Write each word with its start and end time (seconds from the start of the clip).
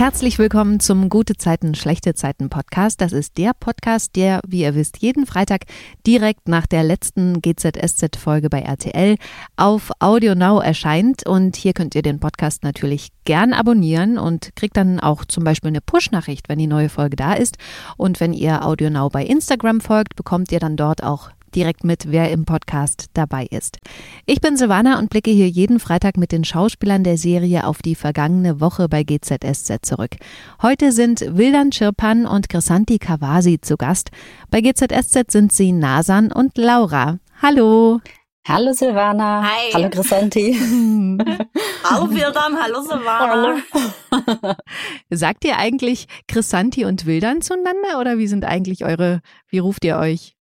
Herzlich 0.00 0.38
willkommen 0.38 0.80
zum 0.80 1.10
Gute 1.10 1.36
Zeiten, 1.36 1.74
schlechte 1.74 2.14
Zeiten 2.14 2.48
Podcast. 2.48 3.02
Das 3.02 3.12
ist 3.12 3.36
der 3.36 3.52
Podcast, 3.52 4.16
der, 4.16 4.40
wie 4.46 4.62
ihr 4.62 4.74
wisst, 4.74 5.02
jeden 5.02 5.26
Freitag 5.26 5.66
direkt 6.06 6.48
nach 6.48 6.66
der 6.66 6.84
letzten 6.84 7.42
GZSZ-Folge 7.42 8.48
bei 8.48 8.60
RTL 8.62 9.16
auf 9.56 9.90
Audio 9.98 10.34
Now 10.34 10.58
erscheint. 10.58 11.26
Und 11.26 11.54
hier 11.54 11.74
könnt 11.74 11.94
ihr 11.94 12.00
den 12.00 12.18
Podcast 12.18 12.64
natürlich 12.64 13.10
gern 13.24 13.52
abonnieren 13.52 14.16
und 14.16 14.56
kriegt 14.56 14.78
dann 14.78 15.00
auch 15.00 15.26
zum 15.26 15.44
Beispiel 15.44 15.68
eine 15.68 15.82
Push-Nachricht, 15.82 16.48
wenn 16.48 16.58
die 16.58 16.66
neue 16.66 16.88
Folge 16.88 17.16
da 17.16 17.34
ist. 17.34 17.58
Und 17.98 18.20
wenn 18.20 18.32
ihr 18.32 18.64
Audio 18.64 18.88
Now 18.88 19.10
bei 19.10 19.22
Instagram 19.22 19.82
folgt, 19.82 20.16
bekommt 20.16 20.50
ihr 20.50 20.60
dann 20.60 20.78
dort 20.78 21.02
auch 21.02 21.28
direkt 21.50 21.84
mit, 21.84 22.10
wer 22.10 22.30
im 22.30 22.44
Podcast 22.44 23.06
dabei 23.14 23.46
ist. 23.50 23.78
Ich 24.26 24.40
bin 24.40 24.56
Silvana 24.56 24.98
und 24.98 25.10
blicke 25.10 25.30
hier 25.30 25.48
jeden 25.48 25.80
Freitag 25.80 26.16
mit 26.16 26.32
den 26.32 26.44
Schauspielern 26.44 27.04
der 27.04 27.18
Serie 27.18 27.66
auf 27.66 27.82
die 27.82 27.94
vergangene 27.94 28.60
Woche 28.60 28.88
bei 28.88 29.02
GZSZ 29.02 29.78
zurück. 29.82 30.16
Heute 30.62 30.92
sind 30.92 31.20
Wildan 31.36 31.72
Schirpan 31.72 32.26
und 32.26 32.48
Chrisanti 32.48 32.98
Kawasi 32.98 33.60
zu 33.60 33.76
Gast. 33.76 34.10
Bei 34.50 34.60
GZSZ 34.60 35.30
sind 35.30 35.52
sie 35.52 35.72
Nasan 35.72 36.32
und 36.32 36.56
Laura. 36.56 37.18
Hallo. 37.42 38.00
Hallo 38.48 38.72
Silvana. 38.72 39.44
Hi. 39.44 39.70
Hallo 39.74 39.90
Chrisanti. 39.90 40.54
hallo 41.84 42.10
Wildan, 42.10 42.56
hallo 42.60 42.80
Silvana. 42.82 43.62
Hallo. 44.10 44.54
Sagt 45.10 45.44
ihr 45.44 45.58
eigentlich 45.58 46.06
Chrisanti 46.26 46.84
und 46.84 47.06
Wildan 47.06 47.42
zueinander 47.42 48.00
oder 48.00 48.18
wie 48.18 48.26
sind 48.26 48.44
eigentlich 48.44 48.84
eure, 48.84 49.20
wie 49.48 49.58
ruft 49.58 49.84
ihr 49.84 49.98
euch? 49.98 50.36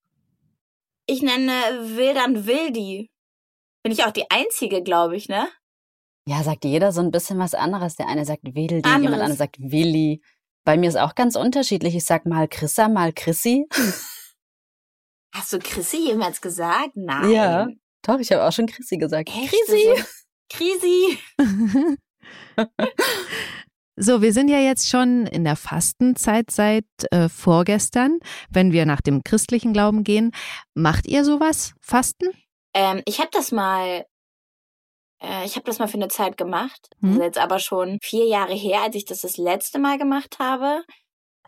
Ich 1.07 1.23
nenne 1.23 1.53
Wildan 1.97 2.47
Wildi. 2.47 3.11
Bin 3.83 3.93
ich 3.93 4.05
auch 4.05 4.11
die 4.11 4.29
Einzige, 4.31 4.83
glaube 4.83 5.17
ich, 5.17 5.29
ne? 5.29 5.49
Ja, 6.29 6.43
sagt 6.43 6.65
jeder 6.65 6.91
so 6.91 7.01
ein 7.01 7.13
bisschen 7.13 7.39
was 7.39 7.55
anderes. 7.55 7.95
Der 7.95 8.09
eine 8.09 8.25
sagt 8.25 8.43
Wildi, 8.43 8.83
Anderes. 8.83 9.03
jemand 9.03 9.23
anderes 9.23 9.39
sagt 9.39 9.57
Willi. 9.61 10.21
Bei 10.65 10.77
mir 10.77 10.89
ist 10.89 10.97
auch 10.97 11.15
ganz 11.15 11.37
unterschiedlich. 11.37 11.95
Ich 11.95 12.05
sag 12.05 12.27
mal 12.27 12.49
Chrissa, 12.49 12.89
mal 12.89 13.13
Chrissy. 13.13 13.69
Hast 15.33 15.53
du 15.53 15.61
Chrissy 15.61 16.09
jemals 16.09 16.41
gesagt? 16.41 16.97
Nein. 16.97 17.31
Ja. 17.31 17.69
Doch, 18.03 18.19
ich 18.19 18.33
habe 18.33 18.45
auch 18.45 18.53
schon 18.53 18.67
Chrissy 18.67 18.97
gesagt. 18.97 19.29
Echt? 19.29 19.53
Chrissy. 19.53 20.05
Chrissy. 20.49 21.19
So, 23.99 24.21
wir 24.21 24.33
sind 24.35 24.49
ja 24.49 24.59
jetzt 24.59 24.89
schon 24.91 25.27
in 25.27 25.45
der 25.45 25.57
Fastenzeit 25.57 26.51
seit 26.51 26.85
äh, 27.11 27.29
vorgestern, 27.31 28.19
wenn 28.51 28.71
wir 28.73 28.85
nach 28.85 29.01
dem 29.01 29.25
christlichen 29.25 29.73
Glauben 29.73 30.05
gehen. 30.05 30.33
Macht 30.75 31.07
ihr 31.07 31.25
sowas? 31.25 31.73
Fasten? 31.81 32.27
Ähm, 32.75 33.01
ich 33.07 33.21
habe 33.21 33.31
das 33.33 33.53
mal, 33.53 34.05
äh, 35.23 35.47
ich 35.47 35.57
habe 35.57 35.65
das 35.65 35.79
mal 35.79 35.89
für 35.89 35.95
eine 35.95 36.09
Zeit 36.09 36.37
gemacht. 36.37 36.89
Hm? 37.01 37.09
Das 37.11 37.17
ist 37.19 37.23
jetzt 37.25 37.39
aber 37.39 37.59
schon 37.59 37.99
vier 38.03 38.27
Jahre 38.27 38.53
her, 38.53 38.83
als 38.83 38.97
ich 38.97 39.07
das 39.07 39.21
das 39.23 39.39
letzte 39.39 39.79
Mal 39.79 39.97
gemacht 39.97 40.37
habe. 40.39 40.85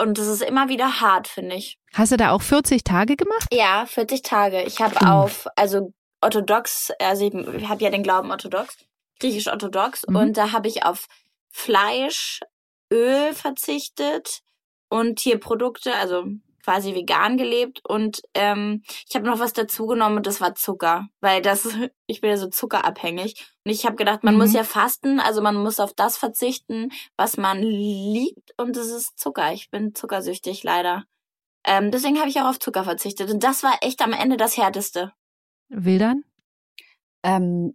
Und 0.00 0.16
das 0.16 0.26
ist 0.28 0.42
immer 0.42 0.68
wieder 0.70 1.00
hart, 1.02 1.28
finde 1.28 1.56
ich. 1.56 1.76
Hast 1.92 2.12
du 2.12 2.16
da 2.16 2.30
auch 2.30 2.40
40 2.42 2.82
Tage 2.82 3.16
gemacht? 3.16 3.48
Ja, 3.52 3.84
40 3.86 4.22
Tage. 4.22 4.62
Ich 4.62 4.80
habe 4.80 4.98
Hm. 5.00 5.06
auf, 5.08 5.46
also 5.54 5.92
orthodox, 6.22 6.92
also 6.98 7.26
ich 7.26 7.68
habe 7.68 7.84
ja 7.84 7.90
den 7.90 8.02
Glauben 8.02 8.30
orthodox, 8.30 8.76
griechisch-orthodox, 9.20 10.06
Mhm. 10.08 10.16
und 10.16 10.36
da 10.38 10.52
habe 10.52 10.68
ich 10.68 10.84
auf 10.84 11.06
Fleisch, 11.50 12.40
Öl 12.92 13.34
verzichtet 13.34 14.40
und 14.88 15.16
Tierprodukte, 15.16 15.94
also 15.94 16.24
quasi 16.64 16.94
vegan 16.94 17.38
gelebt 17.38 17.80
und 17.88 18.20
ähm, 18.34 18.82
ich 19.08 19.14
habe 19.14 19.26
noch 19.26 19.38
was 19.38 19.54
dazu 19.54 19.86
genommen 19.86 20.18
und 20.18 20.26
das 20.26 20.40
war 20.42 20.54
Zucker, 20.54 21.08
weil 21.20 21.40
das 21.40 21.66
ich 22.06 22.20
bin 22.20 22.28
ja 22.30 22.36
so 22.36 22.48
zuckerabhängig 22.48 23.46
und 23.64 23.72
ich 23.72 23.86
habe 23.86 23.96
gedacht, 23.96 24.22
man 24.22 24.34
Mhm. 24.34 24.40
muss 24.40 24.52
ja 24.52 24.64
fasten, 24.64 25.18
also 25.20 25.40
man 25.40 25.56
muss 25.56 25.80
auf 25.80 25.94
das 25.94 26.18
verzichten, 26.18 26.90
was 27.16 27.38
man 27.38 27.62
liebt 27.62 28.52
und 28.58 28.76
das 28.76 28.88
ist 28.88 29.18
Zucker. 29.18 29.52
Ich 29.54 29.70
bin 29.70 29.94
zuckersüchtig 29.94 30.62
leider. 30.62 31.04
Ähm, 31.64 31.90
deswegen 31.90 32.18
habe 32.18 32.28
ich 32.28 32.38
auch 32.40 32.46
auf 32.48 32.58
Zucker 32.58 32.84
verzichtet 32.84 33.30
und 33.30 33.42
das 33.44 33.62
war 33.62 33.78
echt 33.80 34.02
am 34.02 34.12
Ende 34.12 34.36
das 34.36 34.56
härteste. 34.58 35.12
Wildern? 35.70 36.22
Ähm, 37.22 37.74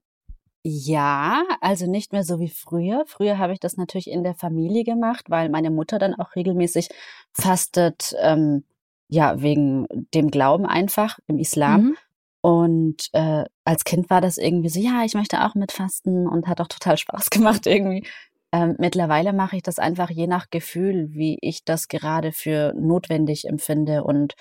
ja, 0.63 1.43
also 1.59 1.89
nicht 1.89 2.13
mehr 2.13 2.23
so 2.23 2.39
wie 2.39 2.49
früher. 2.49 3.03
Früher 3.05 3.37
habe 3.37 3.51
ich 3.51 3.59
das 3.59 3.75
natürlich 3.75 4.09
in 4.09 4.23
der 4.23 4.33
Familie 4.33 4.85
gemacht, 4.85 5.29
weil 5.29 5.49
meine 5.49 5.69
Mutter 5.69 5.99
dann 5.99 6.15
auch 6.15 6.35
regelmäßig 6.35 6.87
fastet, 7.33 8.15
ähm, 8.21 8.63
ja, 9.09 9.41
wegen 9.41 9.87
dem 10.13 10.31
Glauben 10.31 10.65
einfach 10.65 11.19
im 11.27 11.37
Islam. 11.37 11.81
Mhm. 11.81 11.97
Und 12.41 13.09
äh, 13.11 13.43
als 13.65 13.83
Kind 13.83 14.09
war 14.09 14.21
das 14.21 14.37
irgendwie 14.37 14.69
so, 14.69 14.79
ja, 14.79 15.03
ich 15.03 15.13
möchte 15.15 15.45
auch 15.45 15.55
mitfasten 15.55 16.27
und 16.27 16.47
hat 16.47 16.61
auch 16.61 16.67
total 16.67 16.97
Spaß 16.97 17.29
gemacht 17.29 17.67
irgendwie. 17.67 18.07
Ähm, 18.53 18.75
mittlerweile 18.79 19.33
mache 19.33 19.57
ich 19.57 19.63
das 19.63 19.79
einfach 19.79 20.09
je 20.09 20.27
nach 20.27 20.49
Gefühl, 20.49 21.09
wie 21.11 21.37
ich 21.41 21.65
das 21.65 21.89
gerade 21.89 22.31
für 22.31 22.73
notwendig 22.77 23.49
empfinde 23.49 24.03
und 24.03 24.35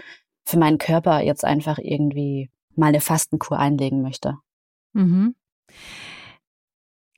für 0.45 0.59
meinen 0.59 0.79
Körper 0.79 1.21
jetzt 1.21 1.45
einfach 1.45 1.79
irgendwie 1.79 2.51
mal 2.77 2.89
eine 2.89 3.01
Fastenkur 3.01 3.59
einlegen 3.59 4.03
möchte. 4.03 4.39
Mhm. 4.93 5.35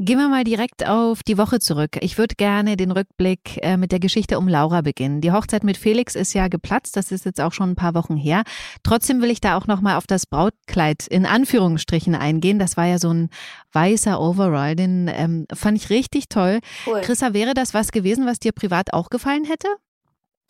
Gehen 0.00 0.18
wir 0.18 0.28
mal 0.28 0.42
direkt 0.42 0.88
auf 0.88 1.22
die 1.22 1.38
Woche 1.38 1.60
zurück. 1.60 1.98
Ich 2.00 2.18
würde 2.18 2.34
gerne 2.34 2.76
den 2.76 2.90
Rückblick 2.90 3.60
äh, 3.62 3.76
mit 3.76 3.92
der 3.92 4.00
Geschichte 4.00 4.38
um 4.38 4.48
Laura 4.48 4.80
beginnen. 4.80 5.20
Die 5.20 5.30
Hochzeit 5.30 5.62
mit 5.62 5.76
Felix 5.76 6.16
ist 6.16 6.32
ja 6.32 6.48
geplatzt, 6.48 6.96
das 6.96 7.12
ist 7.12 7.24
jetzt 7.24 7.40
auch 7.40 7.52
schon 7.52 7.70
ein 7.70 7.76
paar 7.76 7.94
Wochen 7.94 8.16
her. 8.16 8.42
Trotzdem 8.82 9.22
will 9.22 9.30
ich 9.30 9.40
da 9.40 9.56
auch 9.56 9.68
nochmal 9.68 9.96
auf 9.96 10.08
das 10.08 10.26
Brautkleid 10.26 11.06
in 11.06 11.26
Anführungsstrichen 11.26 12.16
eingehen. 12.16 12.58
Das 12.58 12.76
war 12.76 12.86
ja 12.86 12.98
so 12.98 13.10
ein 13.10 13.30
weißer 13.70 14.20
Overall, 14.20 14.74
den 14.74 15.08
ähm, 15.14 15.46
fand 15.54 15.78
ich 15.78 15.90
richtig 15.90 16.28
toll. 16.28 16.58
Cool. 16.86 17.00
Chrissa, 17.02 17.32
wäre 17.32 17.54
das 17.54 17.72
was 17.72 17.92
gewesen, 17.92 18.26
was 18.26 18.40
dir 18.40 18.50
privat 18.50 18.92
auch 18.92 19.10
gefallen 19.10 19.44
hätte? 19.44 19.68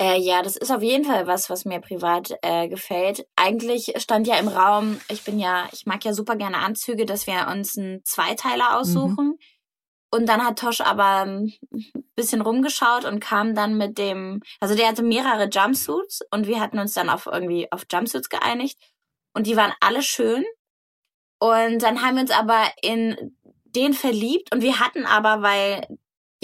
Äh, 0.00 0.18
ja, 0.18 0.42
das 0.42 0.56
ist 0.56 0.72
auf 0.72 0.82
jeden 0.82 1.04
Fall 1.04 1.26
was, 1.28 1.50
was 1.50 1.64
mir 1.64 1.80
privat 1.80 2.34
äh, 2.42 2.68
gefällt. 2.68 3.26
Eigentlich 3.36 3.92
stand 3.98 4.26
ja 4.26 4.36
im 4.38 4.48
Raum, 4.48 5.00
ich 5.08 5.22
bin 5.22 5.38
ja, 5.38 5.68
ich 5.72 5.86
mag 5.86 6.04
ja 6.04 6.12
super 6.12 6.34
gerne 6.34 6.58
Anzüge, 6.58 7.06
dass 7.06 7.26
wir 7.28 7.46
uns 7.50 7.78
einen 7.78 8.04
Zweiteiler 8.04 8.76
aussuchen. 8.78 9.38
Und 10.10 10.28
dann 10.28 10.44
hat 10.44 10.60
Tosh 10.60 10.80
aber 10.80 11.22
ein 11.26 11.52
bisschen 12.14 12.40
rumgeschaut 12.40 13.04
und 13.04 13.18
kam 13.18 13.56
dann 13.56 13.76
mit 13.76 13.98
dem, 13.98 14.42
also 14.60 14.76
der 14.76 14.86
hatte 14.86 15.02
mehrere 15.02 15.48
Jumpsuits 15.48 16.20
und 16.30 16.46
wir 16.46 16.60
hatten 16.60 16.78
uns 16.78 16.94
dann 16.94 17.08
auf 17.08 17.26
irgendwie 17.26 17.70
auf 17.72 17.86
Jumpsuits 17.90 18.28
geeinigt 18.28 18.78
und 19.32 19.48
die 19.48 19.56
waren 19.56 19.72
alle 19.80 20.02
schön. 20.02 20.44
Und 21.40 21.82
dann 21.82 22.02
haben 22.02 22.14
wir 22.14 22.22
uns 22.22 22.30
aber 22.30 22.64
in 22.80 23.36
den 23.64 23.92
verliebt 23.92 24.54
und 24.54 24.62
wir 24.62 24.78
hatten 24.78 25.04
aber, 25.04 25.42
weil 25.42 25.86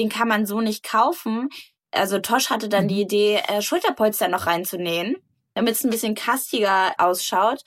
den 0.00 0.08
kann 0.08 0.26
man 0.26 0.46
so 0.46 0.60
nicht 0.60 0.82
kaufen, 0.82 1.48
also 1.92 2.18
Tosh 2.18 2.50
hatte 2.50 2.68
dann 2.68 2.84
Mhm. 2.84 2.88
die 2.88 3.00
Idee, 3.02 3.42
äh, 3.48 3.62
Schulterpolster 3.62 4.28
noch 4.28 4.46
reinzunähen, 4.46 5.16
damit 5.54 5.74
es 5.74 5.84
ein 5.84 5.90
bisschen 5.90 6.14
kastiger 6.14 6.94
ausschaut. 6.98 7.62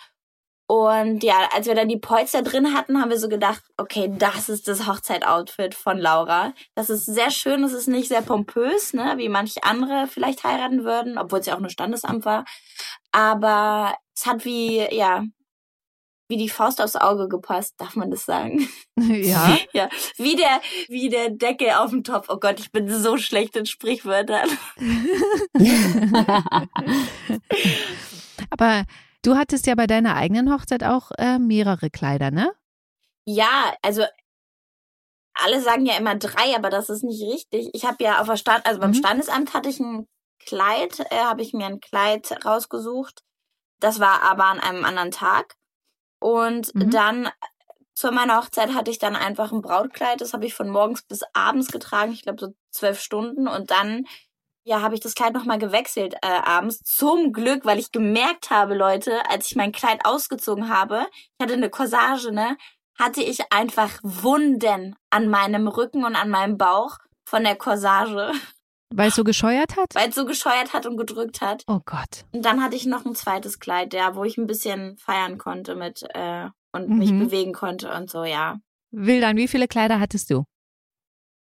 Und 0.66 1.24
ja, 1.24 1.50
als 1.54 1.68
wir 1.68 1.76
dann 1.76 1.90
die 1.90 1.98
Polster 2.00 2.42
drin 2.42 2.74
hatten, 2.74 3.00
haben 3.00 3.10
wir 3.10 3.20
so 3.20 3.28
gedacht, 3.28 3.62
okay, 3.78 4.10
das 4.18 4.48
ist 4.50 4.68
das 4.68 4.88
Hochzeitoutfit 4.88 5.76
von 5.76 5.98
Laura. 6.00 6.54
Das 6.74 6.90
ist 6.90 7.06
sehr 7.06 7.32
schön, 7.32 7.64
es 7.66 7.74
ist 7.74 7.88
nicht 7.88 8.08
sehr 8.08 8.22
pompös, 8.22 8.94
ne, 8.94 9.16
wie 9.18 9.28
manche 9.30 9.62
andere 9.64 10.08
vielleicht 10.08 10.44
heiraten 10.46 10.86
würden, 10.86 11.18
obwohl 11.18 11.40
es 11.40 11.46
ja 11.48 11.56
auch 11.56 11.60
nur 11.60 11.70
Standesamt 11.70 12.24
war. 12.26 12.46
Aber 13.12 13.94
es 14.16 14.26
hat 14.26 14.46
wie, 14.46 14.78
ja, 14.96 15.24
wie 16.28 16.38
die 16.38 16.50
Faust 16.50 16.82
aufs 16.82 16.96
Auge 16.96 17.28
gepasst, 17.28 17.76
darf 17.78 17.96
man 17.96 18.10
das 18.12 18.26
sagen? 18.26 18.68
ja. 19.00 19.58
Ja, 19.74 19.90
wie 20.18 20.36
der, 20.36 20.62
wie 20.88 21.10
der 21.10 21.30
Deckel 21.32 21.72
auf 21.72 21.90
dem 21.90 22.04
Topf. 22.04 22.28
Oh 22.30 22.38
Gott, 22.38 22.60
ich 22.60 22.72
bin 22.72 22.88
so 22.90 23.18
schlecht 23.18 23.56
in 23.56 23.66
Sprichwörtern. 23.66 24.50
Aber 28.50 28.84
du 29.24 29.36
hattest 29.36 29.66
ja 29.68 29.76
bei 29.76 29.88
deiner 29.88 30.16
eigenen 30.16 30.54
Hochzeit 30.54 30.84
auch 30.84 31.12
äh, 31.18 31.40
mehrere 31.40 31.90
Kleider, 31.90 32.32
ne? 32.32 32.54
Ja, 33.26 33.74
also 33.82 34.04
alle 35.36 35.62
sagen 35.62 35.86
ja 35.86 35.98
immer 35.98 36.16
drei, 36.16 36.56
aber 36.56 36.70
das 36.70 36.90
ist 36.90 37.04
nicht 37.04 37.24
richtig. 37.24 37.70
Ich 37.74 37.86
habe 37.86 38.04
ja 38.04 38.22
auf 38.22 38.28
der 38.28 38.38
Stand, 38.38 38.66
also 38.66 38.80
beim 38.80 38.92
Mhm. 38.92 38.96
Standesamt 38.96 39.54
hatte 39.54 39.70
ich 39.70 39.80
ein 39.80 40.08
Kleid, 40.46 41.00
äh, 41.10 41.18
habe 41.24 41.42
ich 41.42 41.54
mir 41.54 41.66
ein 41.66 41.80
Kleid 41.80 42.46
rausgesucht. 42.46 43.24
Das 43.80 44.00
war 44.00 44.22
aber 44.22 44.46
an 44.46 44.60
einem 44.60 44.86
anderen 44.86 45.12
Tag. 45.12 45.56
Und 46.24 46.74
Mhm. 46.74 46.90
dann 46.90 47.30
zu 47.94 48.12
meiner 48.12 48.38
Hochzeit 48.38 48.74
hatte 48.74 48.90
ich 48.90 48.98
dann 48.98 49.16
einfach 49.16 49.52
ein 49.52 49.62
Brautkleid. 49.62 50.22
Das 50.22 50.34
habe 50.34 50.46
ich 50.46 50.54
von 50.54 50.70
morgens 50.70 51.04
bis 51.04 51.22
abends 51.34 51.68
getragen. 51.72 52.14
Ich 52.14 52.24
glaube 52.24 52.40
so 52.40 52.54
zwölf 52.72 53.00
Stunden. 53.00 53.48
Und 53.48 53.72
dann 53.72 54.06
ja, 54.66 54.82
habe 54.82 54.96
ich 54.96 55.02
das 55.02 55.14
Kleid 55.16 55.34
nochmal 55.34 55.60
gewechselt 55.60 56.16
äh, 56.22 56.28
abends. 56.28 56.80
Zum 56.86 57.34
Glück, 57.34 57.66
weil 57.66 57.80
ich 57.80 57.92
gemerkt 57.92 58.50
habe, 58.50 58.76
Leute, 58.76 59.30
als 59.30 59.48
ich 59.48 59.56
mein 59.58 59.74
Kleid 59.74 60.06
ausgezogen 60.06 60.70
habe, 60.70 61.06
ich 61.14 61.44
hatte 61.44 61.54
eine 61.54 61.70
Corsage, 61.70 62.32
ne, 62.32 62.58
hatte 62.98 63.22
ich 63.22 63.52
einfach 63.52 63.90
Wunden 64.04 64.96
an 65.10 65.28
meinem 65.28 65.68
Rücken 65.68 66.06
und 66.06 66.16
an 66.16 66.30
meinem 66.30 66.58
Bauch 66.58 66.98
von 67.26 67.44
der 67.44 67.58
Corsage. 67.58 68.32
Weil 68.96 69.10
es 69.10 69.16
so 69.16 69.24
gescheuert 69.24 69.76
hat? 69.76 69.96
Weil 69.96 70.10
es 70.10 70.16
so 70.16 70.26
gescheuert 70.26 70.74
hat 70.74 70.86
und 70.86 70.98
gedrückt 70.98 71.42
hat. 71.42 71.64
Oh 71.68 71.80
Gott. 71.86 72.26
Und 72.32 72.46
dann 72.46 72.62
hatte 72.62 72.76
ich 72.76 72.86
noch 72.86 73.06
ein 73.06 73.16
zweites 73.16 73.60
Kleid, 73.60 73.94
ja, 73.94 74.16
wo 74.16 74.24
ich 74.24 74.38
ein 74.38 74.46
bisschen 74.46 74.98
feiern 74.98 75.38
konnte 75.38 75.76
mit 75.76 76.04
äh, 76.14 76.48
und 76.72 76.90
mhm. 76.90 76.98
mich 76.98 77.12
bewegen 77.12 77.54
konnte 77.54 77.92
und 77.92 78.10
so, 78.10 78.24
ja. 78.24 78.60
Wildan, 78.92 79.38
wie 79.38 79.48
viele 79.48 79.68
Kleider 79.68 80.00
hattest 80.00 80.30
du? 80.30 80.44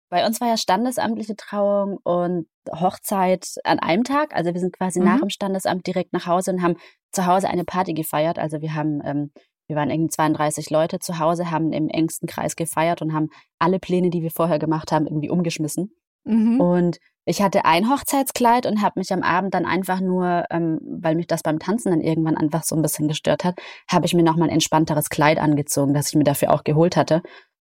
Bei 0.09 0.25
uns 0.25 0.39
war 0.39 0.47
ja 0.47 0.57
standesamtliche 0.57 1.35
Trauung 1.35 1.99
und 2.03 2.47
Hochzeit 2.69 3.55
an 3.63 3.79
einem 3.79 4.03
Tag. 4.03 4.33
Also 4.33 4.53
wir 4.53 4.59
sind 4.59 4.75
quasi 4.77 4.99
mhm. 4.99 5.05
nach 5.05 5.19
dem 5.19 5.29
Standesamt 5.29 5.85
direkt 5.87 6.13
nach 6.13 6.27
Hause 6.27 6.51
und 6.51 6.61
haben 6.61 6.75
zu 7.11 7.25
Hause 7.25 7.49
eine 7.49 7.65
Party 7.65 7.93
gefeiert. 7.93 8.39
Also 8.39 8.61
wir 8.61 8.73
haben, 8.73 9.01
ähm, 9.05 9.31
wir 9.67 9.75
waren 9.75 9.89
irgendwie 9.89 10.09
32 10.09 10.69
Leute 10.69 10.99
zu 10.99 11.19
Hause, 11.19 11.51
haben 11.51 11.71
im 11.73 11.89
engsten 11.89 12.27
Kreis 12.27 12.55
gefeiert 12.55 13.01
und 13.01 13.13
haben 13.13 13.29
alle 13.59 13.79
Pläne, 13.79 14.09
die 14.09 14.21
wir 14.21 14.31
vorher 14.31 14.59
gemacht 14.59 14.91
haben, 14.91 15.07
irgendwie 15.07 15.29
umgeschmissen. 15.29 15.91
Mhm. 16.23 16.59
Und 16.59 16.99
ich 17.27 17.41
hatte 17.41 17.65
ein 17.65 17.89
Hochzeitskleid 17.89 18.65
und 18.65 18.81
habe 18.81 18.99
mich 18.99 19.11
am 19.11 19.21
Abend 19.21 19.53
dann 19.53 19.65
einfach 19.65 19.99
nur, 19.99 20.45
ähm, 20.49 20.79
weil 20.81 21.15
mich 21.15 21.27
das 21.27 21.43
beim 21.43 21.59
Tanzen 21.59 21.91
dann 21.91 22.01
irgendwann 22.01 22.37
einfach 22.37 22.63
so 22.63 22.75
ein 22.75 22.81
bisschen 22.81 23.07
gestört 23.07 23.43
hat, 23.43 23.59
habe 23.91 24.05
ich 24.05 24.13
mir 24.13 24.23
nochmal 24.23 24.47
ein 24.47 24.53
entspannteres 24.53 25.09
Kleid 25.09 25.37
angezogen, 25.37 25.93
das 25.93 26.09
ich 26.09 26.15
mir 26.15 26.23
dafür 26.23 26.53
auch 26.53 26.63
geholt 26.63 26.95
hatte. 26.95 27.21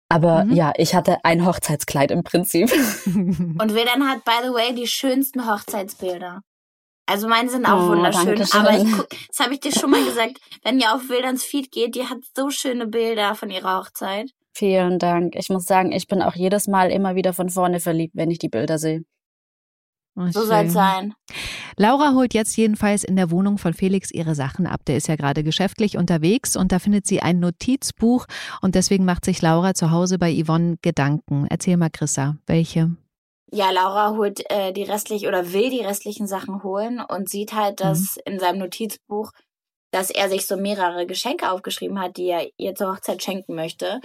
Aber 0.09 0.45
mhm. 0.45 0.53
ja, 0.53 0.73
ich 0.77 0.95
hatte 0.95 1.25
ein 1.25 1.47
Hochzeitskleid 1.47 2.11
im 2.11 2.25
Prinzip. 2.25 2.71
Und 3.07 3.75
Wildan 3.75 4.09
hat, 4.09 4.25
by 4.25 4.43
the 4.43 4.53
way, 4.53 4.75
die 4.75 4.87
schönsten 4.87 5.49
Hochzeitsbilder. 5.51 6.43
Also 7.07 7.29
meine 7.29 7.49
sind 7.49 7.65
auch 7.65 7.87
oh, 7.87 7.89
wunderschön. 7.91 8.43
Aber 8.53 8.77
ich 8.77 8.93
guck, 8.93 9.09
das 9.11 9.39
habe 9.41 9.55
ich 9.55 9.61
dir 9.61 9.73
schon 9.73 9.91
mal 9.91 10.05
gesagt, 10.05 10.39
wenn 10.65 10.81
ihr 10.81 10.93
auf 10.95 11.09
Wildans 11.09 11.45
Feed 11.45 11.71
geht, 11.71 11.95
die 11.95 12.09
hat 12.09 12.19
so 12.37 12.51
schöne 12.51 12.87
Bilder 12.87 13.35
von 13.35 13.51
ihrer 13.51 13.79
Hochzeit. 13.79 14.31
Vielen 14.55 14.99
Dank. 14.99 15.35
Ich 15.37 15.49
muss 15.49 15.65
sagen, 15.65 15.93
ich 15.93 16.09
bin 16.09 16.21
auch 16.21 16.35
jedes 16.35 16.69
Mal 16.69 16.91
immer 16.91 17.15
wieder 17.15 17.33
von 17.33 17.49
vorne 17.49 17.81
verliebt, 17.81 18.15
wenn 18.17 18.31
ich 18.31 18.39
die 18.39 18.49
Bilder 18.49 18.79
sehe. 18.79 19.05
Oh, 20.15 20.27
so 20.31 20.45
soll 20.45 20.67
es 20.67 20.75
sein. 20.75 21.15
Laura 21.77 22.13
holt 22.13 22.35
jetzt 22.35 22.57
jedenfalls 22.57 23.03
in 23.03 23.17
der 23.17 23.31
Wohnung 23.31 23.57
von 23.57 23.73
Felix 23.73 24.11
ihre 24.11 24.35
Sachen 24.35 24.67
ab. 24.67 24.85
Der 24.87 24.99
ist 24.99 25.09
ja 25.09 25.17
gerade 25.17 25.43
geschäftlich 25.43 25.97
unterwegs 25.97 26.55
und 26.55 26.71
da 26.71 26.79
findet 26.79 27.07
sie 27.07 27.23
ein 27.23 27.41
Notizbuch 27.41 28.27
und 28.61 28.75
deswegen 28.75 29.07
macht 29.07 29.25
sich 29.25 29.41
Laura 29.41 29.73
zu 29.73 29.91
Hause 29.91 30.19
bei 30.19 30.31
Yvonne 30.33 30.77
Gedanken. 30.83 31.47
Erzähl 31.49 31.79
mal, 31.79 31.89
Chrissa, 31.91 32.37
welche? 32.47 32.95
Ja, 33.51 33.71
Laura 33.71 34.17
holt 34.17 34.51
äh, 34.51 34.73
die 34.73 34.83
restlichen 34.83 35.29
oder 35.29 35.53
will 35.53 35.71
die 35.71 35.81
restlichen 35.81 36.27
Sachen 36.27 36.63
holen 36.63 37.01
und 37.01 37.29
sieht 37.29 37.55
halt, 37.55 37.81
dass 37.81 38.17
mhm. 38.17 38.33
in 38.33 38.39
seinem 38.39 38.59
Notizbuch, 38.59 39.33
dass 39.93 40.11
er 40.11 40.29
sich 40.29 40.47
so 40.47 40.57
mehrere 40.57 41.07
Geschenke 41.07 41.51
aufgeschrieben 41.51 42.01
hat, 42.01 42.17
die 42.19 42.29
er 42.29 42.49
ihr 42.59 42.75
zur 42.75 42.93
Hochzeit 42.93 43.23
schenken 43.23 43.55
möchte. 43.55 44.01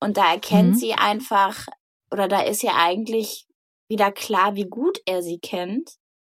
Und 0.00 0.16
da 0.16 0.32
erkennt 0.32 0.70
mhm. 0.70 0.74
sie 0.74 0.94
einfach, 0.94 1.66
oder 2.10 2.26
da 2.26 2.40
ist 2.40 2.62
ja 2.62 2.72
eigentlich 2.76 3.46
wieder 3.92 4.10
klar, 4.10 4.56
wie 4.56 4.68
gut 4.68 4.98
er 5.06 5.22
sie 5.22 5.38
kennt, 5.38 5.96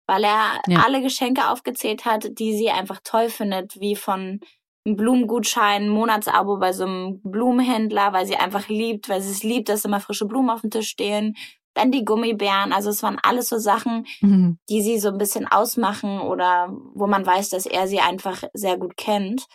weil 0.08 0.24
er 0.24 0.60
ja. 0.66 0.82
alle 0.84 1.02
Geschenke 1.02 1.48
aufgezählt 1.48 2.04
hat, 2.04 2.38
die 2.38 2.56
sie 2.56 2.70
einfach 2.70 3.00
toll 3.04 3.28
findet, 3.28 3.78
wie 3.78 3.94
von 3.94 4.40
einem 4.84 4.96
Blumengutschein, 4.96 5.88
Monatsabo 5.88 6.56
bei 6.56 6.72
so 6.72 6.84
einem 6.84 7.20
Blumenhändler, 7.22 8.12
weil 8.12 8.26
sie 8.26 8.36
einfach 8.36 8.68
liebt, 8.68 9.08
weil 9.08 9.20
sie 9.20 9.30
es 9.30 9.42
liebt, 9.42 9.68
dass 9.68 9.84
immer 9.84 10.00
frische 10.00 10.26
Blumen 10.26 10.50
auf 10.50 10.62
dem 10.62 10.70
Tisch 10.70 10.88
stehen. 10.88 11.36
Dann 11.74 11.92
die 11.92 12.04
Gummibären, 12.04 12.72
also 12.72 12.90
es 12.90 13.02
waren 13.02 13.18
alles 13.22 13.48
so 13.48 13.58
Sachen, 13.58 14.06
mhm. 14.20 14.58
die 14.68 14.82
sie 14.82 14.98
so 14.98 15.08
ein 15.08 15.18
bisschen 15.18 15.46
ausmachen 15.46 16.20
oder 16.20 16.68
wo 16.94 17.06
man 17.06 17.24
weiß, 17.24 17.50
dass 17.50 17.66
er 17.66 17.86
sie 17.86 18.00
einfach 18.00 18.42
sehr 18.54 18.76
gut 18.76 18.96
kennt. 18.96 19.46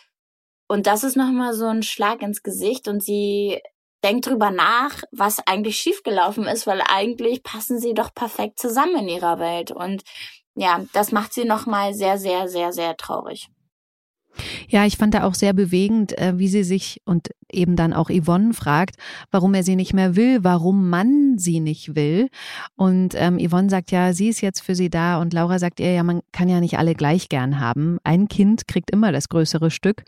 Und 0.68 0.86
das 0.86 1.04
ist 1.04 1.16
nochmal 1.16 1.54
so 1.54 1.66
ein 1.66 1.82
Schlag 1.82 2.22
ins 2.22 2.42
Gesicht 2.42 2.88
und 2.88 3.02
sie 3.02 3.60
denkt 4.04 4.26
drüber 4.26 4.50
nach, 4.50 5.02
was 5.10 5.40
eigentlich 5.46 5.76
schiefgelaufen 5.76 6.44
ist, 6.44 6.66
weil 6.66 6.80
eigentlich 6.80 7.42
passen 7.42 7.80
sie 7.80 7.94
doch 7.94 8.14
perfekt 8.14 8.58
zusammen 8.58 8.96
in 9.00 9.08
ihrer 9.08 9.38
Welt. 9.38 9.70
Und 9.70 10.02
ja, 10.54 10.84
das 10.92 11.12
macht 11.12 11.32
sie 11.32 11.44
nochmal 11.44 11.94
sehr, 11.94 12.18
sehr, 12.18 12.48
sehr, 12.48 12.72
sehr 12.72 12.96
traurig. 12.96 13.48
Ja, 14.68 14.84
ich 14.84 14.96
fand 14.96 15.14
da 15.14 15.24
auch 15.24 15.34
sehr 15.34 15.52
bewegend, 15.52 16.16
äh, 16.18 16.38
wie 16.38 16.48
sie 16.48 16.62
sich 16.62 17.00
und 17.04 17.30
eben 17.50 17.76
dann 17.76 17.92
auch 17.92 18.10
Yvonne 18.10 18.52
fragt, 18.52 18.96
warum 19.30 19.54
er 19.54 19.62
sie 19.62 19.76
nicht 19.76 19.94
mehr 19.94 20.16
will, 20.16 20.44
warum 20.44 20.88
man 20.90 21.38
sie 21.38 21.60
nicht 21.60 21.96
will. 21.96 22.28
Und 22.76 23.14
ähm, 23.16 23.38
Yvonne 23.38 23.70
sagt 23.70 23.90
ja, 23.90 24.12
sie 24.12 24.28
ist 24.28 24.40
jetzt 24.40 24.60
für 24.60 24.74
sie 24.74 24.90
da 24.90 25.20
und 25.20 25.32
Laura 25.32 25.58
sagt 25.58 25.80
ihr, 25.80 25.92
ja, 25.92 26.02
man 26.02 26.20
kann 26.32 26.48
ja 26.48 26.60
nicht 26.60 26.78
alle 26.78 26.94
gleich 26.94 27.28
gern 27.28 27.58
haben. 27.58 27.98
Ein 28.04 28.28
Kind 28.28 28.68
kriegt 28.68 28.90
immer 28.90 29.12
das 29.12 29.28
größere 29.28 29.70
Stück. 29.70 30.04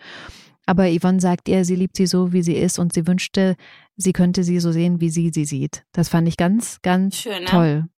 Aber 0.71 0.87
Yvonne 0.89 1.19
sagt 1.19 1.49
ihr, 1.49 1.65
sie 1.65 1.75
liebt 1.75 1.97
sie 1.97 2.07
so, 2.07 2.33
wie 2.33 2.43
sie 2.43 2.55
ist 2.55 2.79
und 2.79 2.93
sie 2.93 3.09
wünschte, 3.09 3.57
sie 3.97 4.13
könnte 4.13 4.45
sie 4.45 4.61
so 4.61 4.71
sehen, 4.71 5.01
wie 5.01 5.11
sie 5.11 5.33
sie 5.35 5.45
sieht. 5.45 5.83
Das 5.91 6.09
fand 6.09 6.29
ich 6.29 6.37
ganz, 6.37 6.81
ganz 6.83 7.17
Schön, 7.17 7.41
ne? 7.41 7.45
toll. 7.47 7.89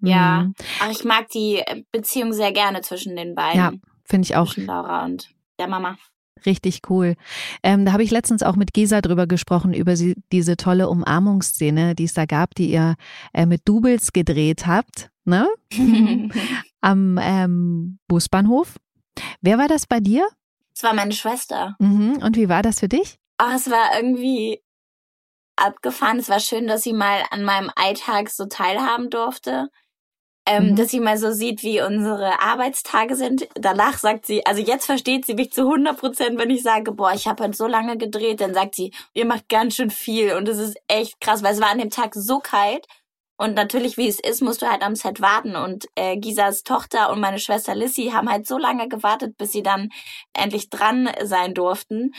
Ja, 0.00 0.44
mhm. 0.44 0.54
aber 0.80 0.92
ich 0.92 1.04
mag 1.04 1.28
die 1.28 1.58
äh, 1.58 1.82
Beziehung 1.92 2.32
sehr 2.32 2.52
gerne 2.52 2.80
zwischen 2.80 3.16
den 3.16 3.34
beiden. 3.34 3.60
Ja, 3.60 3.72
finde 4.06 4.24
ich 4.24 4.34
auch. 4.34 4.54
Zwischen 4.54 4.64
Laura 4.64 5.04
und 5.04 5.28
der 5.58 5.68
Mama. 5.68 5.98
Richtig 6.46 6.80
cool. 6.88 7.16
Ähm, 7.62 7.84
da 7.84 7.92
habe 7.92 8.02
ich 8.02 8.10
letztens 8.10 8.42
auch 8.42 8.56
mit 8.56 8.72
Gesa 8.72 9.02
drüber 9.02 9.26
gesprochen, 9.26 9.74
über 9.74 9.94
sie, 9.94 10.16
diese 10.32 10.56
tolle 10.56 10.88
Umarmungsszene, 10.88 11.94
die 11.94 12.04
es 12.04 12.14
da 12.14 12.24
gab, 12.24 12.54
die 12.54 12.70
ihr 12.70 12.94
äh, 13.34 13.44
mit 13.44 13.68
Doubles 13.68 14.10
gedreht 14.14 14.66
habt, 14.66 15.10
ne? 15.26 15.48
Am 16.80 17.18
ähm, 17.20 17.98
Busbahnhof. 18.08 18.78
Wer 19.42 19.58
war 19.58 19.68
das 19.68 19.86
bei 19.86 20.00
dir? 20.00 20.26
Es 20.74 20.82
war 20.82 20.94
meine 20.94 21.12
Schwester. 21.12 21.76
Mhm. 21.78 22.22
Und 22.22 22.36
wie 22.36 22.48
war 22.48 22.62
das 22.62 22.80
für 22.80 22.88
dich? 22.88 23.18
Ach, 23.38 23.54
es 23.54 23.70
war 23.70 23.96
irgendwie 23.96 24.62
abgefahren. 25.56 26.18
Es 26.18 26.28
war 26.28 26.40
schön, 26.40 26.66
dass 26.66 26.82
sie 26.82 26.92
mal 26.92 27.22
an 27.30 27.44
meinem 27.44 27.70
Alltag 27.74 28.30
so 28.30 28.46
teilhaben 28.46 29.10
durfte. 29.10 29.68
Ähm, 30.44 30.70
mhm. 30.70 30.76
Dass 30.76 30.90
sie 30.90 30.98
mal 30.98 31.18
so 31.18 31.30
sieht, 31.30 31.62
wie 31.62 31.80
unsere 31.82 32.42
Arbeitstage 32.42 33.14
sind. 33.14 33.46
Danach 33.54 33.98
sagt 33.98 34.26
sie, 34.26 34.44
also 34.44 34.60
jetzt 34.60 34.86
versteht 34.86 35.24
sie 35.24 35.34
mich 35.34 35.52
zu 35.52 35.62
100 35.62 35.96
Prozent, 35.96 36.38
wenn 36.38 36.50
ich 36.50 36.62
sage, 36.62 36.90
boah, 36.90 37.12
ich 37.12 37.28
habe 37.28 37.44
halt 37.44 37.56
so 37.56 37.68
lange 37.68 37.96
gedreht. 37.96 38.40
Dann 38.40 38.52
sagt 38.52 38.74
sie, 38.74 38.92
ihr 39.14 39.24
macht 39.24 39.48
ganz 39.48 39.76
schön 39.76 39.90
viel 39.90 40.34
und 40.34 40.48
es 40.48 40.58
ist 40.58 40.76
echt 40.88 41.20
krass, 41.20 41.44
weil 41.44 41.54
es 41.54 41.60
war 41.60 41.70
an 41.70 41.78
dem 41.78 41.90
Tag 41.90 42.14
so 42.14 42.40
kalt. 42.40 42.88
Und 43.42 43.54
natürlich, 43.54 43.96
wie 43.96 44.06
es 44.06 44.20
ist, 44.20 44.40
musst 44.40 44.62
du 44.62 44.70
halt 44.70 44.82
am 44.82 44.94
Set 44.94 45.20
warten. 45.20 45.56
Und 45.56 45.86
äh, 45.96 46.16
Gisas 46.16 46.62
Tochter 46.62 47.10
und 47.10 47.18
meine 47.18 47.40
Schwester 47.40 47.74
Lissy 47.74 48.12
haben 48.14 48.30
halt 48.30 48.46
so 48.46 48.56
lange 48.56 48.88
gewartet, 48.88 49.36
bis 49.36 49.50
sie 49.50 49.64
dann 49.64 49.90
endlich 50.32 50.70
dran 50.70 51.10
sein 51.24 51.52
durften. 51.52 52.12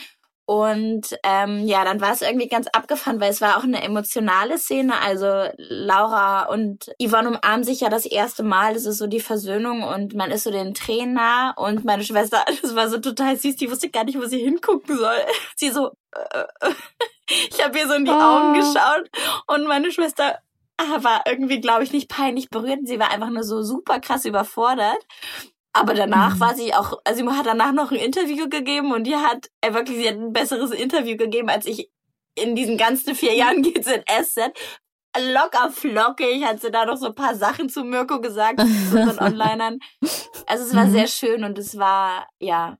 Und 0.44 1.16
ähm, 1.22 1.66
ja, 1.66 1.82
dann 1.84 2.02
war 2.02 2.12
es 2.12 2.20
irgendwie 2.20 2.48
ganz 2.48 2.66
abgefahren, 2.66 3.18
weil 3.18 3.30
es 3.30 3.40
war 3.40 3.56
auch 3.56 3.62
eine 3.62 3.82
emotionale 3.82 4.58
Szene. 4.58 5.00
Also 5.00 5.48
Laura 5.56 6.42
und 6.42 6.92
Yvonne 7.02 7.30
umarmen 7.30 7.64
sich 7.64 7.80
ja 7.80 7.88
das 7.88 8.04
erste 8.04 8.42
Mal. 8.42 8.74
Das 8.74 8.84
ist 8.84 8.98
so 8.98 9.06
die 9.06 9.20
Versöhnung 9.20 9.82
und 9.82 10.12
man 10.12 10.30
ist 10.30 10.44
so 10.44 10.50
den 10.50 10.74
Tränen 10.74 11.14
nah. 11.14 11.52
Und 11.52 11.86
meine 11.86 12.04
Schwester, 12.04 12.44
das 12.62 12.74
war 12.74 12.90
so 12.90 12.98
total 12.98 13.38
süß, 13.38 13.56
die 13.56 13.70
wusste 13.70 13.88
gar 13.88 14.04
nicht, 14.04 14.18
wo 14.18 14.26
sie 14.26 14.40
hingucken 14.40 14.98
soll. 14.98 15.16
Sie 15.56 15.70
so, 15.70 15.92
äh, 16.14 16.40
äh. 16.40 16.74
ich 17.50 17.64
habe 17.64 17.78
ihr 17.78 17.88
so 17.88 17.94
in 17.94 18.04
die 18.04 18.10
oh. 18.10 18.14
Augen 18.14 18.54
geschaut 18.54 19.08
und 19.46 19.66
meine 19.66 19.90
Schwester 19.90 20.38
war 20.78 21.22
irgendwie, 21.26 21.60
glaube 21.60 21.84
ich, 21.84 21.92
nicht 21.92 22.08
peinlich 22.08 22.50
berührt. 22.50 22.80
Sie 22.84 22.98
war 22.98 23.10
einfach 23.10 23.30
nur 23.30 23.44
so 23.44 23.62
super 23.62 24.00
krass 24.00 24.24
überfordert. 24.24 24.98
Aber 25.72 25.94
danach 25.94 26.36
mhm. 26.36 26.40
war 26.40 26.54
sie 26.54 26.72
auch, 26.72 27.00
also 27.04 27.24
sie 27.24 27.36
hat 27.36 27.46
danach 27.46 27.72
noch 27.72 27.90
ein 27.90 27.98
Interview 27.98 28.48
gegeben 28.48 28.92
und 28.92 29.04
die 29.04 29.16
hat, 29.16 29.50
äh, 29.60 29.74
wirklich, 29.74 29.98
sie 29.98 30.08
hat 30.08 30.14
ein 30.14 30.32
besseres 30.32 30.70
Interview 30.70 31.16
gegeben, 31.16 31.48
als 31.48 31.66
ich 31.66 31.90
in 32.36 32.54
diesen 32.54 32.76
ganzen 32.76 33.14
vier 33.14 33.34
Jahren 33.34 33.62
GZSZ. 33.62 34.52
Locker 35.20 35.70
flockig 35.70 36.44
hat 36.44 36.60
sie 36.60 36.70
da 36.70 36.84
noch 36.84 36.96
so 36.96 37.06
ein 37.06 37.14
paar 37.14 37.34
Sachen 37.34 37.68
zu 37.68 37.84
Mirko 37.84 38.20
gesagt, 38.20 38.60
zu 38.60 38.66
unseren 38.98 39.18
Onlinern. 39.20 39.78
Also 40.46 40.64
es 40.64 40.74
war 40.74 40.86
mhm. 40.86 40.92
sehr 40.92 41.06
schön 41.06 41.44
und 41.44 41.58
es 41.58 41.78
war, 41.78 42.26
ja. 42.40 42.76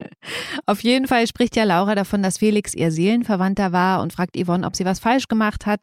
Auf 0.67 0.83
jeden 0.83 1.07
Fall 1.07 1.27
spricht 1.27 1.57
ja 1.57 1.65
Laura 1.65 1.95
davon, 1.95 2.23
dass 2.23 2.39
Felix 2.39 2.75
ihr 2.75 2.91
Seelenverwandter 2.91 3.73
war 3.73 4.03
und 4.03 4.13
fragt 4.13 4.37
Yvonne, 4.37 4.67
ob 4.67 4.75
sie 4.75 4.85
was 4.85 5.01
falsch 5.01 5.29
gemacht 5.29 5.67
hat, 5.67 5.81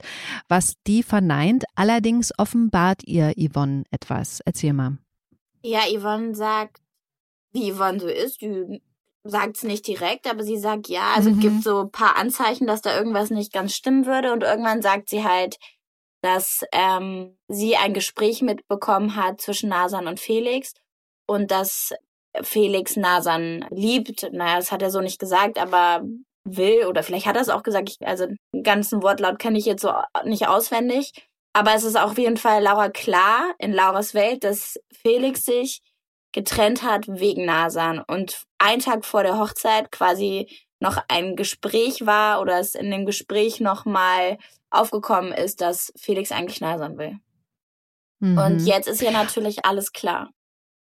was 0.49 0.75
die 0.87 1.03
verneint. 1.03 1.63
Allerdings 1.75 2.31
offenbart 2.37 3.03
ihr 3.05 3.33
Yvonne 3.37 3.83
etwas. 3.91 4.41
Erzähl 4.45 4.73
mal. 4.73 4.97
Ja, 5.63 5.81
Yvonne 5.87 6.35
sagt, 6.35 6.81
wie 7.53 7.71
Yvonne 7.71 7.99
so 7.99 8.07
ist, 8.07 8.41
die 8.41 8.81
sagt 9.23 9.57
es 9.57 9.63
nicht 9.63 9.87
direkt, 9.87 10.27
aber 10.27 10.43
sie 10.43 10.57
sagt 10.57 10.87
ja. 10.87 11.13
Also 11.15 11.29
mhm. 11.29 11.35
es 11.35 11.41
gibt 11.41 11.63
so 11.63 11.81
ein 11.81 11.91
paar 11.91 12.17
Anzeichen, 12.17 12.67
dass 12.67 12.81
da 12.81 12.97
irgendwas 12.97 13.29
nicht 13.29 13.53
ganz 13.53 13.73
stimmen 13.73 14.05
würde. 14.05 14.33
Und 14.33 14.43
irgendwann 14.43 14.81
sagt 14.81 15.09
sie 15.09 15.23
halt, 15.23 15.57
dass 16.21 16.63
ähm, 16.71 17.37
sie 17.47 17.75
ein 17.75 17.93
Gespräch 17.93 18.41
mitbekommen 18.41 19.15
hat 19.15 19.41
zwischen 19.41 19.69
Nasan 19.69 20.07
und 20.07 20.19
Felix 20.19 20.73
und 21.27 21.51
dass 21.51 21.93
Felix 22.41 22.95
Nasan 22.95 23.65
liebt. 23.71 24.31
Naja, 24.31 24.57
das 24.57 24.71
hat 24.71 24.81
er 24.81 24.91
so 24.91 25.01
nicht 25.01 25.19
gesagt, 25.19 25.57
aber 25.57 26.03
will 26.43 26.85
oder 26.85 27.03
vielleicht 27.03 27.25
hat 27.25 27.35
er 27.35 27.41
es 27.41 27.49
auch 27.49 27.63
gesagt. 27.63 27.89
Ich, 27.89 28.07
also 28.07 28.27
den 28.27 28.63
ganzen 28.63 29.03
Wortlaut 29.03 29.39
kenne 29.39 29.57
ich 29.57 29.65
jetzt 29.65 29.81
so 29.81 29.91
nicht 30.23 30.47
auswendig. 30.47 31.11
Aber 31.53 31.73
es 31.75 31.83
ist 31.83 31.97
auf 31.97 32.17
jeden 32.17 32.37
Fall 32.37 32.63
Laura 32.63 32.89
klar 32.89 33.53
in 33.59 33.73
Lauras 33.73 34.13
Welt, 34.13 34.43
dass 34.43 34.79
Felix 34.93 35.43
sich 35.43 35.81
getrennt 36.33 36.81
hat 36.83 37.07
wegen 37.07 37.43
Nasan 37.45 38.01
und 38.07 38.43
ein 38.57 38.79
Tag 38.79 39.03
vor 39.03 39.23
der 39.23 39.37
Hochzeit 39.37 39.91
quasi 39.91 40.47
noch 40.79 40.97
ein 41.09 41.35
Gespräch 41.35 42.05
war 42.05 42.41
oder 42.41 42.59
es 42.59 42.73
in 42.73 42.89
dem 42.89 43.05
Gespräch 43.05 43.59
nochmal 43.59 44.37
aufgekommen 44.71 45.33
ist, 45.33 45.61
dass 45.61 45.93
Felix 45.95 46.31
eigentlich 46.31 46.61
Nasan 46.61 46.97
will. 46.97 47.19
Mhm. 48.19 48.37
Und 48.37 48.65
jetzt 48.65 48.87
ist 48.87 49.01
ja 49.01 49.11
natürlich 49.11 49.65
alles 49.65 49.91
klar. 49.91 50.31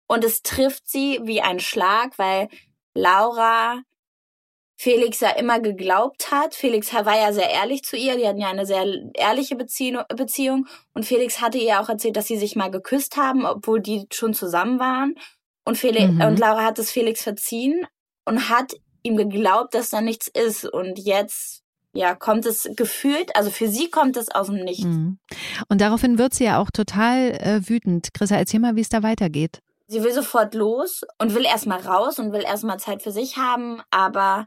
Und 0.08 0.24
es 0.24 0.41
trifft 0.41 0.88
sie 0.88 1.19
wie 1.24 1.41
ein 1.41 1.60
Schlag, 1.60 2.17
weil 2.17 2.50
Laura 2.93 3.81
Felix 4.81 5.19
ja 5.19 5.31
immer 5.31 5.60
geglaubt 5.60 6.31
hat. 6.31 6.55
Felix 6.55 6.93
war 6.93 7.17
ja 7.17 7.34
sehr 7.34 7.50
ehrlich 7.50 7.84
zu 7.84 7.98
ihr. 7.98 8.15
Die 8.15 8.25
hatten 8.25 8.39
ja 8.39 8.50
eine 8.50 8.65
sehr 8.65 8.86
ehrliche 9.13 9.58
Beziehung. 9.58 10.67
Und 10.93 11.05
Felix 11.05 11.41
hatte 11.41 11.58
ihr 11.58 11.81
auch 11.81 11.89
erzählt, 11.89 12.15
dass 12.15 12.27
sie 12.27 12.38
sich 12.38 12.55
mal 12.55 12.72
geküsst 12.72 13.17
haben, 13.17 13.46
obwohl 13.46 13.81
die 13.81 14.08
schon 14.12 14.34
zusammen 14.34 14.79
waren. 14.79 15.15
Und, 15.65 15.77
Felix, 15.77 16.13
mhm. 16.13 16.22
und 16.22 16.39
Laura 16.39 16.63
hat 16.63 16.79
es 16.79 16.91
Felix 16.91 17.22
verziehen 17.22 17.86
und 18.25 18.50
hat 18.50 18.74
ihm 19.03 19.17
geglaubt, 19.17 19.74
dass 19.74 19.89
da 19.89 20.00
nichts 20.00 20.27
ist. 20.27 20.65
Und 20.65 20.98
jetzt 20.98 21.62
ja, 21.93 22.15
kommt 22.15 22.46
es 22.46 22.69
gefühlt, 22.75 23.36
also 23.36 23.50
für 23.50 23.67
sie 23.67 23.89
kommt 23.89 24.17
es 24.17 24.29
aus 24.29 24.48
dem 24.48 24.63
Nichts. 24.63 24.84
Mhm. 24.84 25.19
Und 25.67 25.81
daraufhin 25.81 26.17
wird 26.17 26.34
sie 26.34 26.46
ja 26.46 26.60
auch 26.60 26.69
total 26.72 27.31
äh, 27.31 27.67
wütend. 27.67 28.13
Chrissa, 28.13 28.36
erzähl 28.36 28.60
mal, 28.60 28.75
wie 28.75 28.81
es 28.81 28.89
da 28.89 29.03
weitergeht. 29.03 29.62
Sie 29.88 30.03
will 30.03 30.13
sofort 30.13 30.53
los 30.53 31.01
und 31.17 31.34
will 31.34 31.46
erstmal 31.46 31.79
raus 31.81 32.19
und 32.19 32.31
will 32.31 32.43
erstmal 32.43 32.79
Zeit 32.79 33.01
für 33.01 33.12
sich 33.12 33.38
haben, 33.38 33.81
aber 33.89 34.46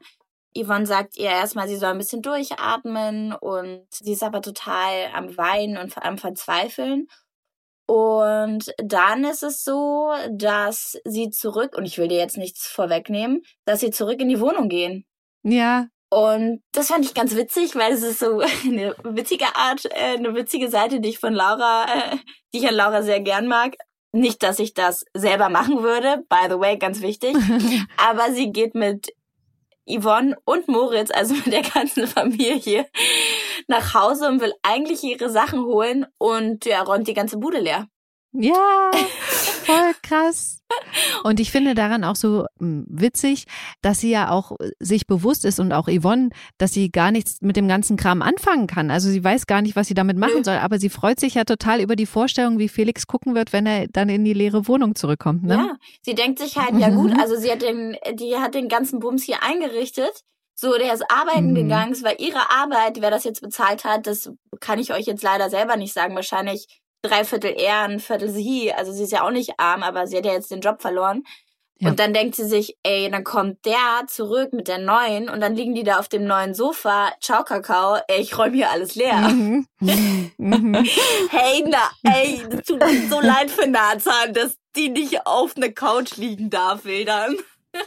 Yvonne 0.56 0.86
sagt 0.86 1.16
ihr 1.16 1.30
erstmal, 1.30 1.66
sie 1.66 1.76
soll 1.76 1.90
ein 1.90 1.98
bisschen 1.98 2.22
durchatmen 2.22 3.32
und 3.32 3.86
sie 3.90 4.12
ist 4.12 4.22
aber 4.22 4.42
total 4.42 5.08
am 5.14 5.36
Weinen 5.36 5.78
und 5.78 5.96
am 5.96 6.18
Verzweifeln. 6.18 7.08
Und 7.86 8.72
dann 8.78 9.24
ist 9.24 9.42
es 9.42 9.64
so, 9.64 10.12
dass 10.30 10.98
sie 11.04 11.30
zurück, 11.30 11.76
und 11.76 11.84
ich 11.84 11.98
will 11.98 12.08
dir 12.08 12.18
jetzt 12.18 12.36
nichts 12.36 12.66
vorwegnehmen, 12.66 13.42
dass 13.64 13.80
sie 13.80 13.90
zurück 13.90 14.20
in 14.20 14.28
die 14.28 14.40
Wohnung 14.40 14.68
gehen. 14.68 15.04
Ja. 15.42 15.88
Und 16.12 16.62
das 16.72 16.88
fand 16.88 17.06
ich 17.06 17.14
ganz 17.14 17.34
witzig, 17.36 17.74
weil 17.74 17.94
es 17.94 18.02
ist 18.02 18.18
so 18.18 18.40
eine 18.66 18.94
witzige 19.02 19.46
Art, 19.56 19.86
äh, 19.86 20.18
eine 20.18 20.34
witzige 20.34 20.68
Seite, 20.68 21.00
die 21.00 21.08
ich 21.08 21.18
von 21.18 21.32
Laura, 21.32 21.86
äh, 21.86 22.16
die 22.52 22.58
ich 22.58 22.68
an 22.68 22.74
Laura 22.74 23.02
sehr 23.02 23.20
gern 23.20 23.48
mag. 23.48 23.76
Nicht, 24.12 24.42
dass 24.42 24.58
ich 24.58 24.74
das 24.74 25.06
selber 25.14 25.48
machen 25.48 25.82
würde, 25.82 26.22
by 26.28 26.50
the 26.50 26.60
way, 26.60 26.76
ganz 26.76 27.00
wichtig. 27.00 27.34
aber 27.96 28.30
sie 28.32 28.52
geht 28.52 28.74
mit 28.74 29.14
Yvonne 29.88 30.36
und 30.44 30.68
Moritz, 30.68 31.10
also 31.10 31.32
mit 31.32 31.46
der 31.46 31.62
ganzen 31.62 32.06
Familie, 32.06 32.86
nach 33.66 33.94
Hause 33.94 34.28
und 34.28 34.42
will 34.42 34.52
eigentlich 34.62 35.02
ihre 35.02 35.30
Sachen 35.30 35.64
holen 35.64 36.04
und 36.18 36.66
ja, 36.66 36.82
räumt 36.82 37.08
die 37.08 37.14
ganze 37.14 37.38
Bude 37.38 37.58
leer. 37.58 37.86
Ja, 38.32 38.90
voll 39.64 39.92
krass. 40.02 40.62
Und 41.22 41.40
ich 41.40 41.50
finde 41.50 41.74
daran 41.74 42.04
auch 42.04 42.16
so 42.16 42.46
hm, 42.58 42.86
witzig, 42.88 43.46
dass 43.82 44.00
sie 44.00 44.10
ja 44.10 44.30
auch 44.30 44.52
äh, 44.58 44.70
sich 44.78 45.06
bewusst 45.06 45.44
ist 45.44 45.60
und 45.60 45.72
auch 45.72 45.88
Yvonne, 45.88 46.30
dass 46.58 46.72
sie 46.72 46.90
gar 46.90 47.10
nichts 47.10 47.40
mit 47.40 47.56
dem 47.56 47.68
ganzen 47.68 47.96
Kram 47.96 48.22
anfangen 48.22 48.66
kann. 48.66 48.90
Also 48.90 49.08
sie 49.10 49.22
weiß 49.22 49.46
gar 49.46 49.62
nicht, 49.62 49.76
was 49.76 49.88
sie 49.88 49.94
damit 49.94 50.16
machen 50.16 50.44
soll, 50.44 50.56
aber 50.56 50.78
sie 50.78 50.88
freut 50.88 51.20
sich 51.20 51.34
ja 51.34 51.44
total 51.44 51.80
über 51.80 51.96
die 51.96 52.06
Vorstellung, 52.06 52.58
wie 52.58 52.68
Felix 52.68 53.06
gucken 53.06 53.34
wird, 53.34 53.52
wenn 53.52 53.66
er 53.66 53.86
dann 53.88 54.08
in 54.08 54.24
die 54.24 54.34
leere 54.34 54.66
Wohnung 54.68 54.94
zurückkommt. 54.94 55.44
Ne? 55.44 55.54
Ja, 55.54 55.76
sie 56.02 56.14
denkt 56.14 56.38
sich 56.38 56.56
halt, 56.56 56.78
ja 56.78 56.90
gut, 56.90 57.12
also 57.20 57.36
sie 57.36 57.50
hat 57.50 57.62
den, 57.62 57.96
die 58.14 58.36
hat 58.36 58.54
den 58.54 58.68
ganzen 58.68 59.00
Bums 59.00 59.24
hier 59.24 59.42
eingerichtet. 59.42 60.22
So, 60.54 60.76
der 60.76 60.92
ist 60.92 61.10
arbeiten 61.10 61.50
mhm. 61.50 61.54
gegangen, 61.56 61.92
es 61.92 62.04
war 62.04 62.20
ihre 62.20 62.50
Arbeit, 62.50 63.00
wer 63.00 63.10
das 63.10 63.24
jetzt 63.24 63.40
bezahlt 63.40 63.84
hat, 63.84 64.06
das 64.06 64.30
kann 64.60 64.78
ich 64.78 64.92
euch 64.92 65.06
jetzt 65.06 65.22
leider 65.22 65.50
selber 65.50 65.76
nicht 65.76 65.92
sagen. 65.92 66.14
Wahrscheinlich 66.14 66.81
drei 67.02 67.24
Viertel 67.24 67.54
er, 67.56 67.82
ein 67.82 68.00
Viertel 68.00 68.30
sie. 68.30 68.72
Also 68.72 68.92
sie 68.92 69.04
ist 69.04 69.12
ja 69.12 69.24
auch 69.24 69.30
nicht 69.30 69.58
arm, 69.58 69.82
aber 69.82 70.06
sie 70.06 70.16
hat 70.16 70.24
ja 70.24 70.32
jetzt 70.32 70.50
den 70.50 70.60
Job 70.60 70.80
verloren. 70.80 71.24
Ja. 71.78 71.90
Und 71.90 71.98
dann 71.98 72.14
denkt 72.14 72.36
sie 72.36 72.46
sich, 72.46 72.78
ey, 72.84 73.10
dann 73.10 73.24
kommt 73.24 73.64
der 73.64 74.06
zurück 74.06 74.52
mit 74.52 74.68
der 74.68 74.78
neuen 74.78 75.28
und 75.28 75.40
dann 75.40 75.56
liegen 75.56 75.74
die 75.74 75.82
da 75.82 75.98
auf 75.98 76.08
dem 76.08 76.24
neuen 76.24 76.54
Sofa. 76.54 77.12
Ciao, 77.20 77.42
Kakao, 77.42 77.98
ey, 78.06 78.20
ich 78.20 78.38
räume 78.38 78.54
hier 78.54 78.70
alles 78.70 78.94
leer. 78.94 79.16
Mhm. 79.16 79.66
Mhm. 80.38 80.74
hey, 81.30 81.64
na, 81.68 81.90
ey, 82.04 82.42
das 82.48 82.64
tut 82.64 82.80
mir 82.80 83.08
so 83.08 83.20
leid 83.20 83.50
für 83.50 83.68
Nazan, 83.68 84.32
dass 84.32 84.56
die 84.74 84.88
nicht 84.88 85.26
auf 85.26 85.56
einer 85.56 85.70
Couch 85.70 86.16
liegen 86.16 86.50
darf, 86.50 86.84
Wildern. 86.84 87.36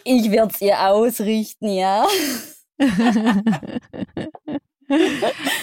Ich 0.03 0.31
werd's 0.31 0.61
ihr 0.61 0.79
ausrichten, 0.79 1.69
ja. 1.69 2.05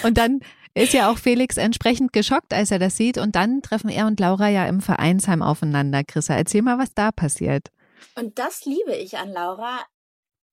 und 0.03 0.19
dann 0.19 0.41
ist 0.75 0.93
ja 0.93 1.11
auch 1.11 1.19
Felix 1.19 1.57
entsprechend 1.57 2.13
geschockt, 2.13 2.55
als 2.55 2.71
er 2.71 2.79
das 2.79 2.97
sieht. 2.97 3.19
Und 3.19 3.37
dann 3.37 3.63
treffen 3.63 3.91
er 3.91 4.07
und 4.07 4.19
Laura 4.21 4.49
ja 4.49 4.67
im 4.67 4.81
Vereinsheim 4.81 5.43
aufeinander. 5.43 6.03
Chrissa, 6.05 6.35
erzähl 6.35 6.63
mal, 6.63 6.79
was 6.79 6.95
da 6.95 7.13
passiert. 7.13 7.69
Und 8.17 8.39
das 8.39 8.65
liebe 8.65 8.95
ich 8.95 9.19
an 9.19 9.31
Laura. 9.33 9.81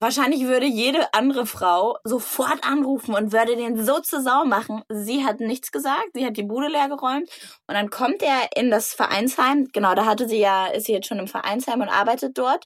Wahrscheinlich 0.01 0.43
würde 0.43 0.65
jede 0.65 1.13
andere 1.13 1.45
Frau 1.45 1.97
sofort 2.05 2.63
anrufen 2.63 3.13
und 3.13 3.33
würde 3.33 3.57
den 3.57 3.83
so 3.85 3.99
zur 3.99 4.21
Sau 4.21 4.45
machen. 4.45 4.81
Sie 4.87 5.25
hat 5.25 5.41
nichts 5.41 5.73
gesagt, 5.73 6.11
sie 6.13 6.25
hat 6.25 6.37
die 6.37 6.43
Bude 6.43 6.69
leer 6.69 6.87
geräumt 6.87 7.29
und 7.67 7.75
dann 7.75 7.89
kommt 7.89 8.21
er 8.21 8.47
in 8.55 8.71
das 8.71 8.93
Vereinsheim. 8.93 9.67
Genau, 9.73 9.95
da 9.95 10.05
hatte 10.05 10.29
sie 10.29 10.39
ja, 10.39 10.67
ist 10.67 10.85
sie 10.85 10.93
jetzt 10.93 11.07
schon 11.07 11.19
im 11.19 11.27
Vereinsheim 11.27 11.81
und 11.81 11.89
arbeitet 11.89 12.37
dort. 12.37 12.65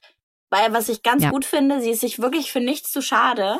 Weil, 0.50 0.72
was 0.72 0.88
ich 0.88 1.02
ganz 1.02 1.24
ja. 1.24 1.30
gut 1.30 1.44
finde, 1.44 1.80
sie 1.80 1.90
ist 1.90 2.00
sich 2.02 2.20
wirklich 2.20 2.52
für 2.52 2.60
nichts 2.60 2.92
zu 2.92 3.02
schade. 3.02 3.58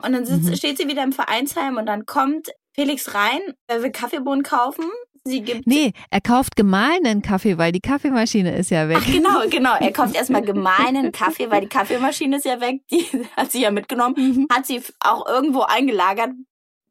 Und 0.00 0.12
dann 0.12 0.24
sitzt, 0.24 0.48
mhm. 0.48 0.54
steht 0.54 0.78
sie 0.78 0.86
wieder 0.86 1.02
im 1.02 1.12
Vereinsheim 1.12 1.76
und 1.78 1.86
dann 1.86 2.06
kommt 2.06 2.50
Felix 2.74 3.14
rein, 3.14 3.40
er 3.66 3.82
will 3.82 3.90
Kaffeebohnen 3.90 4.42
kaufen. 4.42 4.84
Sie 5.24 5.42
gibt 5.42 5.66
nee, 5.66 5.92
er 6.10 6.20
kauft 6.22 6.56
gemahlenen 6.56 7.20
Kaffee, 7.20 7.58
weil 7.58 7.72
die 7.72 7.80
Kaffeemaschine 7.80 8.56
ist 8.56 8.70
ja 8.70 8.88
weg. 8.88 8.98
Ach, 9.00 9.06
genau, 9.06 9.40
genau. 9.50 9.74
Er 9.78 9.92
kauft 9.92 10.14
erstmal 10.14 10.42
gemahlenen 10.42 11.12
Kaffee, 11.12 11.50
weil 11.50 11.60
die 11.60 11.68
Kaffeemaschine 11.68 12.36
ist 12.36 12.46
ja 12.46 12.60
weg. 12.60 12.80
Die 12.90 13.04
hat 13.36 13.52
sie 13.52 13.60
ja 13.60 13.70
mitgenommen, 13.70 14.14
mhm. 14.16 14.46
hat 14.50 14.66
sie 14.66 14.82
auch 15.00 15.26
irgendwo 15.26 15.60
eingelagert. 15.62 16.30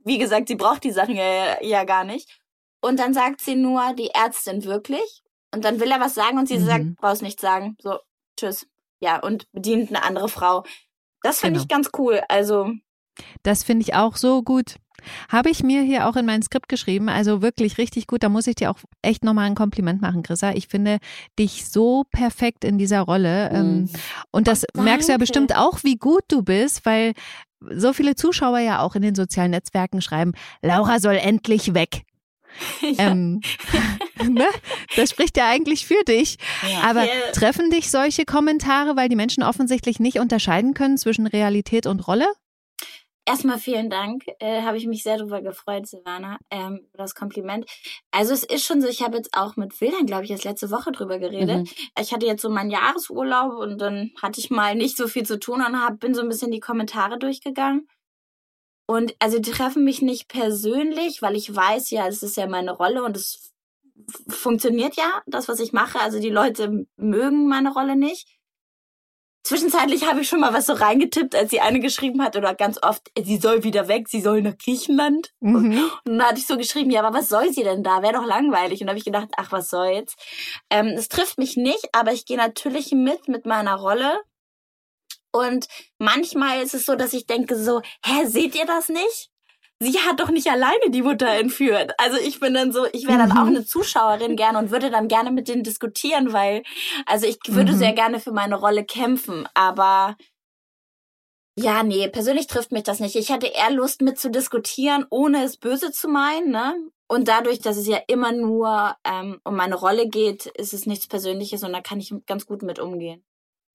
Wie 0.06 0.20
gesagt, 0.20 0.48
sie 0.48 0.56
braucht 0.56 0.84
die 0.84 0.92
Sachen 0.92 1.16
ja, 1.16 1.62
ja 1.62 1.84
gar 1.86 2.04
nicht. 2.04 2.40
Und 2.82 3.00
dann 3.00 3.14
sagt 3.14 3.42
sie 3.42 3.56
nur, 3.56 3.94
die 3.94 4.12
Ärztin 4.12 4.64
wirklich. 4.64 5.24
Und 5.54 5.66
dann 5.66 5.80
will 5.80 5.92
er 5.92 6.00
was 6.00 6.14
sagen 6.14 6.38
und 6.38 6.48
sie 6.48 6.60
mhm. 6.60 6.66
sagt, 6.66 6.96
brauchst 6.98 7.22
nicht 7.24 7.40
sagen. 7.40 7.76
So, 7.82 7.98
tschüss. 8.38 8.68
Ja, 9.00 9.20
und 9.20 9.52
bedient 9.52 9.90
eine 9.90 10.04
andere 10.04 10.30
Frau. 10.30 10.64
Das 11.24 11.40
finde 11.40 11.60
genau. 11.60 11.64
ich 11.64 11.68
ganz 11.68 11.90
cool. 11.98 12.22
Also. 12.30 12.72
Das 13.44 13.64
finde 13.64 13.84
ich 13.84 13.96
auch 13.96 14.16
so 14.16 14.44
gut. 14.44 14.76
Habe 15.30 15.50
ich 15.50 15.64
mir 15.64 15.82
hier 15.82 16.08
auch 16.08 16.16
in 16.16 16.26
mein 16.26 16.42
Skript 16.42 16.70
geschrieben, 16.70 17.10
also 17.10 17.42
wirklich 17.42 17.78
richtig 17.78 18.08
gut. 18.08 18.24
Da 18.24 18.30
muss 18.30 18.48
ich 18.48 18.56
dir 18.56 18.72
auch 18.72 18.80
echt 19.02 19.24
nochmal 19.24 19.46
ein 19.46 19.56
Kompliment 19.56 20.02
machen, 20.02 20.24
Chrissa. 20.24 20.52
Ich 20.52 20.68
finde 20.68 21.00
dich 21.38 21.70
so 21.70 22.06
perfekt 22.12 22.64
in 22.64 22.78
dieser 22.78 23.02
Rolle. 23.02 23.52
Mhm. 23.52 23.90
Und 24.32 24.48
das 24.48 24.66
oh, 24.78 24.82
merkst 24.82 25.08
du 25.08 25.14
ja 25.14 25.18
bestimmt 25.18 25.56
auch, 25.56 25.84
wie 25.84 25.96
gut 25.96 26.24
du 26.28 26.44
bist, 26.44 26.86
weil 26.86 27.14
so 27.62 27.94
viele 27.94 28.16
Zuschauer 28.16 28.60
ja 28.60 28.82
auch 28.82 28.96
in 28.96 29.02
den 29.02 29.16
sozialen 29.16 29.52
Netzwerken 29.52 30.02
schreiben, 30.02 30.34
Laura 30.62 31.00
soll 31.00 31.16
endlich 31.16 31.74
weg. 31.74 32.04
Ja. 32.82 33.12
Ähm, 33.12 33.42
ne? 34.28 34.48
Das 34.96 35.12
spricht 35.12 35.38
ja 35.38 35.48
eigentlich 35.48 35.86
für 35.86 36.04
dich. 36.08 36.38
Ja. 36.68 36.90
Aber 36.90 37.06
treffen 37.34 37.70
dich 37.70 37.92
solche 37.92 38.26
Kommentare, 38.26 38.96
weil 38.96 39.08
die 39.08 39.16
Menschen 39.16 39.44
offensichtlich 39.44 40.00
nicht 40.00 40.20
unterscheiden 40.20 40.74
können 40.74 40.98
zwischen 40.98 41.28
Realität 41.28 41.86
und 41.86 42.08
Rolle? 42.08 42.28
Erstmal 43.30 43.60
vielen 43.60 43.92
Dank. 43.92 44.24
Äh, 44.40 44.64
habe 44.64 44.78
ich 44.78 44.88
mich 44.88 45.04
sehr 45.04 45.18
darüber 45.18 45.44
gefreut, 45.44 45.86
Silvana, 45.86 46.40
ähm, 46.50 46.80
über 46.90 47.04
das 47.04 47.14
Kompliment. 47.14 47.70
Also 48.10 48.34
es 48.34 48.44
ist 48.44 48.66
schon 48.66 48.82
so, 48.82 48.88
ich 48.88 49.04
habe 49.04 49.18
jetzt 49.18 49.38
auch 49.38 49.56
mit 49.56 49.80
Wildern, 49.80 50.08
glaube 50.08 50.24
ich, 50.24 50.32
erst 50.32 50.46
letzte 50.46 50.72
Woche 50.72 50.92
drüber 50.92 51.20
geredet. 51.20 51.60
Mhm. 51.60 51.70
Ich 52.02 52.12
hatte 52.12 52.26
jetzt 52.26 52.42
so 52.42 52.50
meinen 52.50 52.72
Jahresurlaub 52.72 53.54
und 53.54 53.78
dann 53.78 54.10
hatte 54.20 54.40
ich 54.40 54.50
mal 54.50 54.74
nicht 54.74 54.98
so 54.98 55.08
viel 55.08 55.28
zu 55.28 55.40
tun 55.40 55.62
und 55.64 55.80
hab, 55.80 56.00
bin 56.00 56.16
so 56.16 56.22
ein 56.22 56.28
bisschen 56.28 56.50
die 56.50 56.60
Kommentare 56.60 57.20
durchgegangen. 57.20 57.88
Und 58.88 59.14
also 59.20 59.38
die 59.38 59.52
treffen 59.52 59.84
mich 59.84 60.02
nicht 60.02 60.28
persönlich, 60.28 61.22
weil 61.22 61.36
ich 61.36 61.56
weiß 61.56 61.92
ja, 61.92 62.08
es 62.08 62.24
ist 62.24 62.36
ja 62.36 62.48
meine 62.48 62.72
Rolle 62.72 63.04
und 63.04 63.16
es 63.16 63.54
funktioniert 64.28 64.96
ja, 64.96 65.22
das, 65.28 65.48
was 65.48 65.60
ich 65.60 65.72
mache. 65.72 66.00
Also 66.00 66.20
die 66.20 66.32
Leute 66.32 66.88
mögen 66.98 67.48
meine 67.48 67.72
Rolle 67.72 67.96
nicht. 67.96 68.39
Zwischenzeitlich 69.44 70.06
habe 70.06 70.22
ich 70.22 70.30
schon 70.30 70.42
mal 70.42 70.54
was 70.54 70.66
so 70.66 70.74
reingetippt, 70.74 71.34
als 71.34 71.50
sie 71.50 71.62
eine 71.62 71.80
geschrieben 71.80 72.22
hat 72.22 72.36
oder 72.36 72.54
ganz 72.54 72.78
oft, 72.84 73.10
sie 73.18 73.38
soll 73.38 73.64
wieder 73.64 73.88
weg, 73.88 74.10
sie 74.10 74.22
soll 74.22 74.42
nach 74.42 74.58
Griechenland. 74.58 75.32
Mhm. 75.40 75.90
Und 76.06 76.18
dann 76.18 76.24
hatte 76.24 76.40
ich 76.40 76.48
so 76.48 76.58
geschrieben, 76.58 76.92
ja, 76.92 77.02
aber 77.02 77.18
was 77.18 77.30
soll 77.30 77.52
sie 77.54 77.64
denn 77.64 77.82
da? 77.82 78.02
Wäre 78.02 78.14
doch 78.14 78.26
langweilig. 78.26 78.82
Und 78.82 78.88
dann 78.88 78.90
habe 78.90 79.00
ich 79.00 79.06
gedacht, 79.06 79.30
ach, 79.38 79.52
was 79.52 79.70
soll's. 79.70 80.16
Ähm, 80.70 80.88
es 80.88 81.08
trifft 81.08 81.38
mich 81.38 81.56
nicht, 81.56 81.88
aber 81.94 82.12
ich 82.12 82.26
gehe 82.26 82.38
natürlich 82.38 82.92
mit 82.92 83.28
mit 83.28 83.46
meiner 83.46 83.76
Rolle. 83.76 84.20
Und 85.32 85.68
manchmal 86.00 86.62
ist 86.62 86.74
es 86.74 86.86
so, 86.86 86.96
dass 86.96 87.14
ich 87.14 87.26
denke 87.26 87.56
so, 87.56 87.82
hä, 88.04 88.26
seht 88.26 88.56
ihr 88.56 88.66
das 88.66 88.90
nicht? 88.90 89.30
Sie 89.82 90.00
hat 90.00 90.20
doch 90.20 90.30
nicht 90.30 90.48
alleine 90.48 90.90
die 90.90 91.02
Mutter 91.02 91.28
entführt. 91.28 91.94
Also 91.98 92.18
ich 92.18 92.40
bin 92.40 92.54
dann 92.54 92.72
so, 92.72 92.86
ich 92.92 93.08
wäre 93.08 93.18
dann 93.18 93.30
mhm. 93.30 93.38
auch 93.38 93.48
eine 93.48 93.66
Zuschauerin 93.66 94.36
gerne 94.36 94.58
und 94.60 94.72
würde 94.72 94.90
dann 94.90 95.08
gerne 95.08 95.32
mit 95.32 95.48
denen 95.48 95.64
diskutieren, 95.64 96.34
weil, 96.34 96.64
also 97.06 97.26
ich 97.26 97.40
würde 97.48 97.74
mhm. 97.74 97.78
sehr 97.78 97.94
gerne 97.94 98.20
für 98.20 98.32
meine 98.32 98.56
Rolle 98.56 98.84
kämpfen, 98.84 99.48
aber 99.54 100.18
ja, 101.58 101.84
nee, 101.84 102.08
persönlich 102.08 102.48
trifft 102.48 102.72
mich 102.72 102.84
das 102.84 103.02
nicht. 103.02 103.18
Ich 103.18 103.32
hatte 103.32 103.48
eher 103.48 103.72
Lust 103.72 104.02
mit 104.02 104.18
zu 104.18 104.32
diskutieren, 104.32 105.06
ohne 105.10 105.44
es 105.44 105.58
böse 105.58 105.92
zu 105.92 106.08
meinen, 106.08 106.52
ne? 106.52 106.74
Und 107.08 107.28
dadurch, 107.28 107.60
dass 107.60 107.76
es 107.76 107.88
ja 107.88 107.98
immer 108.08 108.32
nur 108.32 108.96
ähm, 109.04 109.42
um 109.44 109.56
meine 109.56 109.76
Rolle 109.76 110.08
geht, 110.08 110.46
ist 110.46 110.74
es 110.74 110.86
nichts 110.86 111.08
Persönliches 111.08 111.64
und 111.64 111.74
da 111.74 111.82
kann 111.82 112.00
ich 112.00 112.14
ganz 112.28 112.46
gut 112.46 112.62
mit 112.62 112.80
umgehen. 112.80 113.26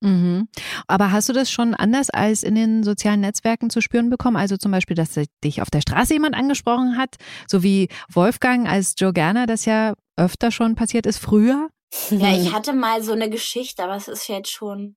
Mhm. 0.04 0.48
Aber 0.86 1.12
hast 1.12 1.28
du 1.28 1.32
das 1.32 1.50
schon 1.50 1.74
anders 1.74 2.10
als 2.10 2.42
in 2.42 2.54
den 2.54 2.82
sozialen 2.82 3.20
Netzwerken 3.20 3.70
zu 3.70 3.80
spüren 3.80 4.10
bekommen? 4.10 4.36
Also 4.36 4.56
zum 4.56 4.70
Beispiel, 4.70 4.96
dass 4.96 5.18
dich 5.42 5.62
auf 5.62 5.70
der 5.70 5.80
Straße 5.80 6.12
jemand 6.12 6.34
angesprochen 6.34 6.96
hat, 6.96 7.16
so 7.48 7.62
wie 7.62 7.88
Wolfgang 8.12 8.68
als 8.68 8.94
Joe 8.98 9.12
Gerner 9.12 9.46
das 9.46 9.64
ja 9.64 9.94
öfter 10.16 10.50
schon 10.50 10.74
passiert 10.74 11.06
ist, 11.06 11.18
früher? 11.18 11.68
Ja, 12.10 12.32
ich 12.32 12.52
hatte 12.52 12.72
mal 12.72 13.02
so 13.02 13.12
eine 13.12 13.30
Geschichte, 13.30 13.82
aber 13.84 13.96
es 13.96 14.08
ist 14.08 14.28
jetzt 14.28 14.50
schon 14.50 14.96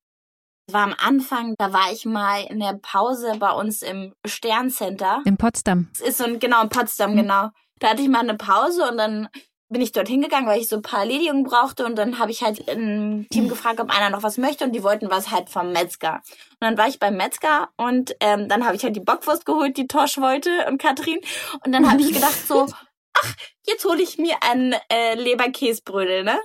war 0.71 0.83
am 0.83 0.95
Anfang, 0.97 1.55
da 1.57 1.71
war 1.71 1.91
ich 1.91 2.05
mal 2.05 2.43
in 2.43 2.59
der 2.59 2.77
Pause 2.81 3.35
bei 3.39 3.51
uns 3.51 3.81
im 3.81 4.13
Sterncenter. 4.25 5.21
In 5.25 5.37
Potsdam. 5.37 5.87
Das 5.97 6.09
ist 6.09 6.17
so 6.17 6.25
ein, 6.25 6.39
genau, 6.39 6.61
in 6.63 6.69
Potsdam, 6.69 7.13
mhm. 7.13 7.17
genau. 7.17 7.49
Da 7.79 7.89
hatte 7.89 8.01
ich 8.01 8.09
mal 8.09 8.19
eine 8.19 8.35
Pause 8.35 8.89
und 8.89 8.97
dann 8.97 9.29
bin 9.69 9.81
ich 9.81 9.91
dort 9.91 10.07
hingegangen, 10.07 10.47
weil 10.47 10.61
ich 10.61 10.69
so 10.69 10.77
ein 10.77 10.81
paar 10.81 11.01
Erledigungen 11.01 11.43
brauchte 11.43 11.85
und 11.85 11.95
dann 11.95 12.19
habe 12.19 12.31
ich 12.31 12.41
halt 12.41 12.59
im 12.69 13.27
Team 13.29 13.49
gefragt, 13.49 13.79
ob 13.79 13.89
einer 13.89 14.09
noch 14.09 14.23
was 14.23 14.37
möchte 14.37 14.63
und 14.63 14.73
die 14.73 14.83
wollten 14.83 15.09
was 15.09 15.31
halt 15.31 15.49
vom 15.49 15.71
Metzger. 15.71 16.21
Und 16.51 16.61
dann 16.61 16.77
war 16.77 16.87
ich 16.87 16.99
beim 16.99 17.17
Metzger 17.17 17.69
und 17.75 18.15
ähm, 18.19 18.47
dann 18.47 18.65
habe 18.65 18.75
ich 18.75 18.83
halt 18.83 18.95
die 18.95 19.01
Bockwurst 19.01 19.45
geholt, 19.45 19.77
die 19.77 19.87
Tosch 19.87 20.17
wollte 20.17 20.65
und 20.67 20.81
Katrin 20.81 21.19
und 21.65 21.71
dann 21.71 21.89
habe 21.89 22.01
ich 22.01 22.13
gedacht 22.13 22.47
so, 22.47 22.67
ach, 23.13 23.33
jetzt 23.65 23.83
hole 23.85 24.01
ich 24.01 24.17
mir 24.17 24.35
ein 24.41 24.75
äh, 24.89 25.15
Leberkäsebrödel, 25.15 26.23
ne? 26.23 26.39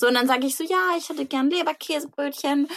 So 0.00 0.06
und 0.06 0.14
dann 0.14 0.28
sage 0.28 0.46
ich 0.46 0.54
so, 0.54 0.62
ja, 0.62 0.96
ich 0.96 1.08
hätte 1.08 1.26
gern 1.26 1.50
Leberkäsebrötchen 1.50 2.68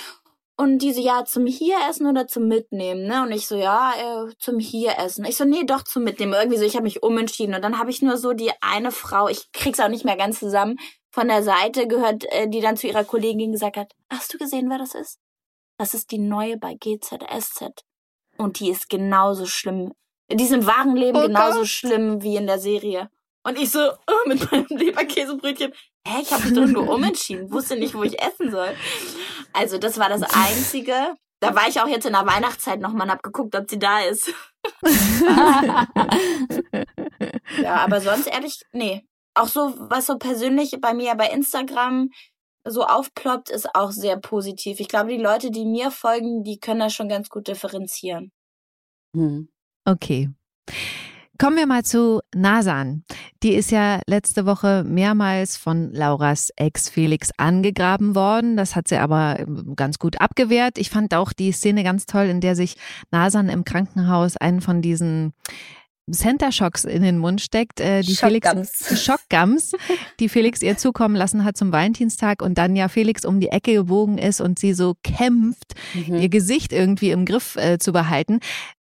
und 0.61 0.77
diese, 0.77 1.01
ja, 1.01 1.25
zum 1.25 1.47
hier 1.47 1.75
essen 1.89 2.05
oder 2.05 2.27
zum 2.27 2.47
Mitnehmen, 2.47 3.07
ne? 3.07 3.23
Und 3.23 3.31
ich 3.31 3.47
so, 3.47 3.55
ja, 3.55 3.93
äh, 3.97 4.31
zum 4.37 4.59
hier 4.59 4.99
essen. 4.99 5.25
Ich 5.25 5.35
so, 5.35 5.43
nee, 5.43 5.63
doch 5.63 5.81
zum 5.81 6.03
Mitnehmen. 6.03 6.33
Irgendwie 6.33 6.59
so, 6.59 6.63
ich 6.63 6.75
habe 6.75 6.83
mich 6.83 7.01
umentschieden. 7.01 7.55
Und 7.55 7.63
dann 7.63 7.79
habe 7.79 7.89
ich 7.89 8.03
nur 8.03 8.15
so 8.17 8.33
die 8.33 8.51
eine 8.61 8.91
Frau, 8.91 9.27
ich 9.27 9.51
krieg's 9.53 9.79
auch 9.79 9.87
nicht 9.87 10.05
mehr 10.05 10.17
ganz 10.17 10.37
zusammen, 10.37 10.77
von 11.09 11.27
der 11.27 11.41
Seite 11.41 11.87
gehört, 11.87 12.25
äh, 12.31 12.47
die 12.47 12.61
dann 12.61 12.77
zu 12.77 12.85
ihrer 12.85 13.03
Kollegin 13.03 13.51
gesagt 13.51 13.75
hat, 13.75 13.91
hast 14.11 14.35
du 14.35 14.37
gesehen, 14.37 14.69
wer 14.69 14.77
das 14.77 14.93
ist? 14.93 15.19
Das 15.79 15.95
ist 15.95 16.11
die 16.11 16.19
neue 16.19 16.57
bei 16.57 16.75
GZSZ. 16.75 17.83
Und 18.37 18.59
die 18.59 18.69
ist 18.69 18.87
genauso 18.87 19.47
schlimm. 19.47 19.93
Die 20.31 20.43
ist 20.43 20.53
im 20.53 20.67
wahren 20.67 20.95
Leben 20.95 21.17
oh 21.17 21.23
genauso 21.23 21.61
Gott. 21.61 21.69
schlimm 21.69 22.21
wie 22.21 22.35
in 22.35 22.45
der 22.45 22.59
Serie. 22.59 23.09
Und 23.43 23.57
ich 23.57 23.71
so, 23.71 23.79
oh, 23.79 24.27
mit 24.27 24.51
meinem 24.51 24.67
Leberkäsebrötchen. 24.69 25.73
Hä, 26.07 26.21
ich 26.21 26.31
habe 26.31 26.43
mich 26.43 26.53
doch 26.53 26.65
nur 26.67 26.89
umentschieden, 26.93 27.51
wusste 27.51 27.75
nicht, 27.75 27.93
wo 27.93 28.03
ich 28.03 28.21
essen 28.21 28.51
soll. 28.51 28.75
Also 29.53 29.77
das 29.77 29.97
war 29.99 30.09
das 30.09 30.23
Einzige. 30.23 31.15
Da 31.39 31.55
war 31.55 31.67
ich 31.67 31.79
auch 31.81 31.87
jetzt 31.87 32.05
in 32.05 32.13
der 32.13 32.25
Weihnachtszeit 32.25 32.79
nochmal 32.79 33.07
und 33.07 33.13
hab 33.13 33.23
geguckt, 33.23 33.55
ob 33.55 33.69
sie 33.69 33.79
da 33.79 34.01
ist. 34.01 34.31
ja, 37.61 37.75
aber 37.77 37.99
sonst 37.99 38.27
ehrlich, 38.27 38.61
nee. 38.71 39.07
Auch 39.33 39.47
so, 39.47 39.73
was 39.77 40.05
so 40.05 40.17
persönlich 40.17 40.77
bei 40.79 40.93
mir 40.93 41.15
bei 41.15 41.29
Instagram 41.29 42.09
so 42.63 42.83
aufploppt, 42.83 43.49
ist 43.49 43.73
auch 43.73 43.91
sehr 43.91 44.17
positiv. 44.17 44.79
Ich 44.79 44.87
glaube, 44.87 45.09
die 45.09 45.21
Leute, 45.21 45.49
die 45.49 45.65
mir 45.65 45.89
folgen, 45.89 46.43
die 46.43 46.59
können 46.59 46.81
das 46.81 46.93
schon 46.93 47.09
ganz 47.09 47.29
gut 47.29 47.47
differenzieren. 47.47 48.31
Hm. 49.15 49.49
Okay. 49.85 50.29
Kommen 51.41 51.57
wir 51.57 51.65
mal 51.65 51.83
zu 51.83 52.19
Nasan. 52.35 53.03
Die 53.41 53.55
ist 53.55 53.71
ja 53.71 53.99
letzte 54.05 54.45
Woche 54.45 54.83
mehrmals 54.85 55.57
von 55.57 55.91
Lauras 55.91 56.51
Ex 56.55 56.87
Felix 56.87 57.31
angegraben 57.35 58.13
worden. 58.13 58.57
Das 58.57 58.75
hat 58.75 58.87
sie 58.87 58.97
aber 58.97 59.39
ähm, 59.39 59.73
ganz 59.75 59.97
gut 59.97 60.21
abgewehrt. 60.21 60.77
Ich 60.77 60.91
fand 60.91 61.15
auch 61.15 61.33
die 61.33 61.51
Szene 61.51 61.83
ganz 61.83 62.05
toll, 62.05 62.25
in 62.25 62.41
der 62.41 62.55
sich 62.55 62.75
Nasan 63.09 63.49
im 63.49 63.65
Krankenhaus 63.65 64.37
einen 64.37 64.61
von 64.61 64.83
diesen 64.83 65.33
Center 66.11 66.51
Shocks 66.51 66.83
in 66.83 67.01
den 67.01 67.17
Mund 67.17 67.41
steckt, 67.41 67.79
äh, 67.79 68.01
die 68.01 68.15
Schockgums. 68.15 68.71
Felix 68.77 69.03
Schockgums, 69.03 69.71
die 70.19 70.29
Felix 70.29 70.61
ihr 70.61 70.77
zukommen 70.77 71.15
lassen 71.15 71.43
hat 71.43 71.57
zum 71.57 71.71
Valentinstag 71.71 72.43
und 72.43 72.59
dann 72.59 72.75
ja 72.75 72.87
Felix 72.87 73.25
um 73.25 73.39
die 73.39 73.49
Ecke 73.49 73.73
gebogen 73.73 74.19
ist 74.19 74.41
und 74.41 74.59
sie 74.59 74.73
so 74.73 74.95
kämpft, 75.03 75.73
mhm. 75.95 76.17
ihr 76.17 76.29
Gesicht 76.29 76.71
irgendwie 76.71 77.09
im 77.09 77.25
Griff 77.25 77.55
äh, 77.55 77.79
zu 77.79 77.93
behalten. 77.93 78.41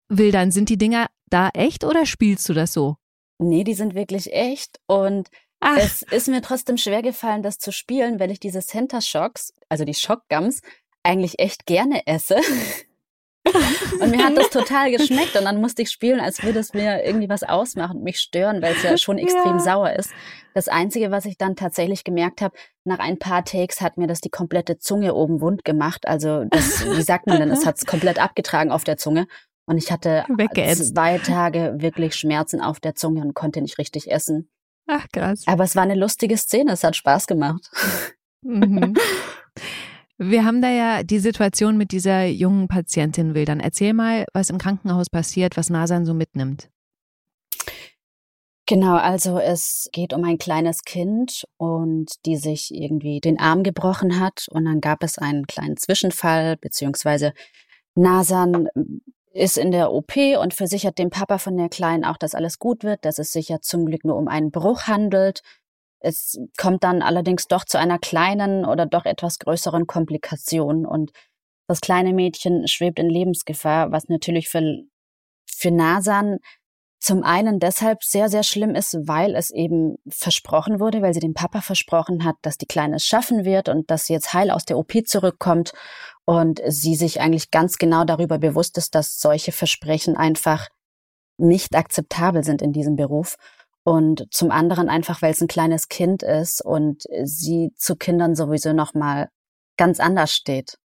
Will 0.10 0.32
dann 0.32 0.52
sind 0.52 0.70
die 0.70 0.78
Dinger 0.78 1.08
da 1.30 1.50
echt 1.50 1.84
oder 1.84 2.06
spielst 2.06 2.48
du 2.50 2.54
das 2.54 2.74
so? 2.74 2.96
Nee, 3.40 3.64
die 3.64 3.74
sind 3.74 3.94
wirklich 3.94 4.34
echt 4.34 4.80
und 4.88 5.30
Ach. 5.60 5.78
es 5.78 6.02
ist 6.02 6.28
mir 6.28 6.42
trotzdem 6.42 6.78
schwer 6.78 7.02
gefallen, 7.02 7.44
das 7.44 7.60
zu 7.60 7.72
spielen, 7.72 8.20
weil 8.20 8.32
ich 8.32 8.40
diese 8.40 8.62
Center 8.62 9.02
Shocks, 9.02 9.54
also 9.70 9.86
die 9.86 9.94
Schockgums, 9.94 10.62
eigentlich 11.04 11.40
echt 11.40 11.66
gerne 11.66 12.06
esse. 12.06 12.36
und 14.02 14.12
mir 14.12 14.24
hat 14.24 14.38
das 14.38 14.50
total 14.50 14.92
geschmeckt 14.92 15.36
und 15.36 15.46
dann 15.46 15.62
musste 15.62 15.82
ich 15.82 15.90
spielen, 15.90 16.20
als 16.20 16.44
würde 16.44 16.60
es 16.60 16.74
mir 16.74 17.04
irgendwie 17.04 17.30
was 17.30 17.44
ausmachen 17.44 17.98
und 17.98 18.04
mich 18.04 18.20
stören, 18.20 18.62
weil 18.62 18.76
es 18.76 18.84
ja 18.84 18.98
schon 18.98 19.18
extrem 19.18 19.58
ja. 19.58 19.60
sauer 19.60 19.92
ist. 19.94 20.12
Das 20.54 20.68
Einzige, 20.68 21.12
was 21.12 21.26
ich 21.26 21.38
dann 21.38 21.56
tatsächlich 21.56 22.04
gemerkt 22.04 22.42
habe, 22.42 22.58
nach 22.84 23.00
ein 23.00 23.20
paar 23.20 23.46
Takes 23.46 23.82
hat 23.82 23.98
mir 23.98 24.08
das 24.08 24.22
die 24.22 24.30
komplette 24.30 24.80
Zunge 24.80 25.14
oben 25.14 25.40
wund 25.40 25.64
gemacht. 25.64 26.08
Also 26.08 26.46
das, 26.46 26.86
wie 26.86 27.02
sagt 27.04 27.28
man 27.28 27.40
denn, 27.40 27.52
es 27.52 27.66
hat 27.66 27.78
es 27.78 27.86
komplett 27.86 28.20
abgetragen 28.20 28.72
auf 28.72 28.84
der 28.84 28.98
Zunge. 28.98 29.28
Und 29.68 29.78
ich 29.78 29.92
hatte 29.92 30.24
Weggeätzt. 30.30 30.96
zwei 30.96 31.20
Tage 31.20 31.76
wirklich 31.78 32.16
Schmerzen 32.16 32.62
auf 32.62 32.80
der 32.80 32.96
Zunge 32.96 33.22
und 33.22 33.36
konnte 33.36 33.62
nicht 33.62 33.78
richtig 33.78 34.10
essen. 34.10 34.50
Ach, 34.88 35.06
krass. 35.12 35.44
Aber 35.46 35.66
es 35.66 35.76
war 35.76 35.84
eine 35.84 35.96
lustige 35.96 36.38
Szene, 36.38 36.72
es 36.72 36.84
hat 36.84 36.96
Spaß 36.96 37.28
gemacht. 37.28 37.70
Mhm. 38.42 38.96
Wir 40.20 40.46
haben 40.46 40.64
da 40.64 40.72
ja 40.72 41.04
die 41.04 41.20
Situation 41.20 41.78
mit 41.78 41.92
dieser 41.92 42.26
jungen 42.26 42.68
Patientin 42.68 43.36
Wildern. 43.36 43.60
Erzähl 43.60 43.94
mal, 43.94 44.26
was 44.34 44.50
im 44.50 44.58
Krankenhaus 44.58 45.10
passiert, 45.12 45.58
was 45.58 45.70
Nasan 45.70 46.06
so 46.06 46.16
mitnimmt. 46.16 46.70
Genau, 48.66 48.96
also 48.96 49.38
es 49.38 49.90
geht 49.94 50.14
um 50.14 50.24
ein 50.24 50.40
kleines 50.40 50.84
Kind 50.84 51.46
und 51.58 52.10
die 52.26 52.36
sich 52.36 52.74
irgendwie 52.74 53.20
den 53.20 53.40
Arm 53.40 53.64
gebrochen 53.64 54.20
hat 54.20 54.48
und 54.50 54.66
dann 54.66 54.82
gab 54.82 55.04
es 55.04 55.18
einen 55.18 55.46
kleinen 55.46 55.78
Zwischenfall, 55.78 56.58
beziehungsweise 56.58 57.34
Nasan 57.96 58.68
ist 59.38 59.58
in 59.58 59.72
der 59.72 59.92
OP 59.92 60.16
und 60.42 60.54
versichert 60.56 60.98
dem 60.98 61.12
Papa 61.12 61.38
von 61.38 61.56
der 61.58 61.70
Kleinen 61.70 62.04
auch, 62.04 62.18
dass 62.18 62.34
alles 62.34 62.58
gut 62.58 62.84
wird, 62.84 63.06
dass 63.06 63.20
es 63.20 63.32
sich 63.32 63.50
ja 63.50 63.60
zum 63.62 63.86
Glück 63.86 64.04
nur 64.04 64.16
um 64.16 64.28
einen 64.28 64.50
Bruch 64.50 64.88
handelt. 64.88 65.42
Es 66.00 66.40
kommt 66.58 66.84
dann 66.84 67.04
allerdings 67.04 67.48
doch 67.48 67.64
zu 67.64 67.78
einer 67.78 68.00
kleinen 68.00 68.66
oder 68.66 68.88
doch 68.88 69.06
etwas 69.06 69.38
größeren 69.38 69.86
Komplikation 69.86 70.86
und 70.86 71.12
das 71.68 71.82
kleine 71.82 72.14
Mädchen 72.14 72.68
schwebt 72.68 72.98
in 72.98 73.10
Lebensgefahr, 73.10 73.92
was 73.92 74.08
natürlich 74.08 74.50
für, 74.50 74.84
für 75.46 75.72
Nasan 75.72 76.40
zum 77.00 77.24
einen 77.24 77.60
deshalb 77.60 78.04
sehr, 78.04 78.28
sehr 78.30 78.44
schlimm 78.44 78.74
ist, 78.74 78.98
weil 79.08 79.36
es 79.36 79.52
eben 79.52 79.98
versprochen 80.10 80.80
wurde, 80.80 81.02
weil 81.02 81.14
sie 81.14 81.20
dem 81.20 81.34
Papa 81.34 81.62
versprochen 81.62 82.24
hat, 82.24 82.36
dass 82.42 82.58
die 82.58 82.66
Kleine 82.66 82.96
es 82.96 83.06
schaffen 83.06 83.46
wird 83.46 83.70
und 83.70 83.92
dass 83.92 84.06
sie 84.06 84.14
jetzt 84.14 84.34
heil 84.34 84.50
aus 84.50 84.66
der 84.66 84.78
OP 84.78 84.94
zurückkommt 85.06 85.74
und 86.26 86.60
sie 86.68 86.96
sich 86.96 87.22
eigentlich 87.22 87.52
ganz 87.52 87.78
genau 87.78 88.04
darüber 88.04 88.40
bewusst 88.40 88.78
ist, 88.78 88.96
dass 88.96 89.20
solche 89.20 89.52
Versprechen 89.52 90.18
einfach 90.18 90.70
nicht 91.38 91.76
akzeptabel 91.76 92.44
sind 92.44 92.62
in 92.62 92.74
diesem 92.74 92.96
Beruf. 92.96 93.36
Und 93.84 94.28
zum 94.32 94.52
anderen 94.52 94.90
einfach, 94.90 95.22
weil 95.22 95.32
es 95.32 95.40
ein 95.40 95.48
kleines 95.48 95.88
Kind 95.88 96.22
ist 96.22 96.62
und 96.66 97.04
sie 97.24 97.72
zu 97.78 97.96
Kindern 97.96 98.36
sowieso 98.36 98.74
nochmal 98.74 99.30
ganz 99.78 100.02
anders 100.02 100.34
steht. 100.34 100.78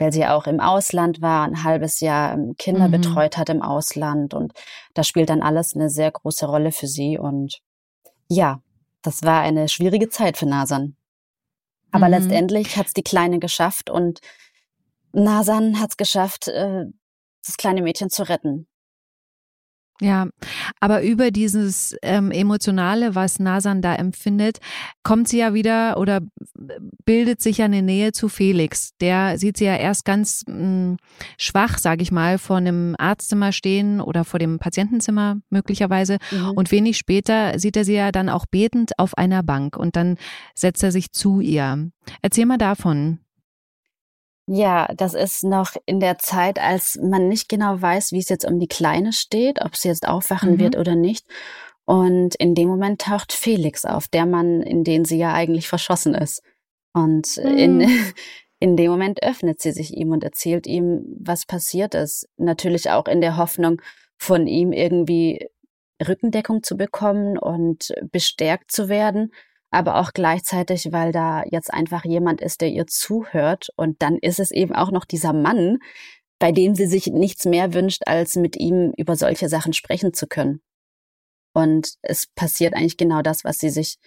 Weil 0.00 0.12
sie 0.12 0.26
auch 0.26 0.46
im 0.46 0.60
Ausland 0.60 1.20
war, 1.20 1.46
ein 1.46 1.62
halbes 1.62 2.00
Jahr 2.00 2.36
Kinder 2.56 2.88
mhm. 2.88 2.92
betreut 2.92 3.36
hat 3.36 3.50
im 3.50 3.60
Ausland 3.60 4.32
und 4.32 4.54
da 4.94 5.04
spielt 5.04 5.28
dann 5.28 5.42
alles 5.42 5.74
eine 5.74 5.90
sehr 5.90 6.10
große 6.10 6.46
Rolle 6.46 6.72
für 6.72 6.86
sie. 6.86 7.18
Und 7.18 7.60
ja, 8.26 8.62
das 9.02 9.22
war 9.24 9.42
eine 9.42 9.68
schwierige 9.68 10.08
Zeit 10.08 10.38
für 10.38 10.46
Nasan. 10.46 10.96
Aber 11.90 12.06
mhm. 12.06 12.12
letztendlich 12.12 12.78
hat 12.78 12.86
es 12.86 12.94
die 12.94 13.02
Kleine 13.02 13.40
geschafft 13.40 13.90
und 13.90 14.20
Nasan 15.12 15.78
hat 15.78 15.90
es 15.90 15.96
geschafft, 15.98 16.48
äh, 16.48 16.86
das 17.44 17.58
kleine 17.58 17.82
Mädchen 17.82 18.08
zu 18.08 18.26
retten. 18.26 18.66
Ja, 20.00 20.28
aber 20.80 21.02
über 21.02 21.30
dieses 21.30 21.94
ähm, 22.02 22.30
Emotionale, 22.30 23.14
was 23.14 23.38
Nasan 23.38 23.82
da 23.82 23.94
empfindet, 23.94 24.58
kommt 25.02 25.28
sie 25.28 25.38
ja 25.38 25.52
wieder 25.52 25.98
oder 25.98 26.20
bildet 27.04 27.42
sich 27.42 27.58
ja 27.58 27.66
eine 27.66 27.82
Nähe 27.82 28.12
zu 28.12 28.28
Felix. 28.28 28.96
Der 29.00 29.38
sieht 29.38 29.58
sie 29.58 29.66
ja 29.66 29.76
erst 29.76 30.06
ganz 30.06 30.44
mh, 30.46 30.54
hm, 30.54 30.96
schwach, 31.36 31.76
sage 31.78 32.02
ich 32.02 32.12
mal, 32.12 32.38
vor 32.38 32.56
einem 32.56 32.96
Arztzimmer 32.98 33.52
stehen 33.52 34.00
oder 34.00 34.24
vor 34.24 34.38
dem 34.38 34.58
Patientenzimmer 34.58 35.36
möglicherweise. 35.50 36.16
Mhm. 36.30 36.50
Und 36.52 36.70
wenig 36.70 36.96
später 36.96 37.58
sieht 37.58 37.76
er 37.76 37.84
sie 37.84 37.94
ja 37.94 38.10
dann 38.10 38.30
auch 38.30 38.46
betend 38.46 38.98
auf 38.98 39.18
einer 39.18 39.42
Bank 39.42 39.76
und 39.76 39.96
dann 39.96 40.16
setzt 40.54 40.82
er 40.82 40.92
sich 40.92 41.12
zu 41.12 41.40
ihr. 41.40 41.90
Erzähl 42.22 42.46
mal 42.46 42.58
davon. 42.58 43.18
Ja, 44.52 44.92
das 44.96 45.14
ist 45.14 45.44
noch 45.44 45.76
in 45.86 46.00
der 46.00 46.18
Zeit, 46.18 46.58
als 46.58 46.98
man 47.00 47.28
nicht 47.28 47.48
genau 47.48 47.80
weiß, 47.80 48.10
wie 48.10 48.18
es 48.18 48.28
jetzt 48.28 48.44
um 48.44 48.58
die 48.58 48.66
Kleine 48.66 49.12
steht, 49.12 49.64
ob 49.64 49.76
sie 49.76 49.86
jetzt 49.86 50.08
aufwachen 50.08 50.54
mhm. 50.54 50.58
wird 50.58 50.76
oder 50.76 50.96
nicht. 50.96 51.24
Und 51.84 52.34
in 52.34 52.56
dem 52.56 52.66
Moment 52.66 53.02
taucht 53.02 53.32
Felix 53.32 53.84
auf, 53.84 54.08
der 54.08 54.26
Mann, 54.26 54.60
in 54.60 54.82
den 54.82 55.04
sie 55.04 55.18
ja 55.18 55.32
eigentlich 55.32 55.68
verschossen 55.68 56.16
ist. 56.16 56.42
Und 56.92 57.28
mhm. 57.36 57.58
in, 57.58 57.88
in 58.58 58.76
dem 58.76 58.90
Moment 58.90 59.22
öffnet 59.22 59.60
sie 59.60 59.70
sich 59.70 59.96
ihm 59.96 60.10
und 60.10 60.24
erzählt 60.24 60.66
ihm, 60.66 61.04
was 61.20 61.46
passiert 61.46 61.94
ist. 61.94 62.28
Natürlich 62.36 62.90
auch 62.90 63.06
in 63.06 63.20
der 63.20 63.36
Hoffnung, 63.36 63.80
von 64.18 64.48
ihm 64.48 64.72
irgendwie 64.72 65.46
Rückendeckung 66.04 66.64
zu 66.64 66.76
bekommen 66.76 67.38
und 67.38 67.94
bestärkt 68.10 68.72
zu 68.72 68.88
werden 68.88 69.30
aber 69.70 69.96
auch 69.96 70.12
gleichzeitig, 70.12 70.92
weil 70.92 71.12
da 71.12 71.44
jetzt 71.50 71.72
einfach 71.72 72.04
jemand 72.04 72.40
ist, 72.40 72.60
der 72.60 72.68
ihr 72.70 72.86
zuhört. 72.86 73.68
Und 73.76 74.02
dann 74.02 74.18
ist 74.18 74.40
es 74.40 74.50
eben 74.50 74.74
auch 74.74 74.90
noch 74.90 75.04
dieser 75.04 75.32
Mann, 75.32 75.78
bei 76.38 76.52
dem 76.52 76.74
sie 76.74 76.86
sich 76.86 77.06
nichts 77.06 77.44
mehr 77.44 77.72
wünscht, 77.74 78.02
als 78.06 78.36
mit 78.36 78.56
ihm 78.56 78.92
über 78.96 79.14
solche 79.14 79.48
Sachen 79.48 79.72
sprechen 79.72 80.12
zu 80.12 80.26
können. 80.26 80.60
Und 81.52 81.94
es 82.02 82.26
passiert 82.34 82.74
eigentlich 82.74 82.96
genau 82.96 83.22
das, 83.22 83.44
was 83.44 83.58
sie 83.58 83.70
sich 83.70 83.98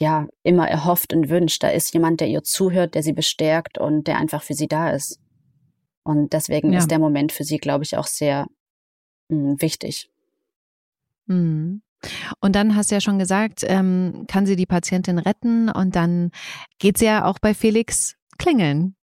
ja 0.00 0.26
immer 0.42 0.68
erhofft 0.68 1.12
und 1.12 1.28
wünscht. 1.28 1.62
Da 1.62 1.68
ist 1.68 1.92
jemand, 1.94 2.20
der 2.20 2.28
ihr 2.28 2.42
zuhört, 2.42 2.94
der 2.94 3.02
sie 3.02 3.12
bestärkt 3.12 3.78
und 3.78 4.06
der 4.08 4.18
einfach 4.18 4.42
für 4.42 4.54
sie 4.54 4.68
da 4.68 4.90
ist. 4.90 5.20
Und 6.04 6.32
deswegen 6.32 6.72
ja. 6.72 6.78
ist 6.78 6.90
der 6.90 6.98
Moment 6.98 7.30
für 7.30 7.44
sie, 7.44 7.58
glaube 7.58 7.84
ich, 7.84 7.96
auch 7.96 8.06
sehr 8.06 8.46
mh, 9.28 9.50
hm, 9.50 9.62
wichtig. 9.62 10.10
Mhm. 11.26 11.82
Und 12.40 12.56
dann 12.56 12.76
hast 12.76 12.90
du 12.90 12.96
ja 12.96 13.00
schon 13.00 13.18
gesagt, 13.18 13.62
ähm, 13.66 14.24
kann 14.28 14.46
sie 14.46 14.56
die 14.56 14.66
Patientin 14.66 15.18
retten 15.18 15.68
und 15.68 15.96
dann 15.96 16.30
geht 16.78 16.98
sie 16.98 17.06
ja 17.06 17.24
auch 17.24 17.38
bei 17.38 17.54
Felix 17.54 18.16
klingeln. 18.38 18.96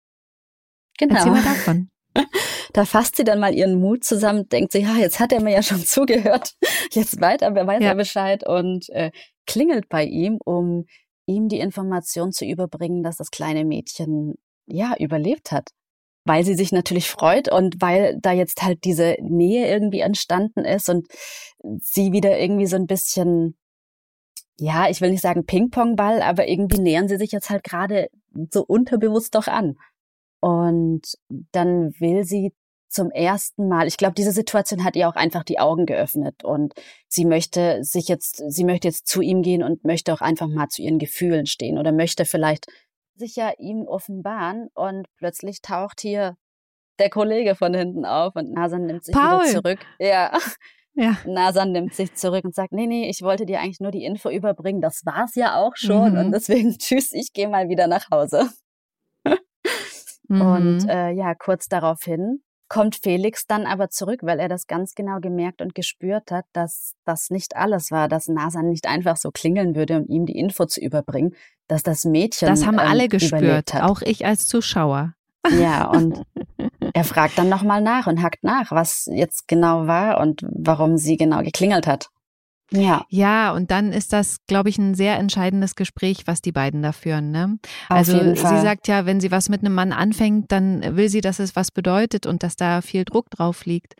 Genau. 0.98 1.14
Erzähl 1.14 1.32
mal 1.32 1.42
davon. 1.42 1.90
Da 2.74 2.84
fasst 2.84 3.16
sie 3.16 3.24
dann 3.24 3.40
mal 3.40 3.54
ihren 3.54 3.80
Mut 3.80 4.04
zusammen, 4.04 4.46
denkt 4.50 4.72
sie, 4.72 4.80
ja, 4.80 4.94
jetzt 4.96 5.20
hat 5.20 5.32
er 5.32 5.40
mir 5.40 5.52
ja 5.52 5.62
schon 5.62 5.80
zugehört, 5.84 6.54
jetzt 6.92 7.18
weiter, 7.20 7.54
wer 7.54 7.66
weiß 7.66 7.82
ja 7.82 7.94
Bescheid 7.94 8.46
und 8.46 8.90
äh, 8.90 9.10
klingelt 9.46 9.88
bei 9.88 10.04
ihm, 10.04 10.38
um 10.44 10.84
ihm 11.26 11.48
die 11.48 11.60
Information 11.60 12.30
zu 12.30 12.44
überbringen, 12.44 13.02
dass 13.02 13.16
das 13.16 13.30
kleine 13.30 13.64
Mädchen 13.64 14.34
ja 14.66 14.94
überlebt 14.98 15.50
hat 15.50 15.70
weil 16.28 16.44
sie 16.44 16.54
sich 16.54 16.72
natürlich 16.72 17.10
freut 17.10 17.50
und 17.50 17.80
weil 17.80 18.18
da 18.20 18.32
jetzt 18.32 18.62
halt 18.62 18.84
diese 18.84 19.16
Nähe 19.20 19.66
irgendwie 19.66 20.00
entstanden 20.00 20.64
ist 20.64 20.90
und 20.90 21.08
sie 21.80 22.12
wieder 22.12 22.38
irgendwie 22.38 22.66
so 22.66 22.76
ein 22.76 22.86
bisschen, 22.86 23.56
ja, 24.58 24.90
ich 24.90 25.00
will 25.00 25.10
nicht 25.10 25.22
sagen 25.22 25.46
Ping-Pong-Ball, 25.46 26.20
aber 26.20 26.46
irgendwie 26.46 26.80
nähern 26.80 27.08
sie 27.08 27.16
sich 27.16 27.32
jetzt 27.32 27.48
halt 27.48 27.64
gerade 27.64 28.10
so 28.50 28.62
unterbewusst 28.62 29.34
doch 29.34 29.48
an. 29.48 29.76
Und 30.40 31.14
dann 31.28 31.98
will 31.98 32.24
sie 32.24 32.52
zum 32.90 33.10
ersten 33.10 33.66
Mal, 33.68 33.86
ich 33.86 33.96
glaube, 33.96 34.14
diese 34.14 34.32
Situation 34.32 34.84
hat 34.84 34.96
ihr 34.96 35.08
auch 35.08 35.16
einfach 35.16 35.44
die 35.44 35.58
Augen 35.58 35.86
geöffnet 35.86 36.44
und 36.44 36.74
sie 37.06 37.24
möchte 37.24 37.82
sich 37.84 38.08
jetzt, 38.08 38.42
sie 38.48 38.64
möchte 38.64 38.88
jetzt 38.88 39.06
zu 39.06 39.22
ihm 39.22 39.42
gehen 39.42 39.62
und 39.62 39.84
möchte 39.84 40.12
auch 40.12 40.20
einfach 40.20 40.48
mal 40.48 40.68
zu 40.68 40.82
ihren 40.82 40.98
Gefühlen 40.98 41.46
stehen 41.46 41.78
oder 41.78 41.92
möchte 41.92 42.24
vielleicht 42.24 42.66
sich 43.18 43.36
ja 43.36 43.52
ihm 43.58 43.86
offenbaren 43.86 44.68
und 44.74 45.06
plötzlich 45.16 45.60
taucht 45.62 46.00
hier 46.00 46.36
der 46.98 47.10
Kollege 47.10 47.54
von 47.54 47.74
hinten 47.74 48.04
auf 48.04 48.34
und 48.36 48.52
Nasan 48.52 48.86
nimmt 48.86 49.04
sich 49.04 49.14
Paul. 49.14 49.44
wieder 49.44 49.62
zurück. 49.62 49.78
Ja. 49.98 50.36
Ja. 50.94 51.16
Nasan 51.26 51.72
nimmt 51.72 51.94
sich 51.94 52.14
zurück 52.14 52.44
und 52.44 52.54
sagt, 52.54 52.72
nee, 52.72 52.86
nee, 52.86 53.08
ich 53.08 53.22
wollte 53.22 53.46
dir 53.46 53.60
eigentlich 53.60 53.80
nur 53.80 53.92
die 53.92 54.04
Info 54.04 54.30
überbringen. 54.30 54.80
Das 54.80 55.06
war's 55.06 55.34
ja 55.34 55.56
auch 55.56 55.76
schon. 55.76 56.12
Mhm. 56.12 56.18
Und 56.18 56.32
deswegen, 56.32 56.72
tschüss, 56.78 57.12
ich 57.12 57.32
gehe 57.32 57.48
mal 57.48 57.68
wieder 57.68 57.86
nach 57.86 58.10
Hause. 58.10 58.50
mhm. 60.28 60.40
Und 60.40 60.88
äh, 60.88 61.10
ja, 61.10 61.34
kurz 61.34 61.68
daraufhin 61.68 62.42
kommt 62.68 62.96
Felix 63.02 63.46
dann 63.46 63.66
aber 63.66 63.88
zurück, 63.90 64.20
weil 64.22 64.38
er 64.38 64.48
das 64.48 64.66
ganz 64.66 64.94
genau 64.94 65.20
gemerkt 65.20 65.62
und 65.62 65.74
gespürt 65.74 66.30
hat, 66.30 66.44
dass 66.52 66.94
das 67.04 67.30
nicht 67.30 67.56
alles 67.56 67.90
war, 67.90 68.08
dass 68.08 68.28
Nasan 68.28 68.68
nicht 68.68 68.86
einfach 68.86 69.16
so 69.16 69.30
klingeln 69.30 69.74
würde, 69.74 70.00
um 70.00 70.06
ihm 70.08 70.26
die 70.26 70.38
Info 70.38 70.66
zu 70.66 70.80
überbringen, 70.80 71.34
dass 71.66 71.82
das 71.82 72.04
Mädchen. 72.04 72.48
Das 72.48 72.66
haben 72.66 72.78
ähm, 72.78 72.86
alle 72.86 73.08
gespürt, 73.08 73.74
auch 73.76 74.02
ich 74.02 74.26
als 74.26 74.48
Zuschauer. 74.48 75.14
Ja, 75.50 75.88
und 75.90 76.22
er 76.94 77.04
fragt 77.04 77.38
dann 77.38 77.48
nochmal 77.48 77.80
nach 77.80 78.06
und 78.06 78.22
hackt 78.22 78.44
nach, 78.44 78.70
was 78.70 79.08
jetzt 79.10 79.48
genau 79.48 79.86
war 79.86 80.20
und 80.20 80.42
warum 80.48 80.98
sie 80.98 81.16
genau 81.16 81.42
geklingelt 81.42 81.86
hat. 81.86 82.08
Ja. 82.70 83.06
Ja, 83.08 83.52
und 83.52 83.70
dann 83.70 83.92
ist 83.92 84.12
das, 84.12 84.38
glaube 84.46 84.68
ich, 84.68 84.78
ein 84.78 84.94
sehr 84.94 85.16
entscheidendes 85.18 85.74
Gespräch, 85.74 86.26
was 86.26 86.42
die 86.42 86.52
beiden 86.52 86.82
da 86.82 86.92
führen. 86.92 87.30
Ne? 87.30 87.58
also 87.88 88.34
sie 88.34 88.60
sagt 88.60 88.88
ja, 88.88 89.06
wenn 89.06 89.20
sie 89.20 89.30
was 89.30 89.48
mit 89.48 89.60
einem 89.60 89.74
Mann 89.74 89.92
anfängt, 89.92 90.52
dann 90.52 90.96
will 90.96 91.08
sie, 91.08 91.20
dass 91.20 91.38
es 91.38 91.56
was 91.56 91.70
bedeutet 91.70 92.26
und 92.26 92.42
dass 92.42 92.56
da 92.56 92.82
viel 92.82 93.04
Druck 93.04 93.30
drauf 93.30 93.64
liegt. 93.64 93.94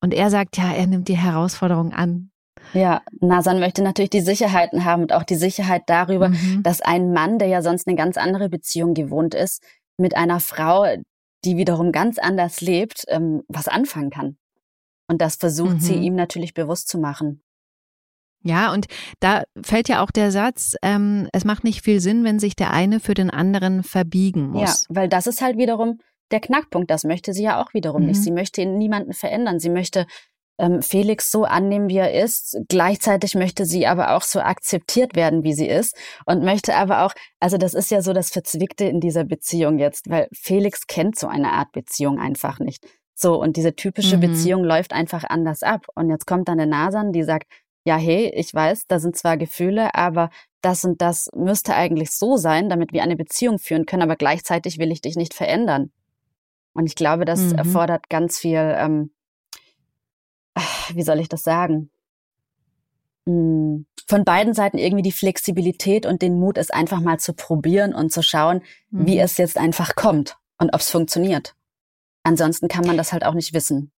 Und 0.00 0.14
er 0.14 0.30
sagt 0.30 0.56
ja, 0.56 0.72
er 0.72 0.86
nimmt 0.86 1.08
die 1.08 1.16
Herausforderung 1.16 1.92
an. 1.92 2.30
Ja, 2.72 3.02
Nasan 3.20 3.60
möchte 3.60 3.82
natürlich 3.82 4.10
die 4.10 4.20
Sicherheiten 4.20 4.84
haben 4.84 5.02
und 5.02 5.12
auch 5.12 5.22
die 5.22 5.36
Sicherheit 5.36 5.82
darüber, 5.86 6.30
mhm. 6.30 6.62
dass 6.62 6.80
ein 6.80 7.12
Mann, 7.12 7.38
der 7.38 7.48
ja 7.48 7.62
sonst 7.62 7.86
eine 7.86 7.96
ganz 7.96 8.16
andere 8.16 8.48
Beziehung 8.48 8.94
gewohnt 8.94 9.34
ist, 9.34 9.62
mit 9.96 10.16
einer 10.16 10.40
Frau, 10.40 10.84
die 11.44 11.56
wiederum 11.56 11.92
ganz 11.92 12.18
anders 12.18 12.60
lebt, 12.60 13.04
ähm, 13.08 13.42
was 13.48 13.68
anfangen 13.68 14.10
kann. 14.10 14.36
Und 15.08 15.22
das 15.22 15.36
versucht 15.36 15.74
mhm. 15.76 15.80
sie 15.80 15.94
ihm 15.94 16.14
natürlich 16.14 16.52
bewusst 16.52 16.88
zu 16.88 16.98
machen. 16.98 17.42
Ja, 18.42 18.72
und 18.72 18.86
da 19.20 19.44
fällt 19.62 19.88
ja 19.88 20.02
auch 20.02 20.10
der 20.10 20.30
Satz, 20.30 20.74
ähm, 20.82 21.28
es 21.32 21.44
macht 21.44 21.64
nicht 21.64 21.82
viel 21.82 22.00
Sinn, 22.00 22.24
wenn 22.24 22.38
sich 22.38 22.54
der 22.54 22.72
eine 22.72 23.00
für 23.00 23.14
den 23.14 23.30
anderen 23.30 23.82
verbiegen 23.82 24.50
muss. 24.50 24.86
Ja, 24.88 24.94
weil 24.96 25.08
das 25.08 25.26
ist 25.26 25.42
halt 25.42 25.58
wiederum 25.58 25.98
der 26.30 26.40
Knackpunkt. 26.40 26.90
Das 26.90 27.04
möchte 27.04 27.32
sie 27.32 27.44
ja 27.44 27.62
auch 27.62 27.74
wiederum 27.74 28.02
mhm. 28.02 28.08
nicht. 28.08 28.22
Sie 28.22 28.30
möchte 28.30 28.64
niemanden 28.64 29.12
verändern. 29.12 29.58
Sie 29.58 29.70
möchte 29.70 30.06
ähm, 30.58 30.82
Felix 30.82 31.30
so 31.30 31.44
annehmen, 31.44 31.88
wie 31.88 31.96
er 31.96 32.22
ist. 32.22 32.58
Gleichzeitig 32.68 33.34
möchte 33.34 33.64
sie 33.64 33.86
aber 33.86 34.14
auch 34.16 34.22
so 34.22 34.40
akzeptiert 34.40 35.16
werden, 35.16 35.42
wie 35.42 35.54
sie 35.54 35.68
ist. 35.68 35.96
Und 36.26 36.44
möchte 36.44 36.74
aber 36.76 37.04
auch, 37.04 37.12
also 37.40 37.56
das 37.56 37.74
ist 37.74 37.90
ja 37.90 38.02
so 38.02 38.12
das 38.12 38.30
Verzwickte 38.30 38.84
in 38.84 39.00
dieser 39.00 39.24
Beziehung 39.24 39.78
jetzt, 39.78 40.10
weil 40.10 40.28
Felix 40.32 40.86
kennt 40.86 41.18
so 41.18 41.28
eine 41.28 41.52
Art 41.52 41.72
Beziehung 41.72 42.18
einfach 42.18 42.58
nicht. 42.58 42.84
So, 43.14 43.40
und 43.40 43.56
diese 43.56 43.74
typische 43.74 44.16
mhm. 44.16 44.20
Beziehung 44.20 44.64
läuft 44.64 44.92
einfach 44.92 45.24
anders 45.24 45.62
ab. 45.62 45.86
Und 45.94 46.10
jetzt 46.10 46.26
kommt 46.26 46.48
dann 46.48 46.60
eine 46.60 46.70
Nasan, 46.70 47.12
die 47.12 47.24
sagt, 47.24 47.46
ja, 47.88 47.96
hey, 47.96 48.30
ich 48.34 48.52
weiß, 48.52 48.86
da 48.86 49.00
sind 49.00 49.16
zwar 49.16 49.38
Gefühle, 49.38 49.94
aber 49.94 50.28
das 50.60 50.84
und 50.84 51.00
das 51.00 51.30
müsste 51.34 51.74
eigentlich 51.74 52.10
so 52.10 52.36
sein, 52.36 52.68
damit 52.68 52.92
wir 52.92 53.02
eine 53.02 53.16
Beziehung 53.16 53.58
führen 53.58 53.86
können, 53.86 54.02
aber 54.02 54.16
gleichzeitig 54.16 54.78
will 54.78 54.92
ich 54.92 55.00
dich 55.00 55.16
nicht 55.16 55.32
verändern. 55.32 55.90
Und 56.74 56.84
ich 56.84 56.96
glaube, 56.96 57.24
das 57.24 57.40
mhm. 57.40 57.54
erfordert 57.54 58.10
ganz 58.10 58.38
viel, 58.38 58.74
ähm, 58.76 59.10
wie 60.92 61.02
soll 61.02 61.18
ich 61.18 61.30
das 61.30 61.42
sagen? 61.42 61.88
Hm, 63.26 63.86
von 64.06 64.24
beiden 64.24 64.52
Seiten 64.52 64.76
irgendwie 64.76 65.02
die 65.02 65.12
Flexibilität 65.12 66.04
und 66.04 66.20
den 66.20 66.38
Mut, 66.38 66.58
es 66.58 66.70
einfach 66.70 67.00
mal 67.00 67.18
zu 67.18 67.32
probieren 67.32 67.94
und 67.94 68.12
zu 68.12 68.22
schauen, 68.22 68.60
mhm. 68.90 69.06
wie 69.06 69.18
es 69.18 69.38
jetzt 69.38 69.56
einfach 69.56 69.94
kommt 69.94 70.36
und 70.58 70.74
ob 70.74 70.80
es 70.80 70.90
funktioniert. 70.90 71.54
Ansonsten 72.22 72.68
kann 72.68 72.86
man 72.86 72.98
das 72.98 73.14
halt 73.14 73.24
auch 73.24 73.34
nicht 73.34 73.54
wissen. 73.54 73.92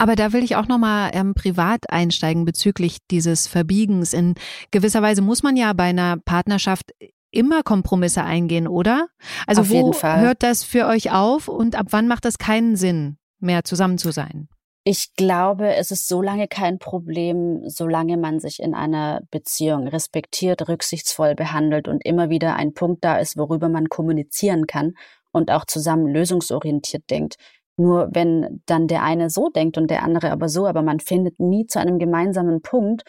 Aber 0.00 0.16
da 0.16 0.32
will 0.32 0.42
ich 0.42 0.56
auch 0.56 0.66
nochmal 0.66 1.10
ähm, 1.12 1.34
privat 1.34 1.90
einsteigen 1.90 2.46
bezüglich 2.46 2.96
dieses 3.10 3.46
Verbiegens. 3.46 4.14
In 4.14 4.34
gewisser 4.70 5.02
Weise 5.02 5.20
muss 5.20 5.42
man 5.42 5.58
ja 5.58 5.74
bei 5.74 5.84
einer 5.84 6.16
Partnerschaft 6.16 6.92
immer 7.30 7.62
Kompromisse 7.62 8.24
eingehen, 8.24 8.66
oder? 8.66 9.08
Also 9.46 9.60
auf 9.60 9.68
wo 9.68 9.92
hört 9.92 10.42
das 10.42 10.64
für 10.64 10.86
euch 10.86 11.12
auf 11.12 11.48
und 11.48 11.76
ab 11.76 11.88
wann 11.90 12.08
macht 12.08 12.24
das 12.24 12.38
keinen 12.38 12.76
Sinn, 12.76 13.18
mehr 13.40 13.62
zusammen 13.62 13.98
zu 13.98 14.10
sein? 14.10 14.48
Ich 14.84 15.14
glaube, 15.16 15.74
es 15.74 15.90
ist 15.90 16.08
so 16.08 16.22
lange 16.22 16.48
kein 16.48 16.78
Problem, 16.78 17.68
solange 17.68 18.16
man 18.16 18.40
sich 18.40 18.60
in 18.60 18.74
einer 18.74 19.20
Beziehung 19.30 19.86
respektiert, 19.86 20.66
rücksichtsvoll 20.66 21.34
behandelt 21.34 21.88
und 21.88 22.02
immer 22.06 22.30
wieder 22.30 22.56
ein 22.56 22.72
Punkt 22.72 23.04
da 23.04 23.18
ist, 23.18 23.36
worüber 23.36 23.68
man 23.68 23.90
kommunizieren 23.90 24.66
kann 24.66 24.94
und 25.30 25.50
auch 25.50 25.66
zusammen 25.66 26.06
lösungsorientiert 26.06 27.10
denkt. 27.10 27.36
Nur 27.80 28.10
wenn 28.12 28.62
dann 28.66 28.88
der 28.88 29.02
eine 29.02 29.30
so 29.30 29.48
denkt 29.48 29.78
und 29.78 29.90
der 29.90 30.02
andere 30.02 30.32
aber 30.32 30.50
so, 30.50 30.66
aber 30.66 30.82
man 30.82 31.00
findet 31.00 31.40
nie 31.40 31.64
zu 31.66 31.80
einem 31.80 31.98
gemeinsamen 31.98 32.60
Punkt, 32.60 33.04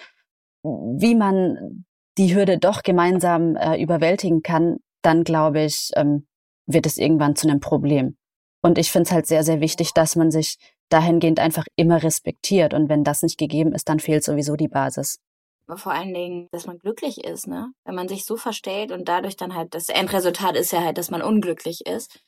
wie 0.63 1.13
man 1.13 1.83
die 2.17 2.33
Hürde 2.33 2.57
doch 2.57 2.81
gemeinsam 2.81 3.57
äh, 3.57 3.81
überwältigen 3.81 4.43
kann, 4.43 4.77
dann 5.01 5.25
glaube 5.25 5.61
ich, 5.63 5.91
ähm, 5.97 6.25
wird 6.67 6.85
es 6.85 6.97
irgendwann 6.97 7.35
zu 7.35 7.49
einem 7.49 7.59
Problem. 7.59 8.15
Und 8.61 8.77
ich 8.77 8.91
finde 8.91 9.07
es 9.07 9.11
halt 9.11 9.27
sehr, 9.27 9.43
sehr 9.43 9.59
wichtig, 9.59 9.93
dass 9.93 10.15
man 10.15 10.31
sich 10.31 10.57
dahingehend 10.87 11.41
einfach 11.41 11.65
immer 11.75 12.01
respektiert. 12.01 12.73
Und 12.73 12.87
wenn 12.87 13.03
das 13.03 13.23
nicht 13.23 13.37
gegeben 13.37 13.73
ist, 13.73 13.89
dann 13.89 13.99
fehlt 13.99 14.23
sowieso 14.23 14.55
die 14.55 14.69
Basis. 14.69 15.19
Vor 15.67 15.91
allen 15.91 16.13
Dingen, 16.13 16.47
dass 16.53 16.65
man 16.65 16.77
glücklich 16.77 17.25
ist, 17.25 17.47
ne? 17.47 17.73
Wenn 17.83 17.95
man 17.95 18.07
sich 18.07 18.25
so 18.25 18.37
verstellt 18.37 18.93
und 18.93 19.09
dadurch 19.09 19.35
dann 19.35 19.53
halt, 19.53 19.73
das 19.75 19.89
Endresultat 19.89 20.55
ist 20.55 20.71
ja 20.71 20.81
halt, 20.81 20.97
dass 20.97 21.11
man 21.11 21.21
unglücklich 21.21 21.85
ist 21.85 22.21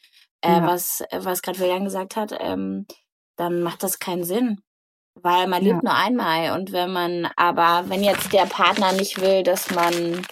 äh, 0.43 0.51
ja. 0.51 0.67
was, 0.67 1.03
was 1.11 1.41
gerade 1.41 1.59
Julian 1.59 1.85
gesagt 1.85 2.15
hat, 2.15 2.35
ähm, 2.39 2.85
dann 3.37 3.61
macht 3.61 3.83
das 3.83 3.99
keinen 3.99 4.23
Sinn. 4.23 4.61
Weil 5.15 5.47
man 5.47 5.63
lebt 5.63 5.83
nur 5.83 5.93
einmal. 5.93 6.57
Und 6.57 6.71
wenn 6.71 6.91
man, 6.91 7.29
aber 7.35 7.83
wenn 7.87 8.03
jetzt 8.03 8.33
der 8.33 8.45
Partner 8.45 8.93
nicht 8.93 9.21
will, 9.21 9.43
dass 9.43 9.69
man, 9.69 10.25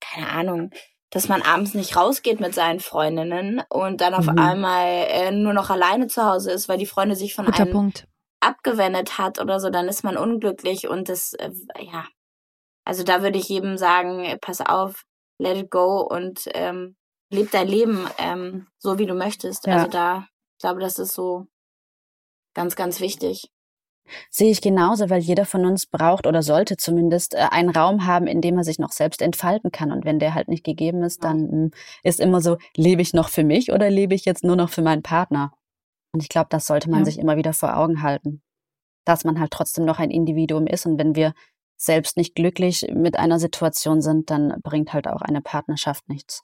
keine 0.00 0.28
Ahnung, 0.30 0.70
dass 1.10 1.28
man 1.28 1.42
abends 1.42 1.74
nicht 1.74 1.96
rausgeht 1.96 2.38
mit 2.38 2.54
seinen 2.54 2.78
Freundinnen 2.78 3.62
und 3.68 4.00
dann 4.00 4.14
auf 4.14 4.26
mhm. 4.26 4.38
einmal 4.38 4.86
äh, 5.08 5.32
nur 5.32 5.52
noch 5.52 5.68
alleine 5.68 6.06
zu 6.06 6.24
Hause 6.24 6.52
ist, 6.52 6.68
weil 6.68 6.78
die 6.78 6.86
Freunde 6.86 7.16
sich 7.16 7.34
von 7.34 7.46
Guter 7.46 7.64
einem 7.64 7.72
Punkt. 7.72 8.06
abgewendet 8.40 9.18
hat 9.18 9.40
oder 9.40 9.58
so, 9.58 9.70
dann 9.70 9.88
ist 9.88 10.04
man 10.04 10.16
unglücklich 10.16 10.88
und 10.88 11.08
das, 11.08 11.32
äh, 11.34 11.50
ja. 11.80 12.06
Also 12.84 13.02
da 13.02 13.22
würde 13.22 13.38
ich 13.38 13.48
jedem 13.48 13.76
sagen, 13.76 14.38
pass 14.40 14.60
auf, 14.60 15.04
let 15.38 15.56
it 15.56 15.70
go 15.70 16.00
und 16.00 16.48
ähm, 16.54 16.96
leb 17.30 17.50
dein 17.50 17.68
Leben 17.68 18.06
ähm, 18.18 18.66
so, 18.78 18.98
wie 18.98 19.06
du 19.06 19.14
möchtest. 19.14 19.66
Ja. 19.66 19.76
Also 19.76 19.88
da, 19.88 20.26
ich 20.56 20.62
glaube, 20.62 20.80
das 20.80 20.98
ist 20.98 21.14
so 21.14 21.46
ganz, 22.54 22.76
ganz 22.76 23.00
wichtig. 23.00 23.50
Sehe 24.28 24.50
ich 24.50 24.60
genauso, 24.60 25.08
weil 25.08 25.20
jeder 25.20 25.46
von 25.46 25.64
uns 25.64 25.86
braucht 25.86 26.26
oder 26.26 26.42
sollte 26.42 26.76
zumindest 26.76 27.34
äh, 27.34 27.46
einen 27.50 27.70
Raum 27.70 28.06
haben, 28.06 28.26
in 28.26 28.40
dem 28.40 28.58
er 28.58 28.64
sich 28.64 28.78
noch 28.78 28.92
selbst 28.92 29.22
entfalten 29.22 29.70
kann. 29.70 29.92
Und 29.92 30.04
wenn 30.04 30.18
der 30.18 30.34
halt 30.34 30.48
nicht 30.48 30.64
gegeben 30.64 31.02
ist, 31.04 31.22
dann 31.22 31.48
hm, 31.50 31.70
ist 32.02 32.18
immer 32.18 32.40
so, 32.40 32.58
lebe 32.76 33.02
ich 33.02 33.14
noch 33.14 33.28
für 33.28 33.44
mich 33.44 33.72
oder 33.72 33.88
lebe 33.88 34.14
ich 34.14 34.24
jetzt 34.24 34.42
nur 34.42 34.56
noch 34.56 34.70
für 34.70 34.82
meinen 34.82 35.02
Partner? 35.02 35.52
Und 36.12 36.22
ich 36.22 36.28
glaube, 36.28 36.48
das 36.50 36.66
sollte 36.66 36.90
man 36.90 37.00
ja. 37.00 37.04
sich 37.04 37.18
immer 37.18 37.36
wieder 37.36 37.52
vor 37.52 37.76
Augen 37.76 38.02
halten, 38.02 38.42
dass 39.04 39.24
man 39.24 39.38
halt 39.38 39.52
trotzdem 39.52 39.84
noch 39.84 40.00
ein 40.00 40.10
Individuum 40.10 40.66
ist. 40.66 40.86
Und 40.86 40.98
wenn 40.98 41.14
wir 41.14 41.34
selbst 41.76 42.16
nicht 42.16 42.34
glücklich 42.34 42.88
mit 42.92 43.16
einer 43.16 43.38
Situation 43.38 44.02
sind, 44.02 44.30
dann 44.30 44.60
bringt 44.62 44.92
halt 44.92 45.06
auch 45.06 45.22
eine 45.22 45.40
Partnerschaft 45.40 46.08
nichts. 46.08 46.42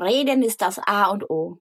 Reden 0.00 0.42
ist 0.42 0.60
das 0.62 0.78
A 0.78 1.06
und 1.06 1.28
O. 1.30 1.58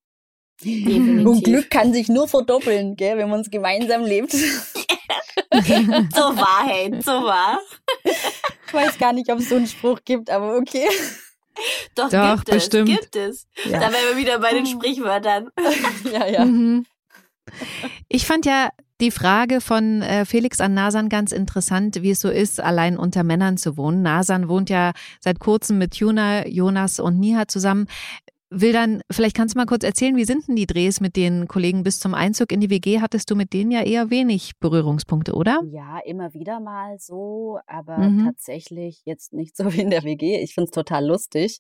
Definitiv. 0.62 1.26
Und 1.28 1.44
Glück 1.44 1.70
kann 1.70 1.94
sich 1.94 2.10
nur 2.10 2.28
verdoppeln, 2.28 2.96
gell, 2.96 3.18
wenn 3.18 3.30
man 3.30 3.42
es 3.42 3.50
gemeinsam 3.50 4.04
lebt. 4.04 4.32
so 4.34 4.40
Wahrheit, 5.52 7.04
so 7.04 7.12
wahr. 7.12 7.60
Ich 8.04 8.74
weiß 8.74 8.98
gar 8.98 9.14
nicht, 9.14 9.32
ob 9.32 9.40
es 9.40 9.50
so 9.50 9.56
einen 9.56 9.68
Spruch 9.68 10.00
gibt, 10.06 10.30
aber 10.30 10.58
okay. 10.58 10.88
Doch, 11.96 12.10
Doch 12.10 12.36
gibt 12.38 12.52
bestimmt. 12.52 12.90
es, 12.90 13.00
gibt 13.00 13.16
es. 13.16 13.48
Ja. 13.66 13.80
Da 13.80 13.92
wären 13.92 14.10
wir 14.10 14.18
wieder 14.18 14.40
bei 14.40 14.54
den 14.54 14.66
Sprichwörtern. 14.66 15.50
ja, 16.12 16.28
ja. 16.28 16.46
Mhm. 16.46 16.86
Ich 18.08 18.26
fand 18.26 18.46
ja 18.46 18.70
die 19.04 19.12
Frage 19.12 19.60
von 19.60 20.02
äh, 20.02 20.24
Felix 20.24 20.62
an 20.62 20.74
Nasan 20.74 21.10
ganz 21.10 21.34
interessant, 21.34 22.02
wie 22.02 22.12
es 22.12 22.22
so 22.22 22.30
ist, 22.30 22.62
allein 22.62 22.98
unter 22.98 23.24
Männern 23.24 23.58
zu 23.58 23.76
wohnen. 23.76 24.02
Nasan 24.02 24.48
wohnt 24.48 24.70
ja 24.70 24.94
seit 25.20 25.40
kurzem 25.40 25.78
mit 25.78 25.96
Juna, 25.96 26.48
Jonas 26.48 27.02
und 27.02 27.20
Niha 27.20 27.48
zusammen. 27.50 27.88
Will 28.50 28.72
dann, 28.72 29.02
vielleicht 29.12 29.36
kannst 29.36 29.56
du 29.56 29.60
mal 29.60 29.66
kurz 29.66 29.84
erzählen, 29.84 30.16
wie 30.16 30.24
sind 30.24 30.48
denn 30.48 30.56
die 30.56 30.68
Drehs 30.68 31.02
mit 31.02 31.18
den 31.18 31.50
Kollegen 31.50 31.84
bis 31.84 32.00
zum 32.00 32.14
Einzug 32.14 32.52
in 32.54 32.62
die 32.62 32.70
WG? 32.70 33.02
Hattest 33.02 33.30
du 33.30 33.36
mit 33.36 33.52
denen 33.52 33.72
ja 33.72 33.82
eher 33.82 34.10
wenig 34.10 34.54
Berührungspunkte, 34.62 35.34
oder? 35.34 35.60
Ja, 35.70 36.00
immer 36.06 36.34
wieder 36.34 36.62
mal 36.62 36.98
so, 36.98 37.60
aber 37.68 37.98
mhm. 37.98 38.26
tatsächlich 38.26 39.02
jetzt 39.04 39.34
nicht 39.34 39.58
so 39.58 39.74
wie 39.74 39.82
in 39.82 39.90
der 39.90 40.04
WG. 40.04 40.40
Ich 40.40 40.54
finde 40.54 40.70
es 40.70 40.72
total 40.72 41.06
lustig. 41.06 41.60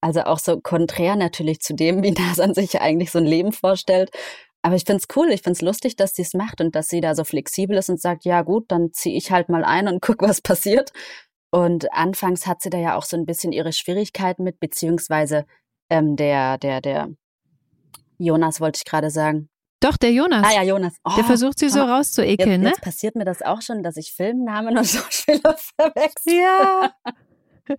Also 0.00 0.22
auch 0.22 0.38
so 0.38 0.60
konträr 0.60 1.14
natürlich 1.14 1.60
zu 1.60 1.74
dem, 1.74 2.02
wie 2.02 2.10
Nasan 2.10 2.54
sich 2.54 2.80
eigentlich 2.80 3.12
so 3.12 3.18
ein 3.18 3.26
Leben 3.26 3.52
vorstellt. 3.52 4.10
Aber 4.62 4.76
ich 4.76 4.84
finde 4.84 5.02
es 5.02 5.16
cool, 5.16 5.30
ich 5.30 5.42
finde 5.42 5.56
es 5.56 5.62
lustig, 5.62 5.96
dass 5.96 6.12
sie 6.12 6.22
es 6.22 6.34
macht 6.34 6.60
und 6.60 6.74
dass 6.74 6.88
sie 6.88 7.00
da 7.00 7.14
so 7.14 7.24
flexibel 7.24 7.76
ist 7.78 7.88
und 7.88 8.00
sagt, 8.00 8.24
ja 8.24 8.42
gut, 8.42 8.66
dann 8.68 8.92
ziehe 8.92 9.16
ich 9.16 9.32
halt 9.32 9.48
mal 9.48 9.64
ein 9.64 9.88
und 9.88 10.02
guck, 10.02 10.22
was 10.22 10.40
passiert. 10.40 10.92
Und 11.50 11.92
anfangs 11.92 12.46
hat 12.46 12.62
sie 12.62 12.70
da 12.70 12.78
ja 12.78 12.96
auch 12.96 13.04
so 13.04 13.16
ein 13.16 13.26
bisschen 13.26 13.52
ihre 13.52 13.72
Schwierigkeiten 13.72 14.44
mit, 14.44 14.60
beziehungsweise 14.60 15.46
ähm, 15.88 16.14
der, 16.16 16.58
der, 16.58 16.80
der 16.80 17.08
Jonas 18.18 18.60
wollte 18.60 18.78
ich 18.78 18.84
gerade 18.84 19.10
sagen. 19.10 19.48
Doch, 19.80 19.96
der 19.96 20.12
Jonas. 20.12 20.46
Ah 20.46 20.52
ja, 20.54 20.62
Jonas. 20.62 20.94
Oh, 21.04 21.12
der 21.16 21.24
versucht 21.24 21.58
sie 21.58 21.70
so 21.70 21.80
rauszuekeln, 21.80 22.50
jetzt, 22.50 22.60
ne? 22.60 22.68
Jetzt 22.68 22.82
passiert 22.82 23.16
mir 23.16 23.24
das 23.24 23.40
auch 23.40 23.62
schon, 23.62 23.82
dass 23.82 23.96
ich 23.96 24.12
Filmnamen 24.12 24.76
und 24.76 24.84
Schauspieler 24.86 25.56
verwechsel. 25.56 26.34
Ja. 26.34 26.92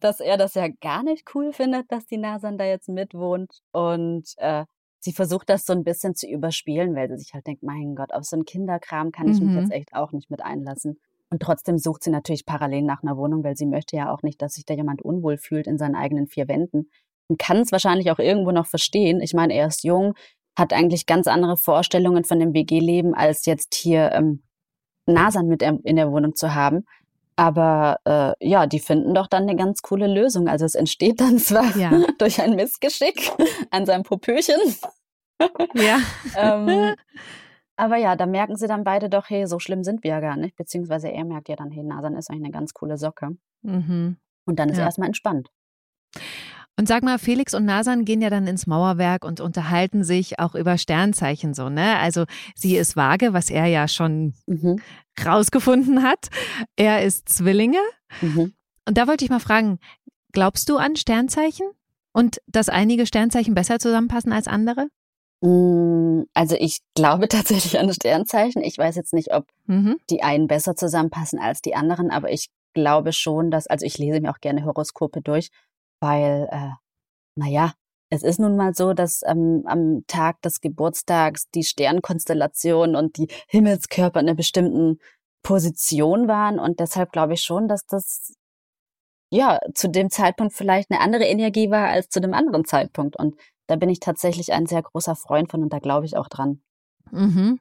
dass 0.00 0.20
er 0.20 0.36
das 0.36 0.54
ja 0.54 0.68
gar 0.68 1.02
nicht 1.02 1.24
cool 1.34 1.52
findet, 1.54 1.90
dass 1.90 2.06
die 2.06 2.18
Nasan 2.18 2.58
da 2.58 2.64
jetzt 2.66 2.88
mitwohnt. 2.88 3.60
Und 3.72 4.34
äh, 4.36 4.66
sie 5.00 5.12
versucht 5.12 5.48
das 5.48 5.64
so 5.64 5.72
ein 5.72 5.84
bisschen 5.84 6.14
zu 6.14 6.26
überspielen, 6.26 6.94
weil 6.94 7.08
sie 7.08 7.18
sich 7.18 7.34
halt 7.34 7.46
denkt, 7.46 7.62
mein 7.62 7.94
Gott, 7.94 8.12
auf 8.12 8.24
so 8.24 8.36
einen 8.36 8.44
Kinderkram 8.44 9.12
kann 9.12 9.28
ich 9.28 9.40
mhm. 9.40 9.46
mich 9.46 9.56
jetzt 9.56 9.72
echt 9.72 9.94
auch 9.94 10.12
nicht 10.12 10.30
mit 10.30 10.42
einlassen. 10.42 10.98
Und 11.30 11.42
trotzdem 11.42 11.78
sucht 11.78 12.04
sie 12.04 12.10
natürlich 12.10 12.46
parallel 12.46 12.82
nach 12.82 13.02
einer 13.02 13.16
Wohnung, 13.16 13.44
weil 13.44 13.56
sie 13.56 13.66
möchte 13.66 13.96
ja 13.96 14.12
auch 14.12 14.22
nicht, 14.22 14.40
dass 14.40 14.54
sich 14.54 14.64
da 14.64 14.74
jemand 14.74 15.02
unwohl 15.02 15.36
fühlt 15.36 15.66
in 15.66 15.78
seinen 15.78 15.94
eigenen 15.94 16.26
vier 16.26 16.48
Wänden. 16.48 16.90
Und 17.28 17.38
kann 17.38 17.58
es 17.58 17.72
wahrscheinlich 17.72 18.10
auch 18.10 18.18
irgendwo 18.18 18.50
noch 18.50 18.66
verstehen. 18.66 19.20
Ich 19.20 19.34
meine, 19.34 19.52
er 19.52 19.66
ist 19.66 19.84
jung, 19.84 20.14
hat 20.56 20.72
eigentlich 20.72 21.04
ganz 21.04 21.26
andere 21.26 21.58
Vorstellungen 21.58 22.24
von 22.24 22.38
dem 22.38 22.54
WG-Leben, 22.54 23.14
als 23.14 23.44
jetzt 23.44 23.74
hier 23.74 24.12
ähm, 24.12 24.42
Nasan 25.06 25.46
mit 25.46 25.62
in 25.62 25.96
der 25.96 26.10
Wohnung 26.10 26.34
zu 26.34 26.54
haben. 26.54 26.84
Aber 27.38 28.00
äh, 28.04 28.48
ja, 28.48 28.66
die 28.66 28.80
finden 28.80 29.14
doch 29.14 29.28
dann 29.28 29.44
eine 29.44 29.54
ganz 29.54 29.82
coole 29.82 30.08
Lösung. 30.08 30.48
Also 30.48 30.64
es 30.64 30.74
entsteht 30.74 31.20
dann 31.20 31.38
zwar 31.38 31.76
ja. 31.76 31.90
durch 32.18 32.42
ein 32.42 32.56
Missgeschick 32.56 33.30
an 33.70 33.86
seinem 33.86 34.02
Popöchen. 34.02 34.58
Ja. 35.74 36.00
ähm, 36.36 36.96
aber 37.76 37.96
ja, 37.96 38.16
da 38.16 38.26
merken 38.26 38.56
sie 38.56 38.66
dann 38.66 38.82
beide 38.82 39.08
doch, 39.08 39.30
hey, 39.30 39.46
so 39.46 39.60
schlimm 39.60 39.84
sind 39.84 40.02
wir 40.02 40.10
ja 40.10 40.20
gar 40.20 40.36
nicht. 40.36 40.56
Beziehungsweise 40.56 41.12
er 41.12 41.24
merkt 41.24 41.48
ja 41.48 41.54
dann, 41.54 41.70
hey, 41.70 41.84
Nasan 41.84 42.16
ist 42.16 42.28
eigentlich 42.28 42.42
eine 42.42 42.52
ganz 42.52 42.74
coole 42.74 42.98
Socke. 42.98 43.36
Mhm. 43.62 44.16
Und 44.44 44.58
dann 44.58 44.68
ist 44.68 44.78
ja. 44.78 44.82
er 44.82 44.86
erstmal 44.86 45.06
entspannt. 45.06 45.48
Und 46.78 46.86
sag 46.86 47.02
mal, 47.02 47.18
Felix 47.18 47.54
und 47.54 47.64
Nasan 47.64 48.04
gehen 48.04 48.22
ja 48.22 48.30
dann 48.30 48.46
ins 48.46 48.68
Mauerwerk 48.68 49.24
und 49.24 49.40
unterhalten 49.40 50.04
sich 50.04 50.38
auch 50.38 50.54
über 50.54 50.78
Sternzeichen 50.78 51.52
so, 51.52 51.68
ne? 51.68 51.98
Also 51.98 52.24
sie 52.54 52.76
ist 52.76 52.94
vage, 52.94 53.32
was 53.32 53.50
er 53.50 53.66
ja 53.66 53.88
schon 53.88 54.34
mhm. 54.46 54.80
rausgefunden 55.24 56.04
hat. 56.04 56.28
Er 56.76 57.02
ist 57.02 57.28
Zwillinge. 57.28 57.80
Mhm. 58.20 58.52
Und 58.86 58.96
da 58.96 59.08
wollte 59.08 59.24
ich 59.24 59.30
mal 59.30 59.40
fragen, 59.40 59.80
glaubst 60.30 60.68
du 60.68 60.76
an 60.76 60.94
Sternzeichen? 60.94 61.66
Und 62.12 62.40
dass 62.46 62.68
einige 62.68 63.06
Sternzeichen 63.06 63.54
besser 63.54 63.80
zusammenpassen 63.80 64.32
als 64.32 64.46
andere? 64.46 64.86
Hm, 65.42 66.26
also 66.32 66.54
ich 66.58 66.80
glaube 66.94 67.26
tatsächlich 67.28 67.76
an 67.80 67.92
Sternzeichen. 67.92 68.62
Ich 68.62 68.78
weiß 68.78 68.94
jetzt 68.94 69.14
nicht, 69.14 69.34
ob 69.34 69.46
mhm. 69.66 69.96
die 70.10 70.22
einen 70.22 70.46
besser 70.46 70.76
zusammenpassen 70.76 71.40
als 71.40 71.60
die 71.60 71.74
anderen, 71.74 72.12
aber 72.12 72.30
ich 72.30 72.50
glaube 72.72 73.12
schon, 73.12 73.50
dass, 73.50 73.66
also 73.66 73.84
ich 73.84 73.98
lese 73.98 74.20
mir 74.20 74.30
auch 74.30 74.40
gerne 74.40 74.64
Horoskope 74.64 75.20
durch, 75.20 75.50
weil, 76.00 76.48
äh, 76.50 76.70
naja, 77.36 77.72
es 78.10 78.22
ist 78.22 78.40
nun 78.40 78.56
mal 78.56 78.74
so, 78.74 78.94
dass 78.94 79.22
ähm, 79.26 79.64
am 79.66 80.04
Tag 80.06 80.40
des 80.42 80.60
Geburtstags 80.60 81.50
die 81.50 81.64
Sternkonstellation 81.64 82.96
und 82.96 83.16
die 83.18 83.28
Himmelskörper 83.48 84.20
in 84.20 84.28
einer 84.28 84.36
bestimmten 84.36 84.98
Position 85.42 86.26
waren 86.26 86.58
und 86.58 86.80
deshalb 86.80 87.12
glaube 87.12 87.34
ich 87.34 87.42
schon, 87.42 87.68
dass 87.68 87.86
das 87.86 88.34
ja 89.30 89.60
zu 89.74 89.88
dem 89.88 90.10
Zeitpunkt 90.10 90.54
vielleicht 90.54 90.90
eine 90.90 91.00
andere 91.00 91.24
Energie 91.24 91.70
war 91.70 91.88
als 91.88 92.08
zu 92.08 92.20
dem 92.20 92.34
anderen 92.34 92.64
Zeitpunkt 92.64 93.16
und 93.16 93.36
da 93.66 93.76
bin 93.76 93.90
ich 93.90 94.00
tatsächlich 94.00 94.52
ein 94.52 94.66
sehr 94.66 94.82
großer 94.82 95.14
Freund 95.14 95.50
von 95.50 95.62
und 95.62 95.72
da 95.72 95.78
glaube 95.78 96.06
ich 96.06 96.16
auch 96.16 96.28
dran. 96.28 96.62
Mhm. 97.10 97.60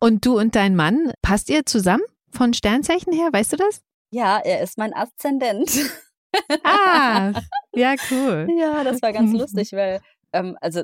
Und 0.00 0.24
du 0.24 0.38
und 0.38 0.54
dein 0.54 0.76
Mann, 0.76 1.12
passt 1.22 1.50
ihr 1.50 1.66
zusammen 1.66 2.04
von 2.30 2.54
Sternzeichen 2.54 3.12
her? 3.12 3.30
Weißt 3.32 3.52
du 3.52 3.56
das? 3.56 3.82
Ja, 4.10 4.38
er 4.38 4.60
ist 4.62 4.78
mein 4.78 4.94
Aszendent. 4.94 5.70
Ah, 6.62 7.32
ja, 7.74 7.94
cool. 8.10 8.48
Ja, 8.58 8.84
das 8.84 9.02
war 9.02 9.12
ganz 9.12 9.32
lustig, 9.32 9.72
weil, 9.72 10.00
ähm, 10.32 10.56
also 10.60 10.82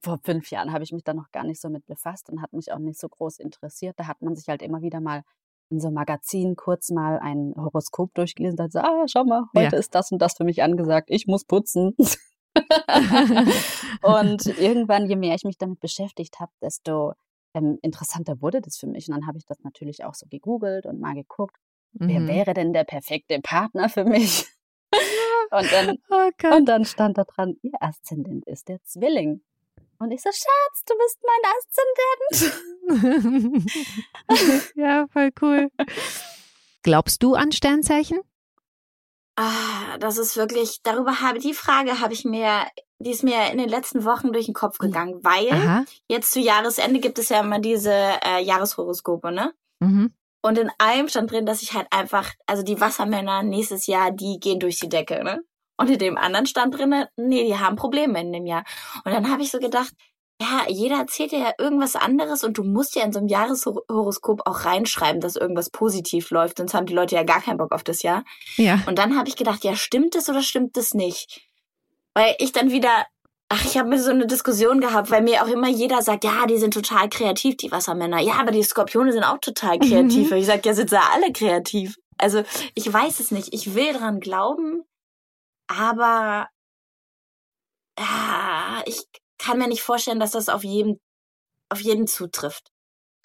vor 0.00 0.18
fünf 0.22 0.50
Jahren 0.50 0.72
habe 0.72 0.84
ich 0.84 0.92
mich 0.92 1.04
da 1.04 1.14
noch 1.14 1.30
gar 1.32 1.44
nicht 1.44 1.60
so 1.60 1.70
mit 1.70 1.86
befasst 1.86 2.28
und 2.30 2.42
hat 2.42 2.52
mich 2.52 2.72
auch 2.72 2.78
nicht 2.78 3.00
so 3.00 3.08
groß 3.08 3.38
interessiert. 3.38 3.98
Da 3.98 4.06
hat 4.06 4.20
man 4.20 4.36
sich 4.36 4.48
halt 4.48 4.62
immer 4.62 4.82
wieder 4.82 5.00
mal 5.00 5.22
in 5.70 5.80
so 5.80 5.88
einem 5.88 5.94
Magazin 5.94 6.56
kurz 6.56 6.90
mal 6.90 7.18
ein 7.18 7.54
Horoskop 7.56 8.12
durchgelesen 8.14 8.58
und 8.58 8.64
hat 8.64 8.72
so, 8.72 8.80
ah, 8.80 9.04
schau 9.06 9.24
mal, 9.24 9.44
heute 9.56 9.76
ja. 9.76 9.80
ist 9.80 9.94
das 9.94 10.12
und 10.12 10.20
das 10.20 10.36
für 10.36 10.44
mich 10.44 10.62
angesagt, 10.62 11.08
ich 11.10 11.26
muss 11.26 11.44
putzen. 11.44 11.94
und 14.02 14.46
irgendwann, 14.58 15.06
je 15.06 15.16
mehr 15.16 15.34
ich 15.34 15.44
mich 15.44 15.58
damit 15.58 15.80
beschäftigt 15.80 16.38
habe, 16.38 16.52
desto 16.62 17.14
ähm, 17.54 17.78
interessanter 17.82 18.40
wurde 18.40 18.60
das 18.60 18.76
für 18.76 18.86
mich. 18.86 19.08
Und 19.08 19.14
dann 19.14 19.26
habe 19.26 19.38
ich 19.38 19.46
das 19.46 19.58
natürlich 19.62 20.04
auch 20.04 20.14
so 20.14 20.26
gegoogelt 20.28 20.86
und 20.86 21.00
mal 21.00 21.14
geguckt, 21.14 21.56
mhm. 21.92 22.08
wer 22.08 22.26
wäre 22.26 22.54
denn 22.54 22.72
der 22.72 22.84
perfekte 22.84 23.40
Partner 23.40 23.88
für 23.88 24.04
mich? 24.04 24.46
Und, 25.58 25.72
dann, 25.72 25.98
oh 26.10 26.30
und 26.56 26.66
dann 26.66 26.84
stand 26.84 27.18
da 27.18 27.24
dran, 27.24 27.56
ihr 27.62 27.72
Aszendent 27.80 28.46
ist 28.46 28.68
der 28.68 28.82
Zwilling. 28.84 29.42
Und 29.98 30.10
ich 30.10 30.22
so, 30.22 30.30
Schatz, 30.30 30.84
du 30.86 30.94
bist 30.98 31.18
mein 31.24 31.42
Aszendent. 32.90 33.72
ja, 34.76 35.06
voll 35.12 35.30
cool. 35.40 35.70
Glaubst 36.82 37.22
du 37.22 37.34
an 37.34 37.52
Sternzeichen? 37.52 38.20
Ah, 39.36 39.98
das 39.98 40.18
ist 40.18 40.36
wirklich, 40.36 40.80
darüber 40.82 41.20
habe, 41.20 41.38
die 41.38 41.54
Frage 41.54 42.00
habe 42.00 42.12
ich 42.12 42.24
mir, 42.24 42.66
die 42.98 43.10
ist 43.10 43.24
mir 43.24 43.50
in 43.50 43.58
den 43.58 43.68
letzten 43.68 44.04
Wochen 44.04 44.32
durch 44.32 44.46
den 44.46 44.54
Kopf 44.54 44.78
hm. 44.78 44.86
gegangen, 44.86 45.20
weil 45.24 45.50
Aha. 45.50 45.84
jetzt 46.08 46.32
zu 46.32 46.40
Jahresende 46.40 47.00
gibt 47.00 47.18
es 47.18 47.30
ja 47.30 47.40
immer 47.40 47.58
diese 47.58 47.92
äh, 47.92 48.42
Jahreshoroskope, 48.42 49.32
ne? 49.32 49.52
Mhm. 49.80 50.12
Und 50.44 50.58
in 50.58 50.70
einem 50.76 51.08
stand 51.08 51.30
drin, 51.30 51.46
dass 51.46 51.62
ich 51.62 51.72
halt 51.72 51.86
einfach, 51.90 52.30
also 52.46 52.62
die 52.62 52.78
Wassermänner 52.78 53.42
nächstes 53.42 53.86
Jahr, 53.86 54.10
die 54.10 54.38
gehen 54.38 54.60
durch 54.60 54.78
die 54.78 54.90
Decke, 54.90 55.24
ne? 55.24 55.40
Und 55.78 55.88
in 55.88 55.98
dem 55.98 56.18
anderen 56.18 56.44
stand 56.44 56.76
drin, 56.76 57.06
nee, 57.16 57.46
die 57.46 57.56
haben 57.56 57.76
Probleme 57.76 58.20
in 58.20 58.30
dem 58.30 58.44
Jahr. 58.44 58.62
Und 59.06 59.12
dann 59.12 59.30
habe 59.30 59.42
ich 59.42 59.50
so 59.50 59.58
gedacht, 59.58 59.94
ja, 60.38 60.66
jeder 60.68 60.96
erzählt 60.96 61.32
dir 61.32 61.38
ja 61.38 61.52
irgendwas 61.56 61.96
anderes 61.96 62.44
und 62.44 62.58
du 62.58 62.62
musst 62.62 62.94
ja 62.94 63.04
in 63.04 63.12
so 63.14 63.20
einem 63.20 63.28
Jahreshoroskop 63.28 64.42
auch 64.44 64.66
reinschreiben, 64.66 65.22
dass 65.22 65.36
irgendwas 65.36 65.70
positiv 65.70 66.30
läuft, 66.30 66.58
sonst 66.58 66.74
haben 66.74 66.84
die 66.84 66.94
Leute 66.94 67.14
ja 67.14 67.22
gar 67.22 67.40
keinen 67.40 67.56
Bock 67.56 67.72
auf 67.72 67.82
das 67.82 68.02
Jahr. 68.02 68.22
Ja. 68.56 68.82
Und 68.86 68.98
dann 68.98 69.16
habe 69.16 69.30
ich 69.30 69.36
gedacht, 69.36 69.64
ja, 69.64 69.74
stimmt 69.74 70.14
es 70.14 70.28
oder 70.28 70.42
stimmt 70.42 70.76
es 70.76 70.92
nicht? 70.92 71.40
Weil 72.12 72.34
ich 72.38 72.52
dann 72.52 72.70
wieder, 72.70 73.06
ach, 73.54 73.64
ich 73.64 73.78
habe 73.78 73.88
mir 73.88 74.02
so 74.02 74.10
eine 74.10 74.26
Diskussion 74.26 74.80
gehabt, 74.80 75.10
weil 75.10 75.22
mir 75.22 75.42
auch 75.42 75.48
immer 75.48 75.68
jeder 75.68 76.02
sagt, 76.02 76.24
ja, 76.24 76.46
die 76.46 76.58
sind 76.58 76.74
total 76.74 77.08
kreativ, 77.08 77.56
die 77.56 77.70
Wassermänner. 77.70 78.20
Ja, 78.20 78.34
aber 78.40 78.50
die 78.50 78.62
Skorpione 78.62 79.12
sind 79.12 79.24
auch 79.24 79.38
total 79.38 79.78
kreativ. 79.78 80.30
Mhm. 80.30 80.36
Ich 80.36 80.46
sage, 80.46 80.62
ja, 80.64 80.74
sind 80.74 80.90
sie 80.90 80.98
alle 80.98 81.32
kreativ. 81.32 81.96
Also 82.18 82.42
ich 82.74 82.92
weiß 82.92 83.20
es 83.20 83.30
nicht. 83.30 83.54
Ich 83.54 83.74
will 83.74 83.92
dran 83.92 84.20
glauben, 84.20 84.82
aber 85.68 86.48
ja, 87.98 88.82
ich 88.86 89.04
kann 89.38 89.58
mir 89.58 89.68
nicht 89.68 89.82
vorstellen, 89.82 90.20
dass 90.20 90.32
das 90.32 90.48
auf 90.48 90.64
jeden, 90.64 91.00
auf 91.68 91.80
jeden 91.80 92.06
zutrifft. 92.06 92.70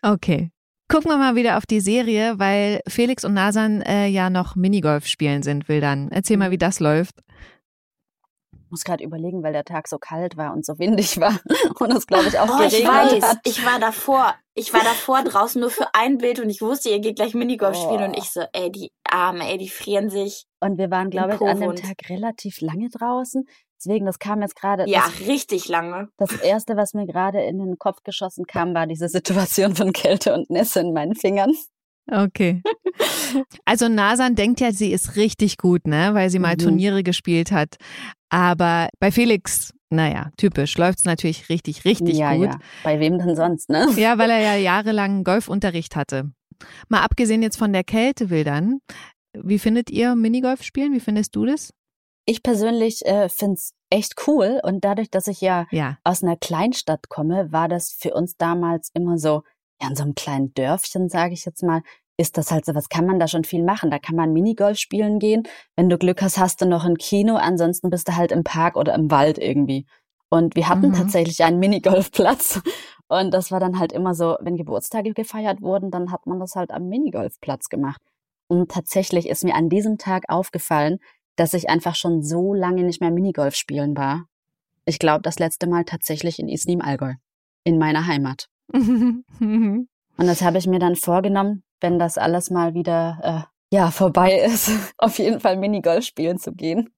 Okay. 0.01 0.51
Gucken 0.91 1.11
wir 1.11 1.17
mal 1.17 1.35
wieder 1.35 1.57
auf 1.57 1.67
die 1.67 1.81
Serie, 1.81 2.39
weil 2.39 2.81
Felix 2.87 3.23
und 3.23 3.33
Nasan 3.33 3.81
äh, 3.81 4.07
ja 4.07 4.31
noch 4.31 4.55
Minigolf 4.55 5.05
spielen 5.05 5.43
sind, 5.43 5.69
will 5.69 5.81
dann. 5.81 6.09
Erzähl 6.09 6.37
mal, 6.37 6.49
wie 6.49 6.57
das 6.57 6.79
läuft. 6.79 7.15
Ich 8.69 8.71
muss 8.71 8.83
gerade 8.83 9.03
überlegen, 9.03 9.41
weil 9.41 9.51
der 9.51 9.65
Tag 9.65 9.87
so 9.87 9.97
kalt 9.97 10.37
war 10.37 10.53
und 10.53 10.63
so 10.63 10.77
windig 10.77 11.19
war 11.19 11.39
und 11.79 11.91
das 11.91 12.05
glaube 12.05 12.27
ich 12.27 12.37
auch 12.37 12.47
oh, 12.47 12.57
geregnet 12.57 12.81
ich 12.81 12.87
weiß, 12.87 13.23
hat. 13.23 13.39
ich 13.43 13.65
war 13.65 13.79
davor, 13.79 14.35
Ich 14.53 14.71
war 14.73 14.83
davor 14.83 15.23
draußen 15.23 15.59
nur 15.59 15.71
für 15.71 15.87
ein 15.95 16.19
Bild 16.19 16.39
und 16.39 16.51
ich 16.51 16.61
wusste, 16.61 16.89
ihr 16.89 16.99
geht 16.99 17.15
gleich 17.15 17.33
Minigolf 17.33 17.75
oh. 17.79 17.83
spielen 17.83 18.11
und 18.11 18.15
ich 18.15 18.29
so, 18.29 18.41
ey, 18.53 18.71
die 18.71 18.91
Arme, 19.03 19.49
ey, 19.49 19.57
die 19.57 19.69
frieren 19.69 20.11
sich. 20.11 20.45
Und 20.59 20.77
wir 20.77 20.91
waren, 20.91 21.09
glaube 21.09 21.33
ich, 21.33 21.41
an 21.41 21.59
dem 21.59 21.75
Tag 21.75 22.09
relativ 22.09 22.61
lange 22.61 22.89
draußen. 22.89 23.43
Deswegen, 23.79 24.05
das 24.05 24.19
kam 24.19 24.43
jetzt 24.43 24.55
gerade. 24.55 24.87
Ja, 24.87 25.05
das, 25.05 25.27
richtig 25.27 25.67
lange. 25.67 26.09
Das 26.17 26.31
erste, 26.33 26.77
was 26.77 26.93
mir 26.93 27.07
gerade 27.07 27.41
in 27.41 27.57
den 27.57 27.79
Kopf 27.79 28.03
geschossen 28.03 28.45
kam, 28.45 28.75
war 28.75 28.85
diese 28.85 29.09
Situation 29.09 29.75
von 29.75 29.93
Kälte 29.93 30.35
und 30.35 30.51
Nässe 30.51 30.81
in 30.81 30.93
meinen 30.93 31.15
Fingern. 31.15 31.53
Okay. 32.11 32.61
Also 33.63 33.87
Nasan 33.87 34.35
denkt 34.35 34.59
ja, 34.59 34.71
sie 34.71 34.91
ist 34.91 35.15
richtig 35.15 35.57
gut, 35.57 35.87
ne, 35.87 36.13
weil 36.13 36.29
sie 36.29 36.39
mal 36.39 36.55
mhm. 36.55 36.59
Turniere 36.59 37.03
gespielt 37.03 37.51
hat. 37.51 37.75
Aber 38.29 38.89
bei 38.99 39.11
Felix, 39.11 39.73
naja, 39.89 40.31
typisch, 40.37 40.77
läuft 40.77 40.99
es 40.99 41.05
natürlich 41.05 41.49
richtig, 41.49 41.85
richtig 41.85 42.17
ja, 42.17 42.35
gut. 42.35 42.47
Ja, 42.47 42.59
bei 42.83 42.99
wem 42.99 43.17
denn 43.17 43.35
sonst, 43.35 43.69
ne? 43.69 43.87
Ja, 43.95 44.17
weil 44.17 44.29
er 44.29 44.39
ja 44.39 44.55
jahrelang 44.55 45.23
Golfunterricht 45.23 45.95
hatte. 45.95 46.31
Mal 46.89 47.01
abgesehen 47.01 47.41
jetzt 47.41 47.57
von 47.57 47.71
der 47.71 47.83
Kälte, 47.83 48.29
Wildern, 48.29 48.79
wie 49.33 49.59
findet 49.59 49.89
ihr 49.89 50.15
Minigolf 50.15 50.63
spielen? 50.63 50.93
Wie 50.93 50.99
findest 50.99 51.35
du 51.35 51.45
das? 51.45 51.73
Ich 52.25 52.43
persönlich 52.43 53.05
äh, 53.05 53.29
finde 53.29 53.55
es 53.55 53.73
echt 53.89 54.27
cool 54.27 54.59
und 54.63 54.83
dadurch, 54.83 55.09
dass 55.09 55.27
ich 55.27 55.41
ja, 55.41 55.65
ja 55.71 55.97
aus 56.03 56.21
einer 56.21 56.37
Kleinstadt 56.37 57.09
komme, 57.09 57.51
war 57.51 57.67
das 57.67 57.91
für 57.91 58.13
uns 58.13 58.37
damals 58.37 58.91
immer 58.93 59.17
so, 59.17 59.43
ja, 59.81 59.89
in 59.89 59.95
so 59.95 60.03
einem 60.03 60.15
kleinen 60.15 60.53
Dörfchen, 60.53 61.09
sage 61.09 61.33
ich 61.33 61.45
jetzt 61.45 61.63
mal, 61.63 61.81
ist 62.17 62.37
das 62.37 62.51
halt 62.51 62.65
so, 62.65 62.75
was 62.75 62.89
kann 62.89 63.05
man 63.05 63.17
da 63.17 63.29
schon 63.29 63.45
viel 63.45 63.63
machen? 63.63 63.91
Da 63.91 63.97
kann 63.97 64.15
man 64.15 64.33
Minigolf 64.33 64.77
spielen 64.77 65.19
gehen. 65.19 65.43
Wenn 65.77 65.87
du 65.87 65.97
Glück 65.97 66.21
hast, 66.21 66.37
hast 66.37 66.61
du 66.61 66.65
noch 66.65 66.83
ein 66.83 66.97
Kino. 66.97 67.35
Ansonsten 67.35 67.89
bist 67.89 68.09
du 68.09 68.15
halt 68.17 68.33
im 68.33 68.43
Park 68.43 68.75
oder 68.75 68.93
im 68.93 69.09
Wald 69.09 69.37
irgendwie. 69.37 69.85
Und 70.29 70.55
wir 70.55 70.67
hatten 70.67 70.89
mhm. 70.89 70.93
tatsächlich 70.93 71.43
einen 71.43 71.59
Minigolfplatz. 71.59 72.61
Und 73.07 73.31
das 73.31 73.51
war 73.51 73.59
dann 73.59 73.79
halt 73.79 73.91
immer 73.93 74.13
so, 74.13 74.35
wenn 74.41 74.57
Geburtstage 74.57 75.13
gefeiert 75.13 75.61
wurden, 75.61 75.91
dann 75.91 76.11
hat 76.11 76.27
man 76.27 76.39
das 76.39 76.55
halt 76.55 76.71
am 76.71 76.89
Minigolfplatz 76.89 77.69
gemacht. 77.69 78.01
Und 78.47 78.69
tatsächlich 78.69 79.27
ist 79.29 79.43
mir 79.43 79.55
an 79.55 79.69
diesem 79.69 79.97
Tag 79.97 80.25
aufgefallen, 80.27 80.99
dass 81.35 81.53
ich 81.53 81.69
einfach 81.69 81.95
schon 81.95 82.21
so 82.21 82.53
lange 82.53 82.83
nicht 82.83 82.99
mehr 82.99 83.11
Minigolf 83.11 83.55
spielen 83.55 83.95
war. 83.95 84.25
Ich 84.85 84.99
glaube, 84.99 85.21
das 85.21 85.39
letzte 85.39 85.67
Mal 85.67 85.85
tatsächlich 85.85 86.37
in 86.37 86.49
Isnim 86.49 86.81
Allgäu, 86.81 87.13
in 87.63 87.77
meiner 87.77 88.05
Heimat. 88.07 88.49
Und 90.19 90.27
das 90.27 90.41
habe 90.41 90.57
ich 90.57 90.67
mir 90.67 90.79
dann 90.79 90.95
vorgenommen, 90.95 91.63
wenn 91.79 91.97
das 91.97 92.17
alles 92.17 92.49
mal 92.49 92.73
wieder 92.73 93.19
äh, 93.23 93.75
ja 93.75 93.91
vorbei 93.91 94.39
ist, 94.45 94.71
auf 94.97 95.17
jeden 95.19 95.39
Fall 95.39 95.57
Minigolf 95.57 96.05
spielen 96.05 96.39
zu 96.39 96.53
gehen. 96.53 96.89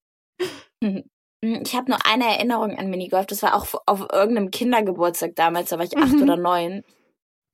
Ich 1.44 1.76
habe 1.76 1.90
nur 1.90 2.06
eine 2.06 2.26
Erinnerung 2.26 2.78
an 2.78 2.92
Minigolf. 2.92 3.26
Das 3.26 3.42
war 3.42 3.56
auch 3.56 3.66
auf 3.88 4.02
irgendeinem 4.14 4.52
Kindergeburtstag 4.52 5.36
damals. 5.36 5.70
Da 5.70 5.80
war 5.80 5.86
ich 5.86 5.98
acht 5.98 6.14
mhm. 6.14 6.22
oder 6.22 6.38
neun. 6.38 6.84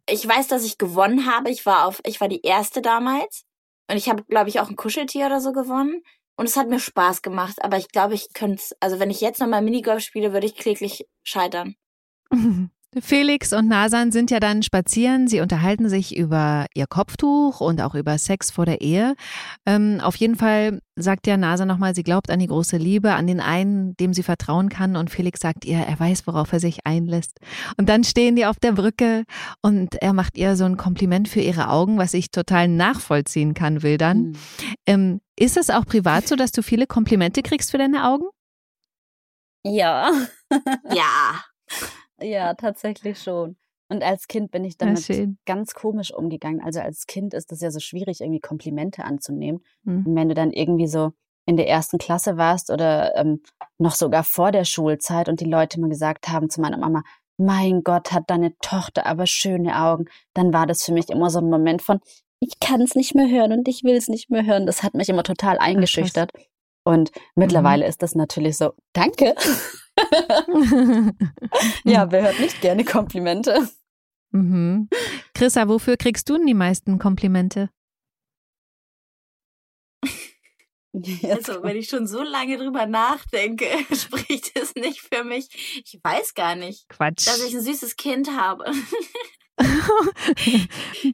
Ich 0.09 0.27
weiß, 0.27 0.49
dass 0.49 0.65
ich 0.65 0.77
gewonnen 0.77 1.25
habe. 1.25 1.49
Ich 1.49 1.65
war 1.65 1.85
auf, 1.85 2.01
ich 2.05 2.19
war 2.19 2.27
die 2.27 2.41
erste 2.41 2.81
damals 2.81 3.45
und 3.89 3.95
ich 3.95 4.09
habe, 4.09 4.25
glaube 4.25 4.49
ich, 4.49 4.59
auch 4.59 4.69
ein 4.69 4.75
Kuscheltier 4.75 5.27
oder 5.27 5.39
so 5.39 5.53
gewonnen. 5.53 6.03
Und 6.35 6.47
es 6.47 6.57
hat 6.57 6.67
mir 6.67 6.81
Spaß 6.81 7.21
gemacht. 7.21 7.63
Aber 7.63 7.77
ich 7.77 7.87
glaube, 7.87 8.13
ich 8.13 8.33
könnte 8.33 8.61
also 8.81 8.99
wenn 8.99 9.09
ich 9.09 9.21
jetzt 9.21 9.39
nochmal 9.39 9.61
Minigolf 9.61 10.03
spiele, 10.03 10.33
würde 10.33 10.47
ich 10.47 10.55
kläglich 10.55 11.07
scheitern. 11.23 11.77
Felix 13.01 13.51
und 13.51 13.67
Nasan 13.67 14.11
sind 14.11 14.31
ja 14.31 14.39
dann 14.39 14.63
spazieren. 14.63 15.27
Sie 15.27 15.41
unterhalten 15.41 15.89
sich 15.89 16.15
über 16.15 16.65
ihr 16.73 16.87
Kopftuch 16.87 17.59
und 17.59 17.81
auch 17.81 17.95
über 17.95 18.17
Sex 18.17 18.49
vor 18.49 18.65
der 18.65 18.81
Ehe. 18.81 19.15
Ähm, 19.65 19.99
auf 20.01 20.15
jeden 20.15 20.35
Fall 20.35 20.79
sagt 20.95 21.27
ja 21.27 21.37
Nasan 21.37 21.67
nochmal, 21.67 21.93
sie 21.95 22.03
glaubt 22.03 22.31
an 22.31 22.39
die 22.39 22.47
große 22.47 22.77
Liebe, 22.77 23.13
an 23.13 23.27
den 23.27 23.41
einen, 23.41 23.95
dem 23.97 24.13
sie 24.13 24.23
vertrauen 24.23 24.69
kann. 24.69 24.95
Und 24.95 25.09
Felix 25.09 25.41
sagt 25.41 25.65
ihr, 25.65 25.79
er 25.79 25.99
weiß, 25.99 26.27
worauf 26.27 26.53
er 26.53 26.59
sich 26.59 26.85
einlässt. 26.85 27.39
Und 27.77 27.89
dann 27.89 28.03
stehen 28.03 28.35
die 28.35 28.45
auf 28.45 28.57
der 28.57 28.71
Brücke 28.71 29.25
und 29.61 30.01
er 30.01 30.13
macht 30.13 30.37
ihr 30.37 30.55
so 30.55 30.63
ein 30.63 30.77
Kompliment 30.77 31.27
für 31.27 31.41
ihre 31.41 31.69
Augen, 31.69 31.97
was 31.97 32.13
ich 32.13 32.31
total 32.31 32.69
nachvollziehen 32.69 33.53
kann, 33.53 33.83
will 33.83 33.97
dann. 33.97 34.17
Mhm. 34.17 34.35
Ähm, 34.85 35.21
ist 35.37 35.57
es 35.57 35.69
auch 35.69 35.85
privat 35.85 36.27
so, 36.27 36.35
dass 36.35 36.51
du 36.51 36.63
viele 36.63 36.87
Komplimente 36.87 37.43
kriegst 37.43 37.71
für 37.71 37.77
deine 37.77 38.07
Augen? 38.07 38.25
Ja. 39.63 40.09
ja. 40.89 41.43
Ja, 42.21 42.53
tatsächlich 42.53 43.21
schon. 43.21 43.57
Und 43.89 44.03
als 44.03 44.27
Kind 44.27 44.51
bin 44.51 44.65
ich 44.65 44.77
damit 44.77 45.07
ganz 45.45 45.73
komisch 45.73 46.13
umgegangen. 46.13 46.61
Also 46.61 46.81
als 46.81 47.05
Kind 47.05 47.33
ist 47.33 47.51
es 47.51 47.61
ja 47.61 47.71
so 47.71 47.79
schwierig, 47.79 48.21
irgendwie 48.21 48.41
Komplimente 48.41 49.05
anzunehmen. 49.05 49.63
Mhm. 49.83 50.05
Und 50.05 50.15
wenn 50.15 50.29
du 50.29 50.35
dann 50.35 50.51
irgendwie 50.51 50.87
so 50.87 51.11
in 51.45 51.55
der 51.55 51.69
ersten 51.69 51.97
Klasse 51.97 52.35
warst 52.35 52.69
oder 52.69 53.15
ähm, 53.15 53.41
noch 53.77 53.95
sogar 53.95 54.25
vor 54.25 54.51
der 54.51 54.65
Schulzeit 54.65 55.29
und 55.29 55.39
die 55.39 55.45
Leute 55.45 55.79
mir 55.79 55.87
gesagt 55.87 56.27
haben 56.27 56.49
zu 56.49 56.59
meiner 56.59 56.77
Mama, 56.77 57.03
mein 57.37 57.83
Gott, 57.83 58.11
hat 58.11 58.29
deine 58.29 58.57
Tochter 58.59 59.05
aber 59.05 59.27
schöne 59.27 59.81
Augen, 59.81 60.05
dann 60.33 60.51
war 60.51 60.65
das 60.65 60.83
für 60.83 60.91
mich 60.91 61.09
immer 61.09 61.29
so 61.29 61.39
ein 61.39 61.49
Moment 61.49 61.81
von, 61.81 61.99
ich 62.39 62.59
kann 62.59 62.81
es 62.81 62.95
nicht 62.95 63.15
mehr 63.15 63.29
hören 63.29 63.53
und 63.53 63.67
ich 63.67 63.83
will 63.83 63.95
es 63.95 64.09
nicht 64.09 64.29
mehr 64.29 64.45
hören. 64.45 64.65
Das 64.65 64.83
hat 64.83 64.93
mich 64.93 65.07
immer 65.07 65.23
total 65.23 65.57
eingeschüchtert. 65.57 66.31
Ach, 66.35 66.41
und 66.83 67.11
mittlerweile 67.35 67.85
mhm. 67.85 67.89
ist 67.89 68.01
das 68.01 68.15
natürlich 68.15 68.57
so, 68.57 68.73
danke. 68.93 69.35
ja, 71.83 72.11
wer 72.11 72.23
hört 72.23 72.39
nicht 72.39 72.61
gerne 72.61 72.85
Komplimente? 72.85 73.69
Mhm. 74.31 74.89
Chrissa, 75.33 75.67
wofür 75.67 75.97
kriegst 75.97 76.29
du 76.29 76.37
denn 76.37 76.45
die 76.45 76.53
meisten 76.53 76.99
Komplimente? 76.99 77.69
Also, 81.29 81.61
wenn 81.61 81.77
ich 81.77 81.89
schon 81.89 82.07
so 82.07 82.23
lange 82.23 82.57
drüber 82.57 82.87
nachdenke, 82.87 83.65
spricht 83.95 84.57
es 84.57 84.73
nicht 84.73 85.01
für 85.01 85.23
mich. 85.23 85.83
Ich 85.85 85.99
weiß 86.01 86.33
gar 86.33 86.55
nicht, 86.55 86.89
Quatsch. 86.89 87.27
dass 87.27 87.43
ich 87.43 87.53
ein 87.53 87.61
süßes 87.61 87.97
Kind 87.97 88.31
habe. 88.31 88.65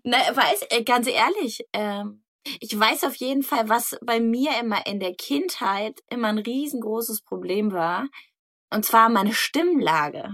Na, 0.04 0.18
weiß, 0.18 0.68
äh, 0.70 0.84
ganz 0.84 1.08
ehrlich, 1.08 1.66
ähm, 1.74 2.24
ich 2.60 2.78
weiß 2.78 3.06
auf 3.06 3.16
jeden 3.16 3.44
Fall, 3.44 3.70
was 3.70 3.98
bei 4.02 4.20
mir 4.20 4.52
immer 4.60 4.86
in 4.86 5.00
der 5.00 5.16
Kindheit 5.16 6.00
immer 6.10 6.28
ein 6.30 6.40
riesengroßes 6.40 7.22
Problem 7.22 7.72
war. 7.72 8.08
Und 8.74 8.86
zwar 8.86 9.10
meine 9.10 9.34
Stimmlage. 9.34 10.30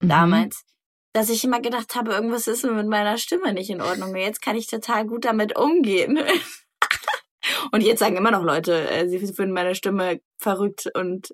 Mhm. 0.00 0.08
Damals. 0.08 0.64
Dass 1.12 1.30
ich 1.30 1.42
immer 1.44 1.60
gedacht 1.60 1.94
habe, 1.94 2.12
irgendwas 2.12 2.46
ist 2.46 2.64
mit 2.64 2.86
meiner 2.86 3.16
Stimme 3.16 3.52
nicht 3.52 3.70
in 3.70 3.80
Ordnung. 3.80 4.10
Und 4.10 4.16
jetzt 4.16 4.42
kann 4.42 4.56
ich 4.56 4.66
total 4.66 5.06
gut 5.06 5.24
damit 5.24 5.56
umgehen. 5.56 6.18
und 7.72 7.80
jetzt 7.80 8.00
sagen 8.00 8.16
immer 8.16 8.30
noch 8.30 8.42
Leute, 8.42 8.90
äh, 8.90 9.08
sie 9.08 9.18
finden 9.18 9.52
meine 9.52 9.74
Stimme 9.74 10.20
verrückt 10.38 10.90
und 10.94 11.32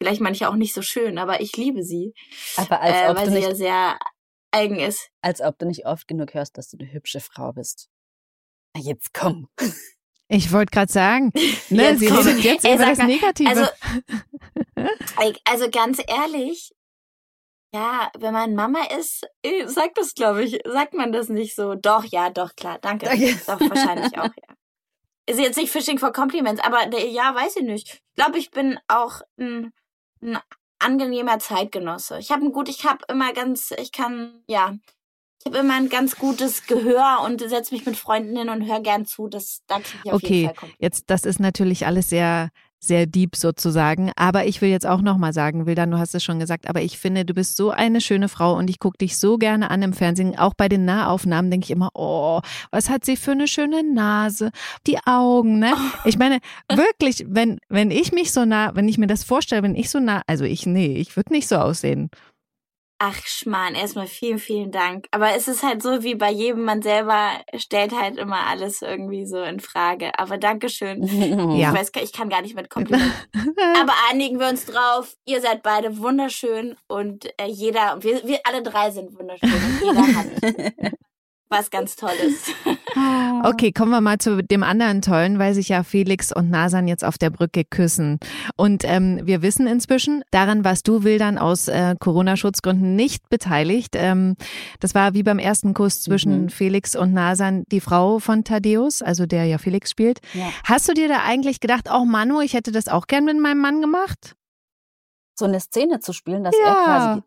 vielleicht 0.00 0.20
manche 0.20 0.48
auch 0.48 0.54
nicht 0.54 0.74
so 0.74 0.82
schön, 0.82 1.18
aber 1.18 1.40
ich 1.40 1.56
liebe 1.56 1.82
sie. 1.82 2.14
Aber 2.56 2.80
als 2.80 2.96
äh, 2.96 3.10
ob 3.10 3.16
weil 3.16 3.24
du 3.26 3.30
sie 3.32 3.38
nicht, 3.38 3.48
ja 3.48 3.54
sehr 3.54 3.98
eigen 4.52 4.78
ist. 4.78 5.10
Als 5.20 5.40
ob 5.40 5.58
du 5.58 5.66
nicht 5.66 5.86
oft 5.86 6.06
genug 6.06 6.34
hörst, 6.34 6.56
dass 6.56 6.68
du 6.68 6.78
eine 6.78 6.92
hübsche 6.92 7.20
Frau 7.20 7.52
bist. 7.52 7.88
Jetzt 8.76 9.12
komm. 9.12 9.48
Ich 10.34 10.50
wollte 10.50 10.70
gerade 10.70 10.90
sagen, 10.90 11.30
ne, 11.68 11.90
jetzt 11.90 12.00
sie 12.00 12.06
komm. 12.06 12.18
redet 12.18 12.42
jetzt 12.42 12.64
Ey, 12.64 12.76
über 12.76 12.86
das 12.86 12.98
Negative. 12.98 13.50
Also, 13.50 13.66
also 15.44 15.70
ganz 15.70 16.02
ehrlich, 16.06 16.72
ja, 17.74 18.10
wenn 18.18 18.32
man 18.32 18.54
Mama 18.54 18.80
ist, 18.98 19.26
äh, 19.42 19.66
sagt 19.66 19.98
das, 19.98 20.14
glaube 20.14 20.42
ich, 20.44 20.58
sagt 20.64 20.94
man 20.94 21.12
das 21.12 21.28
nicht 21.28 21.54
so. 21.54 21.74
Doch, 21.74 22.04
ja, 22.04 22.30
doch, 22.30 22.56
klar, 22.56 22.78
danke. 22.80 23.06
danke. 23.06 23.38
Doch, 23.46 23.60
wahrscheinlich 23.60 24.16
auch, 24.18 24.24
ja. 24.24 24.54
Ist 25.26 25.38
jetzt 25.38 25.56
nicht 25.56 25.70
Fishing 25.70 25.98
for 25.98 26.12
Compliments, 26.12 26.62
aber 26.62 26.88
ja, 26.96 27.34
weiß 27.34 27.56
ich 27.56 27.64
nicht. 27.64 27.88
Ich 27.88 28.14
glaube, 28.16 28.38
ich 28.38 28.50
bin 28.50 28.78
auch 28.88 29.20
ein, 29.38 29.72
ein 30.22 30.38
angenehmer 30.78 31.38
Zeitgenosse. 31.40 32.18
Ich 32.18 32.30
habe 32.30 32.44
ein 32.44 32.52
gut, 32.52 32.70
ich 32.70 32.86
habe 32.86 33.04
immer 33.08 33.34
ganz, 33.34 33.70
ich 33.78 33.92
kann, 33.92 34.42
ja, 34.48 34.74
ich 35.44 35.52
habe 35.52 35.58
immer 35.58 35.74
ein 35.74 35.88
ganz 35.88 36.16
gutes 36.16 36.66
Gehör 36.66 37.20
und 37.24 37.40
setze 37.40 37.74
mich 37.74 37.84
mit 37.84 37.96
Freunden 37.96 38.36
hin 38.36 38.48
und 38.48 38.66
höre 38.66 38.80
gern 38.80 39.06
zu. 39.06 39.28
Das 39.28 39.62
da 39.66 39.80
kriege 39.80 39.98
ich 40.04 40.12
auf 40.12 40.22
okay, 40.22 40.34
jeden 40.34 40.54
Fall 40.54 40.68
Okay, 40.68 40.76
jetzt 40.78 41.10
das 41.10 41.24
ist 41.24 41.40
natürlich 41.40 41.86
alles 41.86 42.08
sehr 42.08 42.50
sehr 42.82 43.06
deep 43.06 43.36
sozusagen. 43.36 44.10
Aber 44.16 44.44
ich 44.44 44.60
will 44.60 44.68
jetzt 44.68 44.86
auch 44.86 45.00
nochmal 45.00 45.32
sagen, 45.32 45.66
Wildan, 45.66 45.92
du 45.92 45.98
hast 45.98 46.14
es 46.14 46.24
schon 46.24 46.40
gesagt, 46.40 46.68
aber 46.68 46.82
ich 46.82 46.98
finde, 46.98 47.24
du 47.24 47.32
bist 47.32 47.56
so 47.56 47.70
eine 47.70 48.00
schöne 48.00 48.28
Frau 48.28 48.56
und 48.56 48.68
ich 48.68 48.80
gucke 48.80 48.98
dich 48.98 49.16
so 49.16 49.38
gerne 49.38 49.70
an 49.70 49.82
im 49.82 49.92
Fernsehen. 49.92 50.36
Auch 50.36 50.54
bei 50.54 50.68
den 50.68 50.84
Nahaufnahmen 50.84 51.50
denke 51.50 51.64
ich 51.64 51.70
immer, 51.70 51.90
oh, 51.94 52.40
was 52.72 52.90
hat 52.90 53.04
sie 53.04 53.16
für 53.16 53.30
eine 53.30 53.46
schöne 53.46 53.84
Nase, 53.84 54.50
die 54.86 54.98
Augen, 55.06 55.60
ne? 55.60 55.72
Ich 56.04 56.18
meine, 56.18 56.40
wirklich, 56.68 57.24
wenn, 57.28 57.58
wenn 57.68 57.92
ich 57.92 58.10
mich 58.10 58.32
so 58.32 58.44
nah, 58.44 58.74
wenn 58.74 58.88
ich 58.88 58.98
mir 58.98 59.06
das 59.06 59.22
vorstelle, 59.22 59.62
wenn 59.62 59.76
ich 59.76 59.88
so 59.88 60.00
nah, 60.00 60.22
also 60.26 60.44
ich, 60.44 60.66
nee, 60.66 60.96
ich 60.96 61.16
würde 61.16 61.32
nicht 61.32 61.46
so 61.46 61.56
aussehen. 61.56 62.10
Ach 63.04 63.20
Schmarrn, 63.26 63.74
erstmal 63.74 64.06
vielen, 64.06 64.38
vielen 64.38 64.70
Dank. 64.70 65.08
Aber 65.10 65.34
es 65.34 65.48
ist 65.48 65.64
halt 65.64 65.82
so 65.82 66.04
wie 66.04 66.14
bei 66.14 66.30
jedem, 66.30 66.62
man 66.62 66.82
selber 66.82 67.32
stellt 67.56 67.90
halt 67.90 68.16
immer 68.16 68.46
alles 68.46 68.80
irgendwie 68.80 69.26
so 69.26 69.42
in 69.42 69.58
Frage. 69.58 70.16
Aber 70.20 70.38
Dankeschön. 70.38 71.02
Ja. 71.52 71.72
Ich 71.72 71.78
weiß, 71.78 71.92
ich 72.02 72.12
kann 72.12 72.28
gar 72.28 72.42
nicht 72.42 72.54
mit 72.54 72.70
Komplimenten. 72.70 73.12
Aber 73.80 73.92
einigen 74.10 74.38
wir 74.38 74.48
uns 74.48 74.66
drauf. 74.66 75.16
Ihr 75.24 75.40
seid 75.40 75.62
beide 75.62 75.98
wunderschön 75.98 76.76
und 76.86 77.26
äh, 77.40 77.46
jeder, 77.46 78.02
wir, 78.02 78.22
wir 78.24 78.40
alle 78.44 78.62
drei 78.62 78.90
sind 78.90 79.18
wunderschön 79.18 79.52
und 79.52 79.80
jeder 79.82 80.16
hat 80.16 80.92
was 81.52 81.70
ganz 81.70 81.94
Tolles. 81.94 82.50
Okay, 83.44 83.72
kommen 83.72 83.90
wir 83.90 84.00
mal 84.00 84.18
zu 84.18 84.42
dem 84.42 84.62
anderen 84.62 85.02
Tollen, 85.02 85.38
weil 85.38 85.54
sich 85.54 85.70
ja 85.70 85.82
Felix 85.82 86.30
und 86.30 86.50
Nasan 86.50 86.86
jetzt 86.86 87.04
auf 87.04 87.18
der 87.18 87.30
Brücke 87.30 87.64
küssen. 87.64 88.20
Und 88.56 88.84
ähm, 88.84 89.20
wir 89.24 89.42
wissen 89.42 89.66
inzwischen, 89.66 90.22
daran 90.30 90.64
warst 90.64 90.86
du, 90.86 91.02
Wildern, 91.02 91.38
aus 91.38 91.68
äh, 91.68 91.96
Corona-Schutzgründen 91.98 92.94
nicht 92.94 93.28
beteiligt. 93.30 93.94
Ähm, 93.96 94.36
das 94.78 94.94
war 94.94 95.14
wie 95.14 95.22
beim 95.22 95.38
ersten 95.38 95.74
Kuss 95.74 96.02
zwischen 96.02 96.42
mhm. 96.42 96.48
Felix 96.50 96.94
und 96.94 97.12
Nasan 97.12 97.64
die 97.72 97.80
Frau 97.80 98.18
von 98.18 98.44
Thaddeus, 98.44 99.02
also 99.02 99.26
der 99.26 99.46
ja 99.46 99.58
Felix 99.58 99.90
spielt. 99.90 100.20
Ja. 100.34 100.50
Hast 100.64 100.88
du 100.88 100.92
dir 100.92 101.08
da 101.08 101.22
eigentlich 101.24 101.60
gedacht, 101.60 101.88
oh 101.92 102.04
Manu, 102.04 102.40
ich 102.40 102.52
hätte 102.54 102.72
das 102.72 102.88
auch 102.88 103.06
gern 103.06 103.24
mit 103.24 103.40
meinem 103.40 103.60
Mann 103.60 103.80
gemacht? 103.80 104.36
So 105.34 105.46
eine 105.46 105.60
Szene 105.60 106.00
zu 106.00 106.12
spielen, 106.12 106.44
dass 106.44 106.54
ja. 106.56 106.66
er 106.66 106.84
quasi. 106.84 107.22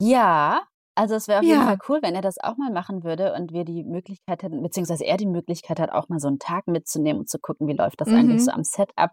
Ja, 0.00 0.62
also 0.94 1.14
es 1.14 1.28
wäre 1.28 1.40
auf 1.40 1.44
jeden 1.44 1.62
Fall 1.62 1.78
cool, 1.88 1.98
wenn 2.02 2.14
er 2.14 2.22
das 2.22 2.38
auch 2.38 2.56
mal 2.56 2.70
machen 2.72 3.02
würde 3.04 3.34
und 3.34 3.52
wir 3.52 3.64
die 3.64 3.82
Möglichkeit 3.84 4.42
hätten, 4.42 4.62
beziehungsweise 4.62 5.04
er 5.04 5.16
die 5.16 5.26
Möglichkeit 5.26 5.80
hat, 5.80 5.90
auch 5.90 6.08
mal 6.08 6.20
so 6.20 6.28
einen 6.28 6.38
Tag 6.38 6.66
mitzunehmen 6.68 7.20
und 7.20 7.28
zu 7.28 7.38
gucken, 7.38 7.66
wie 7.66 7.72
läuft 7.72 8.00
das 8.00 8.08
eigentlich 8.08 8.40
mhm. 8.40 8.44
so 8.44 8.50
am 8.52 8.64
Setup. 8.64 9.10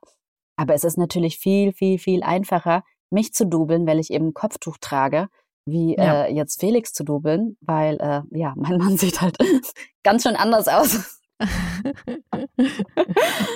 Aber 0.57 0.73
es 0.73 0.83
ist 0.83 0.97
natürlich 0.97 1.37
viel, 1.37 1.73
viel, 1.73 1.97
viel 1.97 2.23
einfacher, 2.23 2.83
mich 3.09 3.33
zu 3.33 3.45
dubeln, 3.45 3.87
weil 3.87 3.99
ich 3.99 4.11
eben 4.11 4.27
ein 4.27 4.33
Kopftuch 4.33 4.77
trage, 4.79 5.27
wie 5.65 5.95
Ja. 5.95 6.25
äh, 6.25 6.33
jetzt 6.33 6.59
Felix 6.59 6.93
zu 6.93 7.03
dubeln, 7.03 7.57
weil 7.61 7.95
äh, 7.99 8.21
ja, 8.37 8.53
mein 8.57 8.77
Mann 8.77 8.97
sieht 8.97 9.21
halt 9.21 9.37
ganz 10.03 10.23
schön 10.23 10.35
anders 10.35 10.67
aus. 10.67 11.19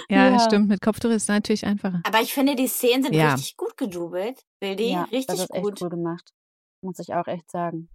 Ja, 0.10 0.30
Ja. 0.30 0.40
stimmt. 0.40 0.70
Mit 0.70 0.82
Kopftuch 0.82 1.10
ist 1.10 1.24
es 1.24 1.28
natürlich 1.28 1.66
einfacher. 1.66 2.02
Aber 2.06 2.22
ich 2.22 2.34
finde, 2.34 2.56
die 2.56 2.68
Szenen 2.68 3.04
sind 3.04 3.14
Ja. 3.14 3.34
richtig 3.34 3.58
gut 3.58 3.78
gedubelt, 3.78 4.42
Bildi. 4.60 4.92
Ja, 4.92 5.04
das 5.04 5.12
Richtig 5.12 5.40
ist 5.40 5.54
echt 5.54 5.64
gut. 5.64 5.82
cool 5.82 5.90
gemacht 5.90 6.32
muss 6.86 7.00
ich 7.00 7.14
auch 7.14 7.28
echt 7.28 7.52
sagen. 7.52 7.90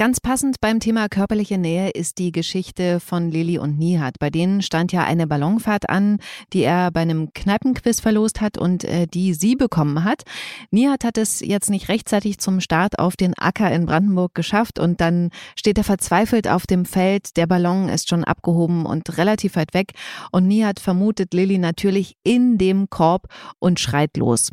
Ganz 0.00 0.18
passend 0.18 0.62
beim 0.62 0.80
Thema 0.80 1.10
körperliche 1.10 1.58
Nähe 1.58 1.90
ist 1.90 2.16
die 2.16 2.32
Geschichte 2.32 3.00
von 3.00 3.30
Lilly 3.30 3.58
und 3.58 3.78
Nihat. 3.78 4.18
Bei 4.18 4.30
denen 4.30 4.62
stand 4.62 4.92
ja 4.92 5.04
eine 5.04 5.26
Ballonfahrt 5.26 5.90
an, 5.90 6.20
die 6.54 6.62
er 6.62 6.90
bei 6.90 7.00
einem 7.00 7.34
Kneipenquiz 7.34 8.00
verlost 8.00 8.40
hat 8.40 8.56
und 8.56 8.84
äh, 8.84 9.06
die 9.06 9.34
sie 9.34 9.56
bekommen 9.56 10.02
hat. 10.02 10.22
Nihat 10.70 11.04
hat 11.04 11.18
es 11.18 11.40
jetzt 11.40 11.68
nicht 11.68 11.90
rechtzeitig 11.90 12.38
zum 12.38 12.60
Start 12.60 12.98
auf 12.98 13.14
den 13.14 13.34
Acker 13.36 13.70
in 13.70 13.84
Brandenburg 13.84 14.34
geschafft 14.34 14.78
und 14.78 15.02
dann 15.02 15.28
steht 15.54 15.76
er 15.76 15.84
verzweifelt 15.84 16.48
auf 16.48 16.66
dem 16.66 16.86
Feld. 16.86 17.36
Der 17.36 17.46
Ballon 17.46 17.90
ist 17.90 18.08
schon 18.08 18.24
abgehoben 18.24 18.86
und 18.86 19.18
relativ 19.18 19.54
weit 19.56 19.74
weg 19.74 19.92
und 20.32 20.48
Nihat 20.48 20.80
vermutet 20.80 21.34
Lilly 21.34 21.58
natürlich 21.58 22.16
in 22.22 22.56
dem 22.56 22.88
Korb 22.88 23.26
und 23.58 23.80
schreit 23.80 24.16
los. 24.16 24.50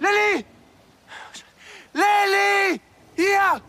Lilly! 0.00 0.44
Lilly! 1.92 2.80
Hier! 3.14 3.60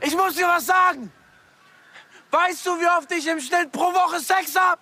Ich 0.00 0.16
muss 0.16 0.34
dir 0.34 0.48
was 0.48 0.66
sagen. 0.66 1.12
Weißt 2.30 2.66
du, 2.66 2.80
wie 2.80 2.86
oft 2.86 3.10
ich 3.12 3.26
im 3.26 3.40
Schnitt 3.40 3.70
pro 3.70 3.92
Woche 3.92 4.18
Sex 4.20 4.56
hab? 4.56 4.78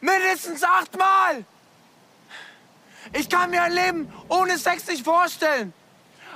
Mindestens 0.00 0.62
achtmal. 0.62 1.44
Ich 3.12 3.28
kann 3.28 3.50
mir 3.50 3.62
ein 3.62 3.72
Leben 3.72 4.12
ohne 4.28 4.58
Sex 4.58 4.86
nicht 4.86 5.04
vorstellen. 5.04 5.72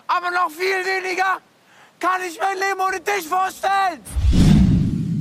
Aber 0.07 0.31
noch 0.31 0.51
viel 0.51 0.85
weniger 0.85 1.41
kann 2.01 2.23
ich 2.23 2.39
mein 2.39 2.59
Leben 2.59 2.81
ohne 2.81 3.01
dich 3.01 3.29
vorstellen. 3.29 4.03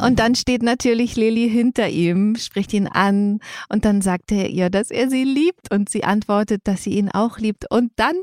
Und 0.02 0.20
dann 0.20 0.36
steht 0.36 0.64
natürlich 0.64 1.16
Lilly 1.16 1.50
hinter 1.50 1.90
ihm, 1.90 2.36
spricht 2.36 2.74
ihn 2.74 2.88
an 2.88 3.40
und 3.70 3.86
dann 3.86 4.02
sagt 4.02 4.32
er 4.32 4.50
ihr, 4.50 4.70
dass 4.70 4.92
er 4.92 5.10
sie 5.10 5.24
liebt 5.24 5.72
und 5.72 5.90
sie 5.90 6.04
antwortet, 6.04 6.62
dass 6.66 6.84
sie 6.84 6.98
ihn 6.98 7.10
auch 7.10 7.38
liebt 7.38 7.70
und 7.72 7.92
dann 7.96 8.16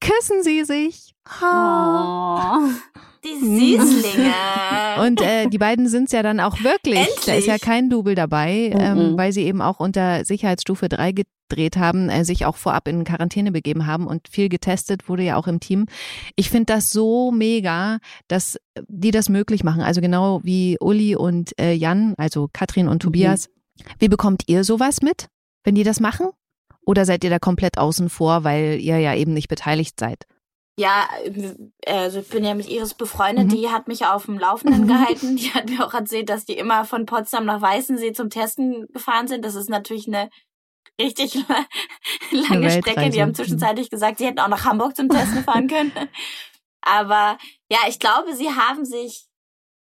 küssen 0.00 0.42
sie 0.42 0.64
sich. 0.64 1.14
Oh. 1.42 2.58
Die 3.24 3.78
Süßlinge. 3.78 4.32
Und 5.02 5.20
äh, 5.20 5.48
die 5.48 5.58
beiden 5.58 5.88
sind 5.88 6.06
es 6.06 6.12
ja 6.12 6.22
dann 6.22 6.40
auch 6.40 6.62
wirklich. 6.62 6.98
Endlich. 6.98 7.24
Da 7.24 7.34
ist 7.34 7.46
ja 7.46 7.58
kein 7.58 7.90
Double 7.90 8.14
dabei, 8.14 8.70
mhm. 8.72 8.80
ähm, 8.80 9.16
weil 9.16 9.32
sie 9.32 9.42
eben 9.42 9.62
auch 9.62 9.80
unter 9.80 10.24
Sicherheitsstufe 10.24 10.88
3 10.88 11.12
gedreht 11.12 11.76
haben, 11.76 12.08
äh, 12.08 12.24
sich 12.24 12.44
auch 12.46 12.56
vorab 12.56 12.86
in 12.86 13.04
Quarantäne 13.04 13.50
begeben 13.50 13.86
haben 13.86 14.06
und 14.06 14.28
viel 14.28 14.48
getestet 14.48 15.08
wurde 15.08 15.22
ja 15.22 15.36
auch 15.36 15.46
im 15.46 15.60
Team. 15.60 15.86
Ich 16.36 16.50
finde 16.50 16.74
das 16.74 16.92
so 16.92 17.32
mega, 17.32 17.98
dass 18.28 18.58
die 18.88 19.10
das 19.10 19.28
möglich 19.28 19.64
machen. 19.64 19.80
Also 19.80 20.00
genau 20.00 20.40
wie 20.44 20.76
Uli 20.80 21.16
und 21.16 21.58
äh, 21.58 21.72
Jan, 21.72 22.14
also 22.18 22.48
Katrin 22.52 22.88
und 22.88 23.00
Tobias. 23.00 23.48
Mhm. 23.48 23.84
Wie 23.98 24.08
bekommt 24.08 24.42
ihr 24.46 24.64
sowas 24.64 25.02
mit, 25.02 25.28
wenn 25.64 25.74
die 25.74 25.84
das 25.84 25.98
machen? 25.98 26.28
Oder 26.86 27.06
seid 27.06 27.24
ihr 27.24 27.30
da 27.30 27.38
komplett 27.38 27.78
außen 27.78 28.10
vor, 28.10 28.44
weil 28.44 28.78
ihr 28.80 28.98
ja 28.98 29.14
eben 29.14 29.32
nicht 29.32 29.48
beteiligt 29.48 29.98
seid? 29.98 30.26
Ja, 30.76 31.08
also 31.86 32.18
ich 32.18 32.28
bin 32.28 32.44
ja 32.44 32.54
mit 32.54 32.68
Iris 32.68 32.94
befreundet, 32.94 33.46
mhm. 33.46 33.50
die 33.50 33.68
hat 33.70 33.86
mich 33.86 34.06
auf 34.06 34.26
dem 34.26 34.38
Laufenden 34.38 34.88
gehalten. 34.88 35.36
Die 35.36 35.52
hat 35.52 35.68
mir 35.70 35.86
auch 35.86 35.94
erzählt, 35.94 36.28
dass 36.28 36.44
die 36.44 36.56
immer 36.56 36.84
von 36.84 37.06
Potsdam 37.06 37.44
nach 37.44 37.60
Weißensee 37.60 38.12
zum 38.12 38.28
Testen 38.28 38.88
gefahren 38.92 39.28
sind. 39.28 39.44
Das 39.44 39.54
ist 39.54 39.70
natürlich 39.70 40.08
eine 40.08 40.30
richtig 41.00 41.38
lange 42.30 42.70
Strecke. 42.70 43.10
Die 43.10 43.22
haben 43.22 43.34
zwischenzeitlich 43.34 43.88
gesagt, 43.88 44.18
sie 44.18 44.26
hätten 44.26 44.40
auch 44.40 44.48
nach 44.48 44.64
Hamburg 44.64 44.96
zum 44.96 45.08
Testen 45.08 45.44
fahren 45.44 45.68
können. 45.68 45.92
Aber 46.80 47.38
ja, 47.70 47.78
ich 47.88 48.00
glaube, 48.00 48.34
sie 48.34 48.50
haben 48.50 48.84
sich 48.84 49.26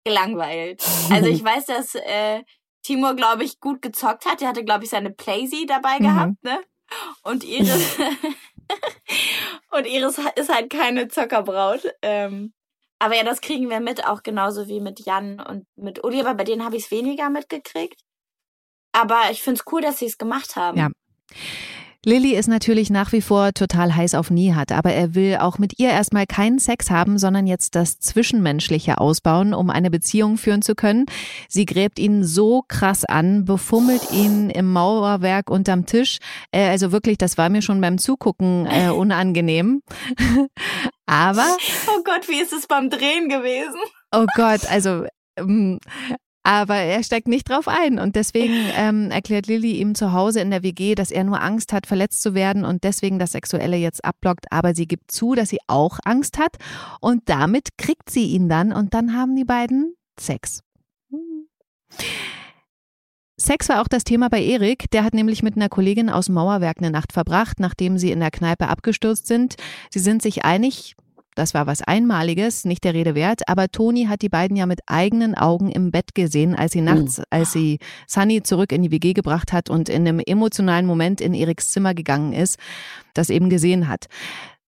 gelangweilt. 0.04 0.84
Also 1.10 1.28
ich 1.28 1.42
weiß, 1.44 1.66
dass 1.66 1.96
äh, 1.96 2.42
Timur, 2.82 3.14
glaube 3.14 3.42
ich, 3.42 3.58
gut 3.58 3.82
gezockt 3.82 4.24
hat. 4.24 4.40
Der 4.40 4.48
hatte, 4.48 4.64
glaube 4.64 4.84
ich, 4.84 4.90
seine 4.90 5.10
Playsee 5.10 5.66
dabei 5.66 5.98
mhm. 5.98 6.04
gehabt, 6.04 6.44
ne? 6.44 6.60
Und 7.24 7.42
Iris 7.42 7.96
und 9.70 9.86
Iris 9.86 10.18
ist 10.36 10.52
halt 10.52 10.70
keine 10.70 11.08
Zockerbraut. 11.08 11.82
Ähm, 12.02 12.52
aber 12.98 13.16
ja, 13.16 13.24
das 13.24 13.40
kriegen 13.40 13.68
wir 13.68 13.80
mit, 13.80 14.06
auch 14.06 14.22
genauso 14.22 14.68
wie 14.68 14.80
mit 14.80 15.04
Jan 15.04 15.40
und 15.40 15.66
mit 15.76 16.02
Uli, 16.02 16.20
aber 16.20 16.34
bei 16.34 16.44
denen 16.44 16.64
habe 16.64 16.76
ich 16.76 16.84
es 16.84 16.90
weniger 16.90 17.28
mitgekriegt. 17.28 18.00
Aber 18.92 19.30
ich 19.30 19.42
finde 19.42 19.60
es 19.60 19.72
cool, 19.72 19.82
dass 19.82 19.98
sie 19.98 20.06
es 20.06 20.16
gemacht 20.16 20.56
haben. 20.56 20.78
Ja. 20.78 20.88
Lilly 22.04 22.34
ist 22.34 22.48
natürlich 22.48 22.90
nach 22.90 23.12
wie 23.12 23.20
vor 23.20 23.52
total 23.52 23.94
heiß 23.94 24.14
auf 24.14 24.30
Nihat, 24.30 24.72
aber 24.72 24.92
er 24.92 25.14
will 25.14 25.36
auch 25.36 25.58
mit 25.58 25.78
ihr 25.78 25.90
erstmal 25.90 26.26
keinen 26.26 26.58
Sex 26.58 26.90
haben, 26.90 27.18
sondern 27.18 27.46
jetzt 27.46 27.74
das 27.74 27.98
Zwischenmenschliche 27.98 28.98
ausbauen, 28.98 29.54
um 29.54 29.70
eine 29.70 29.90
Beziehung 29.90 30.36
führen 30.36 30.62
zu 30.62 30.74
können. 30.74 31.06
Sie 31.48 31.66
gräbt 31.66 31.98
ihn 31.98 32.24
so 32.24 32.62
krass 32.68 33.04
an, 33.04 33.44
befummelt 33.44 34.12
ihn 34.12 34.50
im 34.50 34.72
Mauerwerk 34.72 35.50
unterm 35.50 35.86
Tisch. 35.86 36.18
Äh, 36.52 36.68
also 36.68 36.92
wirklich, 36.92 37.18
das 37.18 37.38
war 37.38 37.48
mir 37.48 37.62
schon 37.62 37.80
beim 37.80 37.98
Zugucken 37.98 38.66
äh, 38.66 38.88
unangenehm. 38.96 39.82
aber. 41.06 41.46
Oh 41.88 42.02
Gott, 42.04 42.28
wie 42.28 42.40
ist 42.40 42.52
es 42.52 42.66
beim 42.66 42.90
Drehen 42.90 43.28
gewesen? 43.28 43.80
Oh 44.12 44.26
Gott, 44.36 44.70
also 44.70 45.06
ähm, 45.36 45.78
aber 46.46 46.76
er 46.76 47.02
steigt 47.02 47.26
nicht 47.26 47.50
drauf 47.50 47.66
ein. 47.66 47.98
Und 47.98 48.14
deswegen 48.14 48.54
ähm, 48.76 49.10
erklärt 49.10 49.48
Lilly 49.48 49.72
ihm 49.72 49.96
zu 49.96 50.12
Hause 50.12 50.40
in 50.40 50.52
der 50.52 50.62
WG, 50.62 50.94
dass 50.94 51.10
er 51.10 51.24
nur 51.24 51.42
Angst 51.42 51.72
hat, 51.72 51.88
verletzt 51.88 52.22
zu 52.22 52.34
werden 52.34 52.64
und 52.64 52.84
deswegen 52.84 53.18
das 53.18 53.32
Sexuelle 53.32 53.76
jetzt 53.76 54.04
abblockt. 54.04 54.52
Aber 54.52 54.72
sie 54.72 54.86
gibt 54.86 55.10
zu, 55.10 55.34
dass 55.34 55.48
sie 55.48 55.58
auch 55.66 55.98
Angst 56.04 56.38
hat. 56.38 56.56
Und 57.00 57.28
damit 57.28 57.70
kriegt 57.78 58.10
sie 58.10 58.26
ihn 58.26 58.48
dann 58.48 58.72
und 58.72 58.94
dann 58.94 59.12
haben 59.12 59.34
die 59.34 59.44
beiden 59.44 59.96
Sex. 60.20 60.60
Sex 63.36 63.68
war 63.68 63.82
auch 63.82 63.88
das 63.88 64.04
Thema 64.04 64.28
bei 64.28 64.40
Erik. 64.40 64.88
Der 64.92 65.02
hat 65.02 65.14
nämlich 65.14 65.42
mit 65.42 65.56
einer 65.56 65.68
Kollegin 65.68 66.08
aus 66.08 66.26
dem 66.26 66.36
Mauerwerk 66.36 66.78
eine 66.78 66.92
Nacht 66.92 67.12
verbracht, 67.12 67.58
nachdem 67.58 67.98
sie 67.98 68.12
in 68.12 68.20
der 68.20 68.30
Kneipe 68.30 68.68
abgestürzt 68.68 69.26
sind. 69.26 69.56
Sie 69.90 69.98
sind 69.98 70.22
sich 70.22 70.44
einig, 70.44 70.94
das 71.36 71.54
war 71.54 71.66
was 71.66 71.82
Einmaliges, 71.82 72.64
nicht 72.64 72.82
der 72.82 72.94
Rede 72.94 73.14
wert, 73.14 73.48
aber 73.48 73.68
Toni 73.68 74.06
hat 74.06 74.22
die 74.22 74.28
beiden 74.28 74.56
ja 74.56 74.66
mit 74.66 74.80
eigenen 74.86 75.36
Augen 75.36 75.70
im 75.70 75.90
Bett 75.90 76.14
gesehen, 76.14 76.56
als 76.56 76.72
sie 76.72 76.80
nachts, 76.80 77.18
mhm. 77.18 77.24
als 77.30 77.52
sie 77.52 77.78
Sunny 78.08 78.42
zurück 78.42 78.72
in 78.72 78.82
die 78.82 78.90
WG 78.90 79.12
gebracht 79.12 79.52
hat 79.52 79.70
und 79.70 79.88
in 79.88 80.08
einem 80.08 80.18
emotionalen 80.18 80.86
Moment 80.86 81.20
in 81.20 81.34
Eriks 81.34 81.68
Zimmer 81.70 81.94
gegangen 81.94 82.32
ist, 82.32 82.58
das 83.14 83.30
eben 83.30 83.50
gesehen 83.50 83.86
hat. 83.86 84.06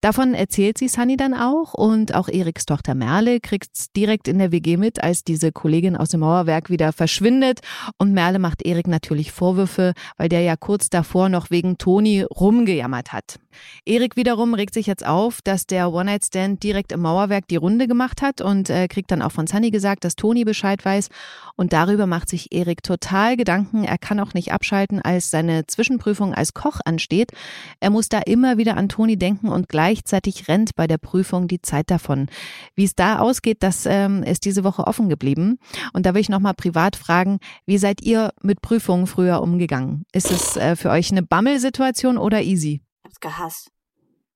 Davon 0.05 0.35
erzählt 0.35 0.77
sie 0.77 0.87
Sunny 0.87 1.17
dann 1.17 1.33
auch 1.33 1.73
und 1.73 2.13
auch 2.13 2.29
Eriks 2.29 2.67
Tochter 2.67 2.93
Merle 2.93 3.39
kriegt's 3.39 3.91
direkt 3.91 4.27
in 4.27 4.37
der 4.37 4.51
WG 4.51 4.77
mit, 4.77 5.03
als 5.03 5.23
diese 5.23 5.51
Kollegin 5.51 5.97
aus 5.97 6.09
dem 6.09 6.19
Mauerwerk 6.19 6.69
wieder 6.69 6.93
verschwindet 6.93 7.61
und 7.97 8.13
Merle 8.13 8.37
macht 8.37 8.63
Erik 8.63 8.85
natürlich 8.85 9.31
Vorwürfe, 9.31 9.93
weil 10.17 10.29
der 10.29 10.41
ja 10.41 10.57
kurz 10.57 10.91
davor 10.91 11.27
noch 11.29 11.49
wegen 11.49 11.79
Toni 11.79 12.21
rumgejammert 12.21 13.13
hat. 13.13 13.39
Erik 13.85 14.15
wiederum 14.15 14.53
regt 14.53 14.73
sich 14.73 14.85
jetzt 14.85 15.05
auf, 15.05 15.41
dass 15.41 15.65
der 15.67 15.91
One-Night-Stand 15.91 16.63
direkt 16.63 16.91
im 16.91 17.01
Mauerwerk 17.01 17.47
die 17.47 17.55
Runde 17.55 17.87
gemacht 17.87 18.21
hat 18.21 18.41
und 18.41 18.69
äh, 18.69 18.87
kriegt 18.87 19.11
dann 19.11 19.21
auch 19.21 19.31
von 19.31 19.47
Sunny 19.47 19.71
gesagt, 19.71 20.03
dass 20.03 20.15
Toni 20.15 20.43
Bescheid 20.43 20.83
weiß 20.83 21.09
und 21.55 21.73
darüber 21.73 22.05
macht 22.05 22.29
sich 22.29 22.51
Erik 22.51 22.83
total 22.83 23.37
Gedanken. 23.37 23.83
Er 23.83 23.97
kann 23.97 24.19
auch 24.19 24.33
nicht 24.33 24.51
abschalten, 24.51 25.01
als 25.01 25.31
seine 25.31 25.67
Zwischenprüfung 25.67 26.33
als 26.33 26.53
Koch 26.53 26.79
ansteht. 26.85 27.31
Er 27.79 27.89
muss 27.89 28.09
da 28.09 28.19
immer 28.19 28.57
wieder 28.57 28.77
an 28.77 28.89
Toni 28.89 29.17
denken 29.17 29.49
und 29.49 29.69
gleich 29.69 29.94
Gleichzeitig 29.95 30.49
rennt 30.49 30.75
bei 30.75 30.87
der 30.87 30.97
Prüfung 30.97 31.47
die 31.47 31.61
Zeit 31.61 31.89
davon. 31.89 32.27
Wie 32.75 32.83
es 32.83 32.95
da 32.95 33.19
ausgeht, 33.19 33.63
das 33.63 33.85
ähm, 33.85 34.23
ist 34.23 34.43
diese 34.43 34.65
Woche 34.65 34.85
offen 34.85 35.07
geblieben. 35.07 35.57
Und 35.93 36.05
da 36.05 36.13
will 36.13 36.19
ich 36.19 36.27
nochmal 36.27 36.53
privat 36.53 36.97
fragen, 36.97 37.39
wie 37.65 37.77
seid 37.77 38.01
ihr 38.01 38.33
mit 38.41 38.61
Prüfungen 38.61 39.07
früher 39.07 39.41
umgegangen? 39.41 40.05
Ist 40.11 40.31
es 40.31 40.57
äh, 40.57 40.75
für 40.75 40.89
euch 40.89 41.11
eine 41.11 41.23
Bammelsituation 41.23 42.17
oder 42.17 42.41
easy? 42.41 42.81
Ich 42.83 43.05
hab's 43.05 43.19
gehasst. 43.21 43.71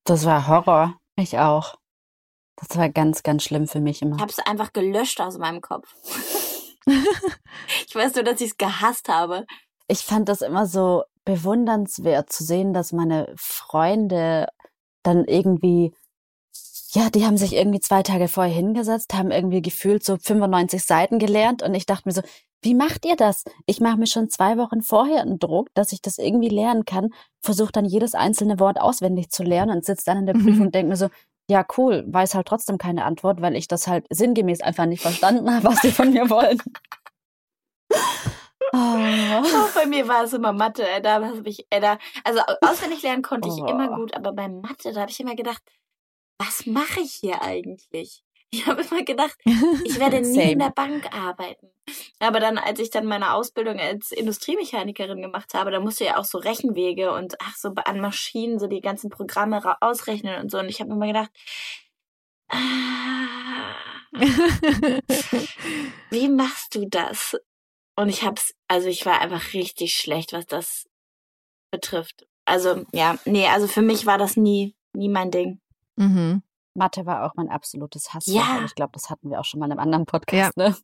Das 0.05 0.23
war 0.23 0.47
Horror. 0.47 0.95
Ich 1.17 1.37
auch. 1.37 1.75
Das 2.55 2.77
war 2.77 2.87
ganz, 2.87 3.21
ganz 3.21 3.43
schlimm 3.43 3.67
für 3.67 3.81
mich 3.81 4.01
immer. 4.01 4.15
Ich 4.15 4.21
habe 4.21 4.31
es 4.31 4.39
einfach 4.39 4.71
gelöscht 4.71 5.19
aus 5.19 5.37
meinem 5.37 5.59
Kopf. 5.59 5.93
ich 6.87 7.93
weiß 7.93 8.15
nur, 8.15 8.23
dass 8.23 8.39
ich 8.39 8.51
es 8.51 8.57
gehasst 8.57 9.09
habe. 9.09 9.45
Ich 9.89 9.99
fand 9.99 10.29
das 10.29 10.41
immer 10.41 10.65
so 10.65 11.03
bewundernswert 11.25 12.31
zu 12.31 12.45
sehen, 12.45 12.71
dass 12.71 12.93
meine 12.93 13.33
Freunde 13.35 14.47
dann 15.03 15.25
irgendwie, 15.25 15.93
ja, 16.91 17.09
die 17.09 17.25
haben 17.25 17.37
sich 17.37 17.53
irgendwie 17.53 17.79
zwei 17.79 18.03
Tage 18.03 18.27
vorher 18.27 18.53
hingesetzt, 18.53 19.13
haben 19.13 19.31
irgendwie 19.31 19.61
gefühlt 19.61 20.03
so 20.03 20.17
95 20.17 20.83
Seiten 20.83 21.19
gelernt 21.19 21.61
und 21.63 21.73
ich 21.73 21.85
dachte 21.85 22.07
mir 22.07 22.13
so, 22.13 22.21
wie 22.61 22.75
macht 22.75 23.05
ihr 23.05 23.15
das? 23.15 23.45
Ich 23.65 23.79
mache 23.79 23.97
mir 23.97 24.07
schon 24.07 24.29
zwei 24.29 24.57
Wochen 24.57 24.81
vorher 24.81 25.21
einen 25.21 25.39
Druck, 25.39 25.69
dass 25.75 25.93
ich 25.93 26.01
das 26.01 26.17
irgendwie 26.17 26.49
lernen 26.49 26.83
kann, 26.83 27.09
versuche 27.41 27.71
dann 27.71 27.85
jedes 27.85 28.15
einzelne 28.15 28.59
Wort 28.59 28.81
auswendig 28.81 29.29
zu 29.29 29.43
lernen 29.43 29.77
und 29.77 29.85
sitze 29.85 30.05
dann 30.05 30.17
in 30.17 30.25
der 30.25 30.33
Prüfung 30.33 30.55
mhm. 30.55 30.61
und 30.63 30.75
denke 30.75 30.89
mir 30.89 30.97
so, 30.97 31.09
ja, 31.49 31.65
cool, 31.77 32.03
weiß 32.07 32.35
halt 32.35 32.47
trotzdem 32.47 32.77
keine 32.77 33.05
Antwort, 33.05 33.41
weil 33.41 33.55
ich 33.55 33.67
das 33.67 33.87
halt 33.87 34.05
sinngemäß 34.09 34.61
einfach 34.61 34.85
nicht 34.85 35.01
verstanden 35.01 35.51
habe, 35.53 35.65
was 35.65 35.81
die 35.81 35.91
von 35.91 36.11
mir 36.11 36.29
wollen. 36.29 36.61
Oh. 38.73 38.77
oh. 38.77 39.69
bei 39.73 39.85
mir 39.85 40.07
war 40.07 40.23
es 40.23 40.33
immer 40.33 40.53
Mathe. 40.53 40.85
Da 41.01 41.23
habe 41.25 41.49
ich, 41.49 41.65
da, 41.69 41.97
also 42.23 42.41
auswendig 42.61 43.01
lernen 43.01 43.21
konnte 43.21 43.49
ich 43.49 43.61
oh. 43.61 43.67
immer 43.67 43.89
gut, 43.95 44.15
aber 44.15 44.33
bei 44.33 44.47
Mathe, 44.47 44.93
da 44.93 45.01
habe 45.01 45.11
ich 45.11 45.19
immer 45.19 45.35
gedacht, 45.35 45.61
was 46.37 46.65
mache 46.65 47.01
ich 47.01 47.13
hier 47.13 47.41
eigentlich? 47.41 48.23
Ich 48.51 48.65
habe 48.65 48.81
immer 48.81 49.03
gedacht, 49.03 49.37
ich 49.83 49.99
werde 49.99 50.21
nie 50.27 50.53
in 50.53 50.59
der 50.59 50.71
Bank 50.71 51.13
arbeiten. 51.13 51.69
Aber 52.19 52.39
dann, 52.39 52.57
als 52.57 52.79
ich 52.79 52.89
dann 52.89 53.05
meine 53.05 53.33
Ausbildung 53.33 53.79
als 53.79 54.11
Industriemechanikerin 54.11 55.21
gemacht 55.21 55.53
habe, 55.53 55.69
da 55.71 55.79
musst 55.79 55.99
du 55.99 56.05
ja 56.05 56.17
auch 56.17 56.25
so 56.25 56.39
Rechenwege 56.39 57.13
und 57.13 57.35
ach 57.41 57.55
so 57.55 57.73
an 57.75 57.99
Maschinen 57.99 58.57
so 58.57 58.67
die 58.67 58.81
ganzen 58.81 59.11
Programme 59.11 59.61
ausrechnen 59.81 60.41
und 60.41 60.49
so. 60.49 60.57
Und 60.57 60.69
ich 60.69 60.79
habe 60.79 60.91
immer 60.91 61.05
gedacht, 61.07 61.29
ah, 62.49 62.57
wie 66.09 66.29
machst 66.29 66.73
du 66.73 66.87
das? 66.87 67.35
Und 67.99 68.07
ich 68.07 68.23
hab's, 68.23 68.53
also 68.69 68.87
ich 68.87 69.05
war 69.05 69.19
einfach 69.19 69.53
richtig 69.53 69.93
schlecht, 69.93 70.31
was 70.31 70.45
das 70.45 70.87
betrifft. 71.69 72.25
Also 72.45 72.85
ja, 72.93 73.17
nee, 73.25 73.45
also 73.47 73.67
für 73.67 73.81
mich 73.81 74.05
war 74.05 74.17
das 74.17 74.37
nie, 74.37 74.73
nie 74.93 75.09
mein 75.09 75.31
Ding. 75.31 75.59
Mhm. 75.97 76.41
Mathe 76.75 77.05
war 77.05 77.25
auch 77.25 77.35
mein 77.35 77.49
absolutes 77.49 78.13
Hass. 78.13 78.25
Ja. 78.27 78.63
Ich 78.63 78.73
glaube, 78.73 78.91
das 78.93 79.09
hatten 79.09 79.29
wir 79.29 79.41
auch 79.41 79.43
schon 79.43 79.59
mal 79.59 79.65
in 79.65 79.73
einem 79.73 79.81
anderen 79.81 80.05
Podcast, 80.05 80.53
ja. 80.55 80.69
ne? 80.69 80.77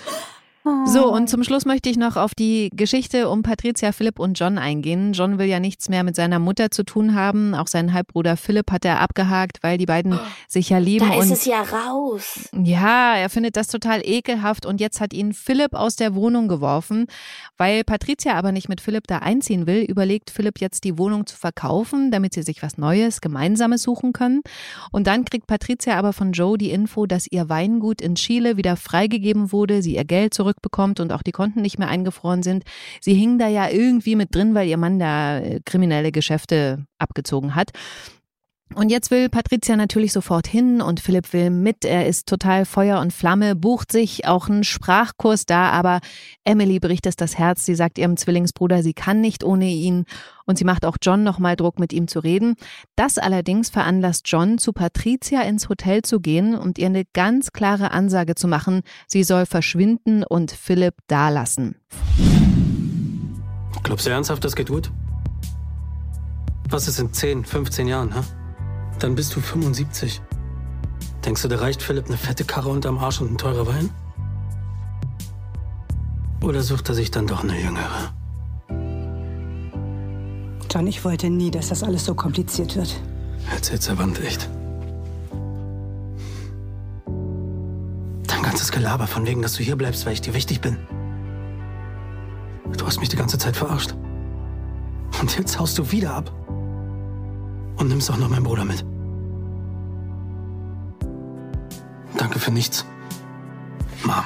So, 0.85 1.13
und 1.13 1.29
zum 1.29 1.43
Schluss 1.43 1.65
möchte 1.65 1.89
ich 1.89 1.97
noch 1.97 2.15
auf 2.15 2.33
die 2.33 2.69
Geschichte 2.73 3.29
um 3.29 3.43
Patricia, 3.43 3.91
Philipp 3.91 4.19
und 4.19 4.39
John 4.39 4.57
eingehen. 4.57 5.13
John 5.13 5.37
will 5.37 5.45
ja 5.45 5.59
nichts 5.59 5.89
mehr 5.89 6.03
mit 6.03 6.15
seiner 6.15 6.39
Mutter 6.39 6.71
zu 6.71 6.83
tun 6.83 7.13
haben. 7.13 7.53
Auch 7.53 7.67
seinen 7.67 7.93
Halbbruder 7.93 8.37
Philipp 8.37 8.71
hat 8.71 8.85
er 8.85 8.99
abgehakt, 8.99 9.59
weil 9.61 9.77
die 9.77 9.85
beiden 9.85 10.13
oh, 10.13 10.19
sich 10.47 10.69
ja 10.69 10.77
lieben. 10.77 11.07
Da 11.07 11.21
ist 11.21 11.31
es 11.31 11.45
ja 11.45 11.61
raus. 11.61 12.49
Ja, 12.53 13.15
er 13.15 13.29
findet 13.29 13.55
das 13.55 13.67
total 13.67 14.01
ekelhaft 14.03 14.65
und 14.65 14.79
jetzt 14.79 14.99
hat 15.01 15.13
ihn 15.13 15.33
Philipp 15.33 15.73
aus 15.73 15.95
der 15.95 16.15
Wohnung 16.15 16.47
geworfen. 16.47 17.07
Weil 17.57 17.83
Patricia 17.83 18.35
aber 18.35 18.51
nicht 18.51 18.69
mit 18.69 18.81
Philipp 18.81 19.05
da 19.07 19.17
einziehen 19.17 19.67
will, 19.67 19.81
überlegt 19.81 20.29
Philipp 20.29 20.59
jetzt 20.61 20.85
die 20.85 20.97
Wohnung 20.97 21.25
zu 21.25 21.35
verkaufen, 21.35 22.09
damit 22.09 22.33
sie 22.33 22.41
sich 22.41 22.63
was 22.63 22.77
Neues, 22.77 23.21
Gemeinsames 23.21 23.83
suchen 23.83 24.13
können. 24.13 24.41
Und 24.91 25.07
dann 25.07 25.25
kriegt 25.25 25.45
Patricia 25.45 25.97
aber 25.97 26.13
von 26.13 26.31
Joe 26.31 26.57
die 26.57 26.71
Info, 26.71 27.05
dass 27.05 27.27
ihr 27.29 27.49
Weingut 27.49 28.01
in 28.01 28.15
Chile 28.15 28.57
wieder 28.57 28.77
freigegeben 28.77 29.51
wurde, 29.51 29.81
sie 29.81 29.95
ihr 29.95 30.05
Geld 30.05 30.33
zurück 30.33 30.58
zurückbekommt 30.59 30.99
und 30.99 31.11
auch 31.11 31.23
die 31.23 31.31
Konten 31.31 31.61
nicht 31.61 31.79
mehr 31.79 31.87
eingefroren 31.87 32.43
sind. 32.43 32.63
Sie 33.01 33.13
hingen 33.13 33.39
da 33.39 33.47
ja 33.47 33.69
irgendwie 33.69 34.15
mit 34.15 34.33
drin, 34.35 34.55
weil 34.55 34.67
ihr 34.67 34.77
Mann 34.77 34.99
da 34.99 35.39
äh, 35.39 35.59
kriminelle 35.65 36.11
Geschäfte 36.11 36.85
abgezogen 36.97 37.55
hat. 37.55 37.71
Und 38.75 38.89
jetzt 38.91 39.09
will 39.09 39.29
Patricia 39.29 39.75
natürlich 39.75 40.13
sofort 40.13 40.47
hin 40.47 40.79
und 40.81 40.99
Philipp 40.99 41.33
will 41.33 41.49
mit. 41.49 41.85
Er 41.85 42.05
ist 42.05 42.27
total 42.27 42.65
Feuer 42.65 42.99
und 42.99 43.11
Flamme, 43.11 43.55
bucht 43.55 43.91
sich 43.91 44.27
auch 44.27 44.47
einen 44.47 44.63
Sprachkurs 44.63 45.45
da, 45.45 45.71
aber 45.71 45.99
Emily 46.43 46.79
bricht 46.79 47.07
es 47.07 47.15
das 47.15 47.37
Herz. 47.37 47.65
Sie 47.65 47.73
sagt 47.73 47.97
ihrem 47.97 48.15
Zwillingsbruder, 48.15 48.83
sie 48.83 48.93
kann 48.93 49.21
nicht 49.21 49.43
ohne 49.43 49.65
ihn 49.65 50.05
und 50.45 50.59
sie 50.59 50.65
macht 50.65 50.85
auch 50.85 50.97
John 51.01 51.23
nochmal 51.23 51.55
Druck, 51.55 51.79
mit 51.79 51.93
ihm 51.93 52.07
zu 52.07 52.19
reden. 52.19 52.55
Das 52.95 53.17
allerdings 53.17 53.69
veranlasst 53.69 54.23
John, 54.27 54.59
zu 54.59 54.71
Patricia 54.71 55.41
ins 55.41 55.67
Hotel 55.67 56.03
zu 56.03 56.19
gehen 56.19 56.55
und 56.55 56.77
ihr 56.77 56.87
eine 56.87 57.05
ganz 57.13 57.51
klare 57.51 57.91
Ansage 57.91 58.35
zu 58.35 58.47
machen, 58.47 58.81
sie 59.07 59.23
soll 59.23 59.47
verschwinden 59.47 60.23
und 60.23 60.51
Philipp 60.51 60.95
dalassen. 61.07 61.75
Glaubst 63.83 64.05
du 64.05 64.11
ernsthaft, 64.11 64.43
das 64.43 64.55
geht 64.55 64.69
gut? 64.69 64.91
Was 66.69 66.87
ist 66.87 66.99
in 66.99 67.11
10, 67.11 67.45
15 67.45 67.87
Jahren, 67.87 68.13
ha? 68.13 68.23
Dann 68.99 69.15
bist 69.15 69.35
du 69.35 69.39
75. 69.39 70.21
Denkst 71.25 71.41
du, 71.41 71.47
da 71.47 71.57
reicht 71.57 71.81
Philipp 71.81 72.07
eine 72.07 72.17
fette 72.17 72.43
Karre 72.43 72.69
unterm 72.69 72.97
Arsch 72.97 73.21
und 73.21 73.31
ein 73.31 73.37
teurer 73.37 73.65
Wein? 73.65 73.89
Oder 76.41 76.61
sucht 76.61 76.89
er 76.89 76.95
sich 76.95 77.11
dann 77.11 77.27
doch 77.27 77.43
eine 77.43 77.59
jüngere? 77.59 78.13
John, 80.71 80.87
ich 80.87 81.03
wollte 81.03 81.29
nie, 81.29 81.49
dass 81.49 81.69
das 81.69 81.83
alles 81.83 82.05
so 82.05 82.13
kompliziert 82.13 82.75
wird. 82.75 82.99
Erzähl's 83.51 83.85
der 83.85 83.97
Wand 83.97 84.21
echt. 84.21 84.49
Dein 88.27 88.43
ganzes 88.43 88.71
Gelaber 88.71 89.07
von 89.07 89.25
wegen, 89.25 89.41
dass 89.41 89.53
du 89.53 89.63
hier 89.63 89.75
bleibst, 89.75 90.05
weil 90.05 90.13
ich 90.13 90.21
dir 90.21 90.33
wichtig 90.33 90.61
bin. 90.61 90.77
Du 92.77 92.85
hast 92.85 92.99
mich 92.99 93.09
die 93.09 93.17
ganze 93.17 93.37
Zeit 93.37 93.55
verarscht. 93.55 93.95
Und 95.19 95.37
jetzt 95.37 95.59
haust 95.59 95.77
du 95.77 95.91
wieder 95.91 96.13
ab. 96.13 96.31
Und 97.79 97.87
nimmst 97.87 98.11
auch 98.11 98.17
noch 98.17 98.29
meinen 98.29 98.43
Bruder 98.43 98.65
mit. 98.65 98.85
Danke 102.17 102.39
für 102.39 102.51
nichts. 102.51 102.85
Mom. 104.03 104.23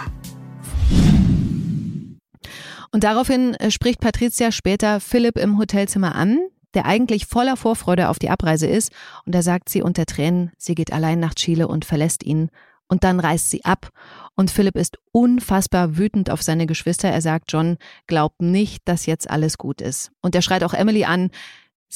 Und 2.91 3.03
daraufhin 3.03 3.55
äh, 3.55 3.71
spricht 3.71 3.99
Patricia 3.99 4.51
später 4.51 4.99
Philipp 4.99 5.37
im 5.37 5.57
Hotelzimmer 5.57 6.15
an, 6.15 6.39
der 6.73 6.85
eigentlich 6.85 7.25
voller 7.25 7.57
Vorfreude 7.57 8.09
auf 8.09 8.19
die 8.19 8.29
Abreise 8.29 8.67
ist. 8.67 8.91
Und 9.25 9.33
da 9.33 9.41
sagt 9.41 9.69
sie 9.69 9.81
unter 9.81 10.05
Tränen, 10.05 10.51
sie 10.57 10.75
geht 10.75 10.93
allein 10.93 11.19
nach 11.19 11.33
Chile 11.33 11.67
und 11.67 11.85
verlässt 11.85 12.23
ihn. 12.23 12.49
Und 12.87 13.03
dann 13.03 13.19
reist 13.19 13.49
sie 13.49 13.65
ab. 13.65 13.89
Und 14.35 14.51
Philipp 14.51 14.75
ist 14.75 14.99
unfassbar 15.11 15.97
wütend 15.97 16.29
auf 16.29 16.43
seine 16.43 16.67
Geschwister. 16.67 17.09
Er 17.09 17.21
sagt, 17.21 17.51
John 17.51 17.77
glaubt 18.07 18.41
nicht, 18.41 18.81
dass 18.85 19.05
jetzt 19.05 19.29
alles 19.29 19.57
gut 19.57 19.81
ist. 19.81 20.11
Und 20.21 20.35
er 20.35 20.41
schreit 20.41 20.63
auch 20.63 20.73
Emily 20.73 21.05
an, 21.05 21.31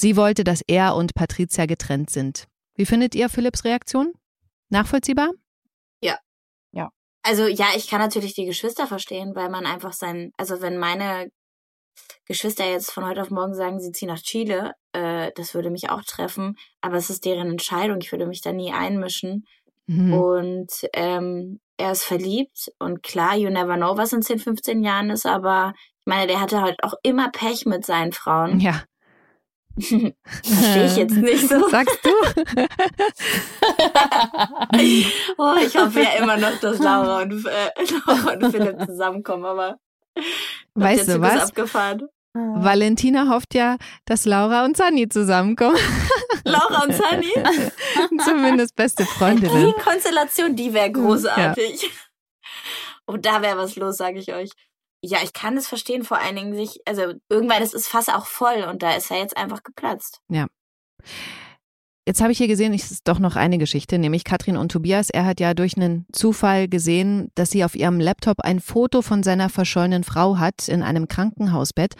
Sie 0.00 0.16
wollte, 0.16 0.44
dass 0.44 0.62
er 0.68 0.94
und 0.94 1.16
Patricia 1.16 1.66
getrennt 1.66 2.08
sind. 2.08 2.46
Wie 2.76 2.86
findet 2.86 3.16
ihr 3.16 3.28
Philipps 3.28 3.64
Reaktion? 3.64 4.12
Nachvollziehbar? 4.68 5.30
Ja. 6.00 6.16
Ja. 6.70 6.90
Also 7.24 7.48
ja, 7.48 7.70
ich 7.74 7.88
kann 7.88 7.98
natürlich 7.98 8.32
die 8.32 8.44
Geschwister 8.44 8.86
verstehen, 8.86 9.34
weil 9.34 9.50
man 9.50 9.66
einfach 9.66 9.92
sein, 9.92 10.30
also 10.36 10.60
wenn 10.60 10.78
meine 10.78 11.32
Geschwister 12.26 12.64
jetzt 12.64 12.92
von 12.92 13.08
heute 13.08 13.22
auf 13.22 13.30
morgen 13.30 13.56
sagen, 13.56 13.80
sie 13.80 13.90
ziehen 13.90 14.06
nach 14.06 14.20
Chile, 14.20 14.70
äh, 14.92 15.32
das 15.34 15.54
würde 15.54 15.68
mich 15.68 15.90
auch 15.90 16.04
treffen, 16.04 16.54
aber 16.80 16.94
es 16.94 17.10
ist 17.10 17.24
deren 17.24 17.50
Entscheidung, 17.50 17.98
ich 18.00 18.12
würde 18.12 18.28
mich 18.28 18.40
da 18.40 18.52
nie 18.52 18.72
einmischen. 18.72 19.46
Mhm. 19.88 20.14
Und 20.14 20.70
ähm, 20.92 21.58
er 21.76 21.90
ist 21.90 22.04
verliebt 22.04 22.70
und 22.78 23.02
klar, 23.02 23.36
you 23.36 23.50
never 23.50 23.74
know, 23.74 23.96
was 23.96 24.12
in 24.12 24.22
10, 24.22 24.38
15 24.38 24.84
Jahren 24.84 25.10
ist, 25.10 25.26
aber 25.26 25.72
ich 25.98 26.06
meine, 26.06 26.28
der 26.28 26.40
hatte 26.40 26.60
halt 26.60 26.84
auch 26.84 26.94
immer 27.02 27.32
Pech 27.32 27.66
mit 27.66 27.84
seinen 27.84 28.12
Frauen. 28.12 28.60
Ja. 28.60 28.84
Verstehe 29.80 30.86
ich 30.86 30.96
jetzt 30.96 31.14
nicht 31.14 31.48
so. 31.48 31.68
Sagst 31.68 31.98
du? 32.02 32.10
oh, 35.38 35.54
ich 35.64 35.76
hoffe 35.76 36.00
ja 36.00 36.22
immer 36.22 36.36
noch, 36.36 36.58
dass 36.60 36.78
Laura 36.78 37.22
und, 37.22 37.46
äh, 37.46 37.70
Laura 38.06 38.32
und 38.32 38.50
Philipp 38.50 38.86
zusammenkommen, 38.86 39.44
aber 39.44 39.78
weißt 40.74 41.08
du 41.08 41.20
was? 41.20 41.50
Abgefahren. 41.50 42.08
Valentina 42.34 43.28
hofft 43.30 43.54
ja, 43.54 43.76
dass 44.04 44.24
Laura 44.24 44.64
und 44.64 44.76
Sunny 44.76 45.08
zusammenkommen. 45.08 45.78
Laura 46.44 46.84
und 46.84 46.94
Sunny? 46.94 47.32
Zumindest 48.24 48.76
beste 48.76 49.04
Freundinnen. 49.04 49.66
Die 49.66 49.82
Konstellation, 49.82 50.54
die 50.54 50.72
wäre 50.72 50.92
großartig. 50.92 51.82
Ja. 51.82 51.88
Und 53.06 53.26
da 53.26 53.42
wäre 53.42 53.56
was 53.56 53.76
los, 53.76 53.96
sage 53.96 54.18
ich 54.18 54.32
euch. 54.32 54.50
Ja, 55.02 55.18
ich 55.22 55.32
kann 55.32 55.56
es 55.56 55.68
verstehen, 55.68 56.04
vor 56.04 56.18
allen 56.18 56.36
Dingen 56.36 56.54
sich, 56.54 56.80
also 56.86 57.14
irgendwann 57.28 57.62
ist 57.62 57.74
das 57.74 57.86
Fass 57.86 58.08
auch 58.08 58.26
voll 58.26 58.64
und 58.68 58.82
da 58.82 58.94
ist 58.94 59.10
er 59.10 59.18
jetzt 59.18 59.36
einfach 59.36 59.62
geplatzt. 59.62 60.20
Ja. 60.28 60.46
Jetzt 62.08 62.22
habe 62.22 62.32
ich 62.32 62.38
hier 62.38 62.48
gesehen, 62.48 62.72
es 62.72 62.90
ist 62.90 63.06
doch 63.06 63.18
noch 63.18 63.36
eine 63.36 63.58
Geschichte, 63.58 63.98
nämlich 63.98 64.24
Katrin 64.24 64.56
und 64.56 64.72
Tobias. 64.72 65.10
Er 65.10 65.26
hat 65.26 65.40
ja 65.40 65.52
durch 65.52 65.76
einen 65.76 66.06
Zufall 66.10 66.66
gesehen, 66.66 67.28
dass 67.34 67.50
sie 67.50 67.64
auf 67.64 67.76
ihrem 67.76 68.00
Laptop 68.00 68.40
ein 68.40 68.60
Foto 68.60 69.02
von 69.02 69.22
seiner 69.22 69.50
verschollenen 69.50 70.04
Frau 70.04 70.38
hat 70.38 70.68
in 70.68 70.82
einem 70.82 71.08
Krankenhausbett. 71.08 71.96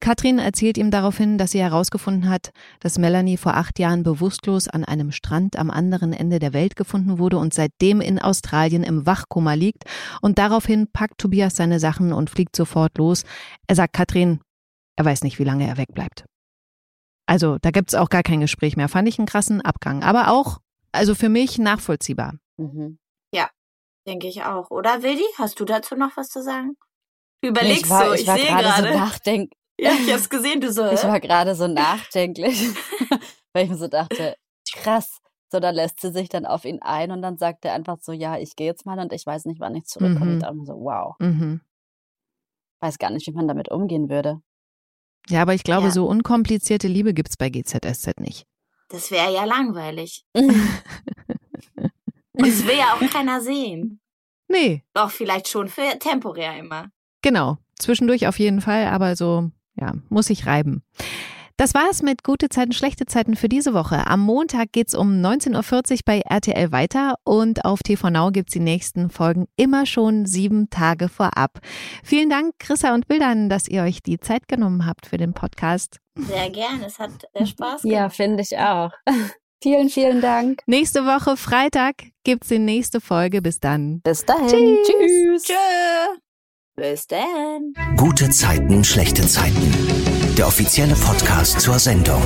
Katrin 0.00 0.40
erzählt 0.40 0.78
ihm 0.78 0.90
daraufhin, 0.90 1.38
dass 1.38 1.52
sie 1.52 1.60
herausgefunden 1.60 2.28
hat, 2.28 2.50
dass 2.80 2.98
Melanie 2.98 3.36
vor 3.36 3.54
acht 3.54 3.78
Jahren 3.78 4.02
bewusstlos 4.02 4.66
an 4.66 4.84
einem 4.84 5.12
Strand 5.12 5.54
am 5.56 5.70
anderen 5.70 6.12
Ende 6.12 6.40
der 6.40 6.54
Welt 6.54 6.74
gefunden 6.74 7.20
wurde 7.20 7.38
und 7.38 7.54
seitdem 7.54 8.00
in 8.00 8.18
Australien 8.18 8.82
im 8.82 9.06
Wachkoma 9.06 9.54
liegt. 9.54 9.84
Und 10.22 10.40
daraufhin 10.40 10.88
packt 10.92 11.18
Tobias 11.18 11.54
seine 11.54 11.78
Sachen 11.78 12.12
und 12.12 12.30
fliegt 12.30 12.56
sofort 12.56 12.98
los. 12.98 13.22
Er 13.68 13.76
sagt 13.76 13.92
Katrin, 13.92 14.40
er 14.96 15.04
weiß 15.04 15.22
nicht, 15.22 15.38
wie 15.38 15.44
lange 15.44 15.68
er 15.68 15.76
wegbleibt. 15.76 16.24
Also 17.32 17.56
da 17.58 17.70
gibt's 17.70 17.94
auch 17.94 18.10
gar 18.10 18.22
kein 18.22 18.40
Gespräch 18.40 18.76
mehr. 18.76 18.88
Fand 18.88 19.08
ich 19.08 19.18
einen 19.18 19.26
krassen 19.26 19.62
Abgang. 19.62 20.02
Aber 20.02 20.30
auch 20.30 20.58
also 20.92 21.14
für 21.14 21.30
mich 21.30 21.58
nachvollziehbar. 21.58 22.34
Mhm. 22.58 22.98
Denke 24.04 24.26
ich 24.26 24.42
auch. 24.42 24.70
Oder 24.72 25.04
Wildi, 25.04 25.22
hast 25.38 25.60
du 25.60 25.64
dazu 25.64 25.94
noch 25.94 26.16
was 26.16 26.28
zu 26.28 26.42
sagen? 26.42 26.76
Du 27.40 27.50
überlegst 27.50 27.84
ich 27.84 27.90
war, 27.90 28.06
so, 28.06 28.12
ich 28.14 28.22
ich, 28.22 28.26
war 28.26 28.36
sehe 28.36 28.46
gerade 28.46 28.88
so 28.88 28.98
nachdenk 28.98 29.52
ja, 29.80 29.92
ich 29.92 30.12
hab's 30.12 30.28
gesehen, 30.28 30.60
du 30.60 30.72
so. 30.72 30.90
ich 30.90 31.02
war 31.02 31.18
gerade 31.18 31.54
so 31.54 31.66
nachdenklich, 31.66 32.68
weil 33.52 33.64
ich 33.64 33.70
mir 33.70 33.76
so 33.76 33.88
dachte, 33.88 34.36
krass. 34.72 35.18
So, 35.50 35.60
da 35.60 35.70
lässt 35.70 36.00
sie 36.00 36.12
sich 36.12 36.28
dann 36.28 36.46
auf 36.46 36.64
ihn 36.64 36.80
ein 36.82 37.10
und 37.10 37.20
dann 37.20 37.36
sagt 37.36 37.64
er 37.64 37.74
einfach 37.74 37.98
so, 38.00 38.12
ja, 38.12 38.38
ich 38.38 38.56
gehe 38.56 38.66
jetzt 38.66 38.86
mal 38.86 38.98
und 38.98 39.12
ich 39.12 39.26
weiß 39.26 39.44
nicht, 39.44 39.60
wann 39.60 39.74
ich 39.74 39.84
zurückkomme. 39.84 40.26
Mhm. 40.32 40.36
Ich 40.36 40.42
dachte 40.42 40.54
mir 40.54 40.66
so, 40.66 40.74
wow, 40.74 41.16
Mhm. 41.18 41.60
weiß 42.80 42.98
gar 42.98 43.10
nicht, 43.10 43.26
wie 43.26 43.32
man 43.32 43.48
damit 43.48 43.70
umgehen 43.70 44.08
würde. 44.08 44.40
Ja, 45.28 45.42
aber 45.42 45.54
ich 45.54 45.62
glaube, 45.64 45.86
Ja. 45.88 45.92
so 45.92 46.06
unkomplizierte 46.06 46.88
Liebe 46.88 47.14
gibt's 47.14 47.36
bei 47.36 47.48
GZSZ 47.48 48.18
nicht. 48.20 48.46
Das 48.88 49.10
wäre 49.10 49.32
ja 49.32 49.44
langweilig. 49.44 50.24
Das 52.34 52.66
will 52.66 52.76
ja 52.78 52.94
auch 52.94 53.10
keiner 53.12 53.40
sehen. 53.42 54.00
Nee, 54.48 54.82
Doch, 54.94 55.10
vielleicht 55.10 55.48
schon 55.48 55.68
für 55.68 55.98
temporär 55.98 56.56
immer. 56.58 56.88
genau. 57.22 57.58
Zwischendurch 57.78 58.26
auf 58.28 58.38
jeden 58.38 58.60
Fall, 58.60 58.86
aber 58.86 59.16
so, 59.16 59.50
ja, 59.74 59.92
muss 60.08 60.30
ich 60.30 60.46
reiben. 60.46 60.82
Das 61.56 61.74
war's 61.74 62.02
mit 62.02 62.24
Gute 62.24 62.48
Zeiten, 62.48 62.72
schlechte 62.72 63.06
Zeiten 63.06 63.36
für 63.36 63.48
diese 63.48 63.74
Woche. 63.74 64.06
Am 64.06 64.20
Montag 64.20 64.72
geht's 64.72 64.94
um 64.94 65.20
19.40 65.20 65.92
Uhr 65.92 65.98
bei 66.04 66.20
RTL 66.20 66.72
weiter 66.72 67.14
und 67.24 67.64
auf 67.64 67.82
TV 67.82 68.10
Now 68.10 68.30
gibt's 68.30 68.52
die 68.52 68.60
nächsten 68.60 69.10
Folgen 69.10 69.46
immer 69.56 69.86
schon 69.86 70.26
sieben 70.26 70.70
Tage 70.70 71.08
vorab. 71.08 71.58
Vielen 72.02 72.30
Dank, 72.30 72.54
Chrissa 72.58 72.94
und 72.94 73.06
Bildern, 73.06 73.48
dass 73.48 73.68
ihr 73.68 73.82
euch 73.82 74.02
die 74.02 74.18
Zeit 74.18 74.48
genommen 74.48 74.86
habt 74.86 75.06
für 75.06 75.18
den 75.18 75.34
Podcast. 75.34 75.98
Sehr 76.16 76.50
gern, 76.50 76.82
es 76.84 76.98
hat 76.98 77.10
äh, 77.34 77.46
Spaß 77.46 77.82
Ja, 77.84 78.00
gemacht. 78.02 78.16
finde 78.16 78.42
ich 78.42 78.58
auch. 78.58 78.90
vielen, 79.62 79.88
vielen 79.88 80.20
Dank. 80.20 80.60
Nächste 80.66 81.04
Woche 81.06 81.36
Freitag 81.36 81.94
gibt's 82.24 82.48
die 82.48 82.58
nächste 82.58 83.00
Folge. 83.00 83.40
Bis 83.42 83.60
dann. 83.60 84.00
Bis 84.02 84.24
dahin. 84.24 84.48
Tschüss. 84.48 84.86
Tschüss. 84.86 85.44
Tschö. 85.44 86.18
Bis 86.74 87.06
dann. 87.06 87.74
Gute 87.96 88.30
Zeiten, 88.30 88.82
schlechte 88.82 89.26
Zeiten. 89.26 90.01
Der 90.38 90.46
offizielle 90.46 90.94
Podcast 90.94 91.60
zur 91.60 91.78
Sendung. 91.78 92.22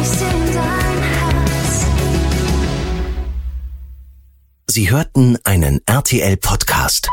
Sie 4.69 4.89
hörten 4.91 5.39
einen 5.43 5.81
RTL-Podcast. 5.87 7.09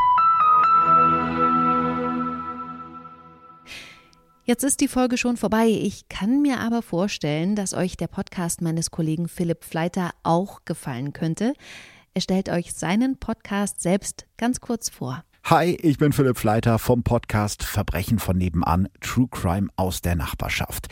Jetzt 4.44 4.64
ist 4.64 4.82
die 4.82 4.88
Folge 4.88 5.18
schon 5.18 5.36
vorbei. 5.36 5.68
Ich 5.68 6.08
kann 6.10 6.44
mir 6.44 6.60
aber 6.60 6.84
vorstellen, 6.84 7.56
dass 7.56 7.74
euch 7.74 7.98
der 7.98 8.08
Podcast 8.08 8.62
meines 8.62 8.92
Kollegen 8.92 9.28
Philipp 9.28 9.64
Fleiter 9.64 10.12
auch 10.22 10.64
gefallen 10.64 11.12
könnte. 11.12 11.54
Er 12.14 12.22
stellt 12.22 12.50
euch 12.50 12.74
seinen 12.74 13.18
Podcast 13.18 13.82
selbst 13.82 14.28
ganz 14.38 14.62
kurz 14.62 14.90
vor. 14.90 15.24
Hi, 15.48 15.78
ich 15.82 15.98
bin 15.98 16.14
Philipp 16.14 16.38
Fleiter 16.38 16.80
vom 16.80 17.04
Podcast 17.04 17.64
Verbrechen 17.64 18.18
von 18.18 18.38
nebenan, 18.38 18.88
True 19.02 19.28
Crime 19.30 19.68
aus 19.76 20.00
der 20.00 20.16
Nachbarschaft. 20.16 20.88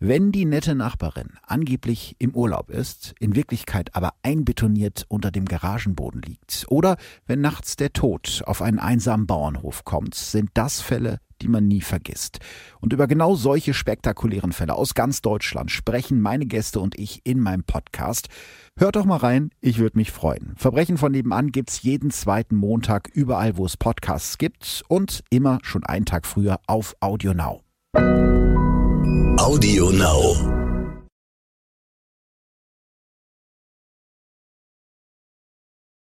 Wenn 0.00 0.32
die 0.32 0.44
nette 0.44 0.74
Nachbarin 0.74 1.30
angeblich 1.46 2.16
im 2.18 2.34
Urlaub 2.34 2.70
ist, 2.70 3.14
in 3.20 3.36
Wirklichkeit 3.36 3.94
aber 3.94 4.14
einbetoniert 4.22 5.04
unter 5.08 5.30
dem 5.30 5.44
Garagenboden 5.44 6.22
liegt, 6.22 6.66
oder 6.68 6.96
wenn 7.26 7.40
nachts 7.40 7.76
der 7.76 7.92
Tod 7.92 8.42
auf 8.46 8.60
einen 8.62 8.78
einsamen 8.78 9.26
Bauernhof 9.26 9.84
kommt, 9.84 10.14
sind 10.14 10.50
das 10.54 10.80
Fälle, 10.80 11.20
die 11.42 11.48
man 11.48 11.66
nie 11.66 11.80
vergisst. 11.80 12.40
Und 12.80 12.92
über 12.92 13.06
genau 13.06 13.34
solche 13.34 13.74
spektakulären 13.74 14.52
Fälle 14.52 14.74
aus 14.74 14.94
ganz 14.94 15.20
Deutschland 15.20 15.70
sprechen 15.70 16.20
meine 16.20 16.46
Gäste 16.46 16.80
und 16.80 16.98
ich 16.98 17.20
in 17.24 17.40
meinem 17.40 17.64
Podcast. 17.64 18.28
Hört 18.76 18.96
doch 18.96 19.04
mal 19.04 19.18
rein, 19.18 19.50
ich 19.60 19.78
würde 19.78 19.98
mich 19.98 20.10
freuen. 20.10 20.54
Verbrechen 20.56 20.98
von 20.98 21.12
nebenan 21.12 21.52
gibt's 21.52 21.82
jeden 21.82 22.10
zweiten 22.10 22.56
Montag 22.56 23.08
überall, 23.12 23.56
wo 23.56 23.66
es 23.66 23.76
Podcasts 23.76 24.38
gibt 24.38 24.82
und 24.88 25.22
immer 25.30 25.58
schon 25.62 25.84
einen 25.84 26.06
Tag 26.06 26.26
früher 26.26 26.58
auf 26.66 26.96
Audio 27.00 27.34
Now. 27.34 27.62
Audio 29.38 29.90
Now. 29.90 30.53